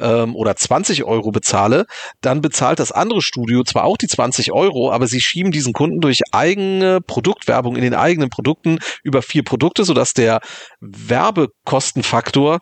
[0.01, 1.87] ähm, oder 20 Euro bezahle,
[2.21, 6.01] dann bezahlt das andere Studio zwar auch die 20 Euro, aber sie schieben diesen Kunden
[6.01, 10.41] durch eigene Produktwerbung in den eigenen Produkten über vier Produkte, sodass der
[10.81, 12.59] Werbekostenfaktor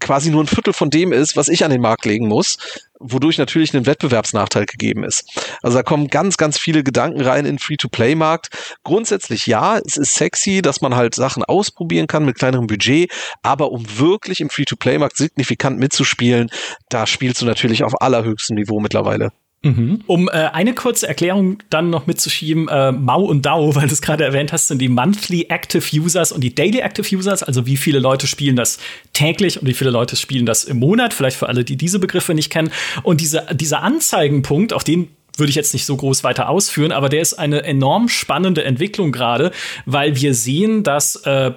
[0.00, 2.58] quasi nur ein Viertel von dem ist, was ich an den Markt legen muss,
[2.98, 5.24] wodurch natürlich ein Wettbewerbsnachteil gegeben ist.
[5.62, 8.76] Also da kommen ganz, ganz viele Gedanken rein in Free-to-Play-Markt.
[8.84, 13.12] Grundsätzlich ja, es ist sexy, dass man halt Sachen ausprobieren kann mit kleinerem Budget,
[13.42, 16.50] aber um wirklich im Free-to-Play-Markt signifikant mitzuspielen,
[16.88, 19.30] da spielst du natürlich auf allerhöchstem Niveau mittlerweile.
[19.62, 20.02] Mhm.
[20.06, 24.02] Um äh, eine kurze Erklärung dann noch mitzuschieben, äh, Mau und DAO, weil du es
[24.02, 27.76] gerade erwähnt hast, sind die Monthly Active Users und die Daily Active Users, also wie
[27.76, 28.78] viele Leute spielen das
[29.12, 32.34] täglich und wie viele Leute spielen das im Monat, vielleicht für alle, die diese Begriffe
[32.34, 32.70] nicht kennen.
[33.02, 37.08] Und diese, dieser Anzeigenpunkt, auf den würde ich jetzt nicht so groß weiter ausführen, aber
[37.08, 39.52] der ist eine enorm spannende Entwicklung gerade,
[39.86, 41.52] weil wir sehen, dass äh,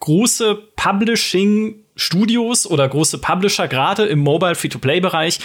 [0.00, 5.40] große Publishing Studios oder große Publisher gerade im Mobile Free-to-Play-Bereich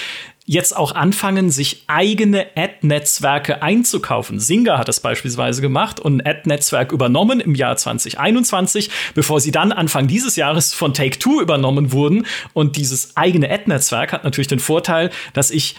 [0.46, 4.40] jetzt auch anfangen, sich eigene Ad-Netzwerke einzukaufen.
[4.40, 9.72] Singa hat das beispielsweise gemacht und ein Ad-Netzwerk übernommen im Jahr 2021, bevor sie dann
[9.72, 12.26] Anfang dieses Jahres von Take-Two übernommen wurden.
[12.54, 15.76] Und dieses eigene Ad-Netzwerk hat natürlich den Vorteil, dass ich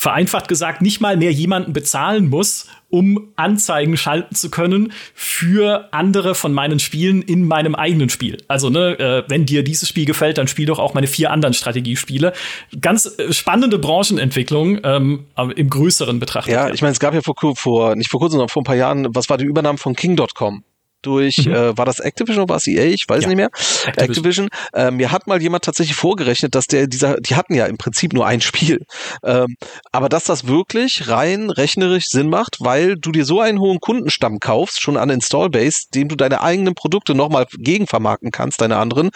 [0.00, 6.34] vereinfacht gesagt nicht mal mehr jemanden bezahlen muss, um Anzeigen schalten zu können für andere
[6.34, 8.38] von meinen Spielen in meinem eigenen Spiel.
[8.48, 11.52] Also, ne, äh, wenn dir dieses Spiel gefällt, dann spiel doch auch meine vier anderen
[11.52, 12.32] Strategiespiele.
[12.80, 16.54] Ganz äh, spannende Branchenentwicklung ähm, im größeren Betrachtung.
[16.54, 18.76] Ja, ich meine, es gab ja vor, vor, nicht vor kurzem, sondern vor ein paar
[18.76, 20.64] Jahren, was war die Übernahme von King.com?
[21.02, 21.54] Durch, mhm.
[21.54, 22.84] äh, war das Activision oder war es EA?
[22.84, 23.28] Ich weiß ja.
[23.28, 23.50] nicht mehr.
[23.86, 23.96] Activision.
[23.96, 24.48] Activision.
[24.72, 28.12] Äh, mir hat mal jemand tatsächlich vorgerechnet, dass der, dieser, die hatten ja im Prinzip
[28.12, 28.84] nur ein Spiel.
[29.24, 29.56] Ähm,
[29.92, 34.38] aber dass das wirklich rein rechnerisch Sinn macht, weil du dir so einen hohen Kundenstamm
[34.40, 39.10] kaufst, schon an Installbase, dem du deine eigenen Produkte nochmal gegenvermarkten kannst, deine anderen,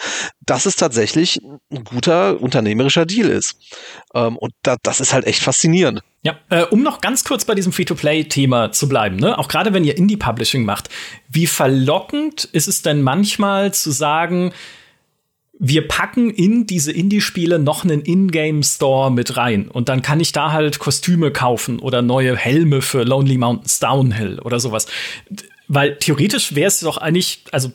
[0.45, 1.39] dass es tatsächlich
[1.71, 3.57] ein guter unternehmerischer Deal ist.
[4.13, 6.01] Ähm, und da, das ist halt echt faszinierend.
[6.25, 9.37] Ja, äh, um noch ganz kurz bei diesem Free-to-Play-Thema zu bleiben, ne?
[9.37, 10.89] auch gerade wenn ihr Indie-Publishing macht,
[11.29, 14.51] wie verlockend ist es denn manchmal zu sagen,
[15.59, 20.51] wir packen in diese Indie-Spiele noch einen Ingame-Store mit rein und dann kann ich da
[20.51, 24.87] halt Kostüme kaufen oder neue Helme für Lonely Mountains Downhill oder sowas.
[25.67, 27.71] Weil theoretisch wäre es doch eigentlich, also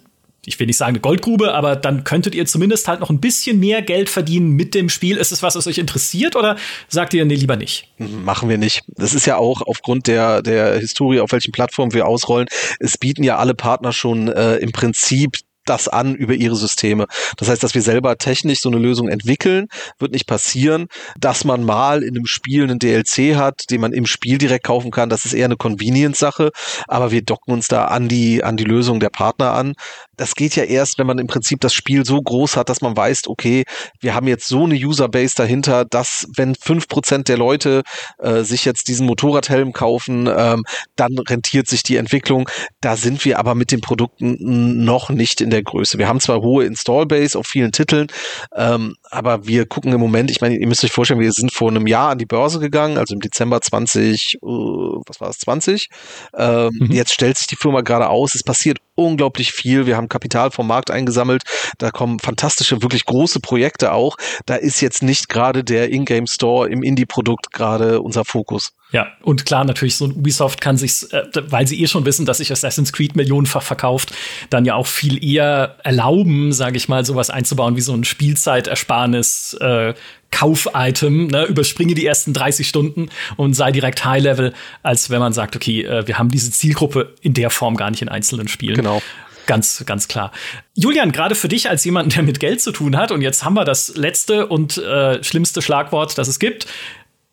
[0.47, 3.61] ich will nicht sagen eine Goldgrube, aber dann könntet ihr zumindest halt noch ein bisschen
[3.61, 5.17] mehr Geld verdienen mit dem Spiel.
[5.17, 6.57] Ist es was, was euch interessiert oder
[6.89, 7.89] sagt ihr, nee, lieber nicht?
[7.99, 8.83] Machen wir nicht.
[8.89, 12.49] Das ist ja auch aufgrund der, der Historie, auf welchen Plattformen wir ausrollen.
[12.79, 15.37] Es bieten ja alle Partner schon äh, im Prinzip
[15.71, 17.07] das an über ihre Systeme.
[17.37, 19.69] Das heißt, dass wir selber technisch so eine Lösung entwickeln,
[19.99, 20.87] wird nicht passieren.
[21.19, 24.91] Dass man mal in einem Spiel einen DLC hat, den man im Spiel direkt kaufen
[24.91, 26.51] kann, das ist eher eine Convenience-Sache.
[26.89, 29.75] Aber wir docken uns da an die, an die Lösung der Partner an.
[30.21, 32.95] Das geht ja erst, wenn man im Prinzip das Spiel so groß hat, dass man
[32.95, 33.65] weiß, okay,
[34.01, 37.85] wir haben jetzt so eine Userbase dahinter, dass wenn fünf Prozent der Leute
[38.19, 40.65] äh, sich jetzt diesen Motorradhelm kaufen, ähm,
[40.95, 42.51] dann rentiert sich die Entwicklung.
[42.83, 45.97] Da sind wir aber mit den Produkten noch nicht in der Größe.
[45.97, 48.09] Wir haben zwar hohe Installbase auf vielen Titeln,
[48.55, 51.69] ähm, aber wir gucken im Moment, ich meine, ihr müsst euch vorstellen, wir sind vor
[51.69, 55.89] einem Jahr an die Börse gegangen, also im Dezember 20, uh, was war es, 20.
[56.37, 56.93] Ähm, mhm.
[56.93, 59.87] Jetzt stellt sich die Firma gerade aus, es passiert unglaublich viel.
[59.87, 61.43] Wir haben Kapital vom Markt eingesammelt.
[61.79, 64.17] Da kommen fantastische, wirklich große Projekte auch.
[64.47, 68.73] Da ist jetzt nicht gerade der Ingame Store im Indie-Produkt gerade unser Fokus.
[68.93, 72.27] Ja, und klar, natürlich, so ein Ubisoft kann sich, äh, weil sie eh schon wissen,
[72.27, 74.13] dass sich Assassin's Creed millionenfach verkauft,
[74.51, 79.55] dann ja auch viel eher erlauben, sage ich mal, sowas einzubauen wie so ein Spielzeitersparnis,
[79.61, 79.95] äh,
[80.33, 84.53] Kaufitem, ne, überspringe die ersten 30 Stunden und sei direkt High-Level,
[84.83, 88.03] als wenn man sagt, okay, äh, wir haben diese Zielgruppe in der Form gar nicht
[88.03, 88.77] in einzelnen Spielen.
[88.77, 89.03] Genau.
[89.47, 90.31] Ganz, ganz klar.
[90.75, 93.55] Julian, gerade für dich als jemand, der mit Geld zu tun hat, und jetzt haben
[93.55, 96.67] wir das letzte und äh, schlimmste Schlagwort, das es gibt.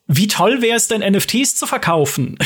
[0.08, 2.38] Wie toll wäre es denn, NFTs zu verkaufen?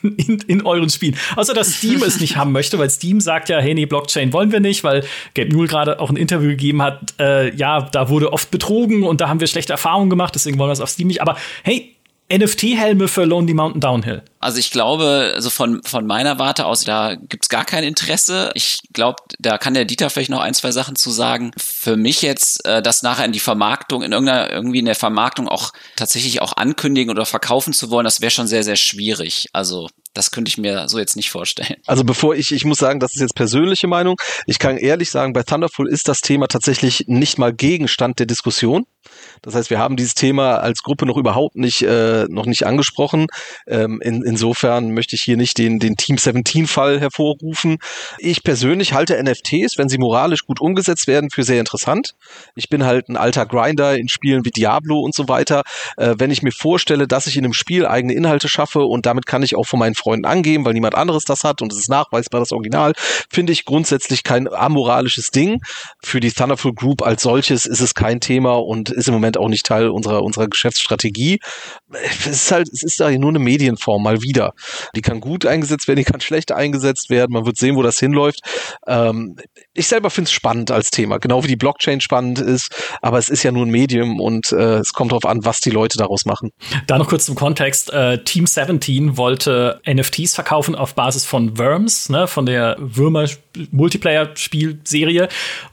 [0.02, 1.16] in, in euren Spielen.
[1.36, 4.52] Außer dass Steam es nicht haben möchte, weil Steam sagt ja, hey, nee, Blockchain wollen
[4.52, 5.04] wir nicht, weil
[5.34, 9.20] Gabe Newell gerade auch ein Interview gegeben hat, äh, ja, da wurde oft betrogen und
[9.20, 11.22] da haben wir schlechte Erfahrungen gemacht, deswegen wollen wir es auf Steam nicht.
[11.22, 11.96] Aber hey,
[12.30, 14.22] NFT-Helme für Lonely Mountain Downhill.
[14.38, 18.50] Also ich glaube, also von, von meiner Warte aus, da gibt's gar kein Interesse.
[18.54, 21.52] Ich glaube, da kann der Dieter vielleicht noch ein, zwei Sachen zu sagen.
[21.56, 25.48] Für mich jetzt, äh, das nachher in die Vermarktung, in irgendeiner, irgendwie in der Vermarktung
[25.48, 29.46] auch tatsächlich auch ankündigen oder verkaufen zu wollen, das wäre schon sehr, sehr schwierig.
[29.54, 29.88] Also
[30.18, 31.76] das könnte ich mir so jetzt nicht vorstellen.
[31.86, 34.20] Also bevor ich, ich muss sagen, das ist jetzt persönliche Meinung.
[34.46, 38.84] Ich kann ehrlich sagen, bei Thunderful ist das Thema tatsächlich nicht mal Gegenstand der Diskussion.
[39.42, 43.26] Das heißt, wir haben dieses Thema als Gruppe noch überhaupt nicht, äh, noch nicht angesprochen.
[43.66, 47.78] Ähm, in, insofern möchte ich hier nicht den, den Team 17 Fall hervorrufen.
[48.18, 52.14] Ich persönlich halte NFTs, wenn sie moralisch gut umgesetzt werden, für sehr interessant.
[52.56, 55.62] Ich bin halt ein alter Grinder in Spielen wie Diablo und so weiter.
[55.96, 59.26] Äh, wenn ich mir vorstelle, dass ich in einem Spiel eigene Inhalte schaffe und damit
[59.26, 61.88] kann ich auch von meinen Freunden angeben, weil niemand anderes das hat und es ist
[61.88, 62.92] nachweisbar das Original,
[63.30, 65.60] finde ich grundsätzlich kein amoralisches Ding.
[66.02, 69.48] Für die Thunderful Group als solches ist es kein Thema und ist im Moment auch
[69.48, 71.38] nicht Teil unserer, unserer Geschäftsstrategie.
[71.90, 74.52] Es ist halt, es ist da nur eine Medienform, mal wieder.
[74.94, 77.32] Die kann gut eingesetzt werden, die kann schlecht eingesetzt werden.
[77.32, 78.40] Man wird sehen, wo das hinläuft.
[78.86, 79.36] Ähm,
[79.74, 83.28] ich selber finde es spannend als Thema, genau wie die Blockchain spannend ist, aber es
[83.28, 86.24] ist ja nur ein Medium und äh, es kommt darauf an, was die Leute daraus
[86.24, 86.50] machen.
[86.86, 87.92] Da noch kurz zum Kontext.
[87.92, 95.28] Äh, Team 17 wollte NFTs verkaufen auf Basis von Worms, ne, von der Würmer-Multiplayer-Spielserie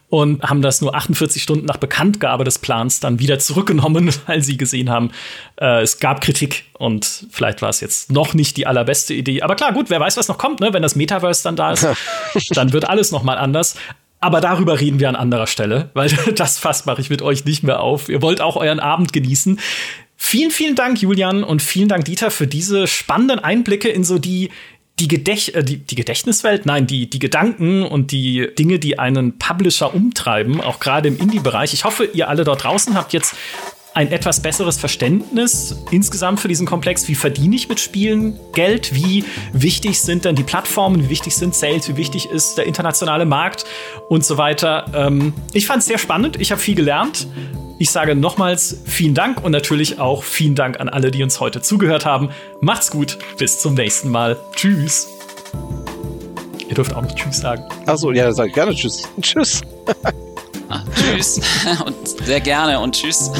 [0.10, 4.58] und haben das nur 48 Stunden nach Bekanntgabe des Plans dann wieder zurückgenommen, weil sie
[4.58, 5.12] gesehen haben,
[5.60, 9.42] äh, es gab Kritik und vielleicht war es jetzt noch nicht die allerbeste Idee.
[9.42, 10.74] Aber klar, gut, wer weiß, was noch kommt, ne?
[10.74, 11.88] wenn das Metaverse dann da ist,
[12.52, 13.76] dann wird alles noch mal anders.
[14.22, 17.64] Aber darüber reden wir an anderer Stelle, weil das Fass mache ich mit euch nicht
[17.64, 18.10] mehr auf.
[18.10, 19.60] Ihr wollt auch euren Abend genießen.
[20.28, 24.50] Vielen, vielen Dank, Julian, und vielen Dank, Dieter, für diese spannenden Einblicke in so die
[25.00, 29.38] die, Gedächt äh, die, die Gedächtniswelt, nein, die, die Gedanken und die Dinge, die einen
[29.38, 31.74] Publisher umtreiben, auch gerade im Indie-Bereich.
[31.74, 33.36] Ich hoffe, ihr alle dort draußen habt jetzt
[33.96, 37.08] ein etwas besseres Verständnis insgesamt für diesen Komplex.
[37.08, 38.94] Wie verdiene ich mit Spielen Geld?
[38.94, 39.24] Wie
[39.54, 41.02] wichtig sind denn die Plattformen?
[41.06, 41.88] Wie wichtig sind Sales?
[41.88, 43.66] Wie wichtig ist der internationale Markt
[44.10, 44.86] und so weiter?
[44.94, 46.40] Ähm, ich fand es sehr spannend.
[46.42, 47.28] Ich habe viel gelernt.
[47.80, 51.62] Ich sage nochmals vielen Dank und natürlich auch vielen Dank an alle, die uns heute
[51.62, 52.30] zugehört haben.
[52.60, 53.18] Macht's gut.
[53.38, 54.38] Bis zum nächsten Mal.
[54.56, 55.08] Tschüss.
[56.68, 57.64] Ihr dürft auch noch Tschüss sagen.
[57.86, 59.04] Achso, ja, sag gerne Tschüss.
[59.22, 59.62] Tschüss.
[60.68, 61.40] Ah, tschüss
[61.86, 63.32] und sehr gerne und tschüss.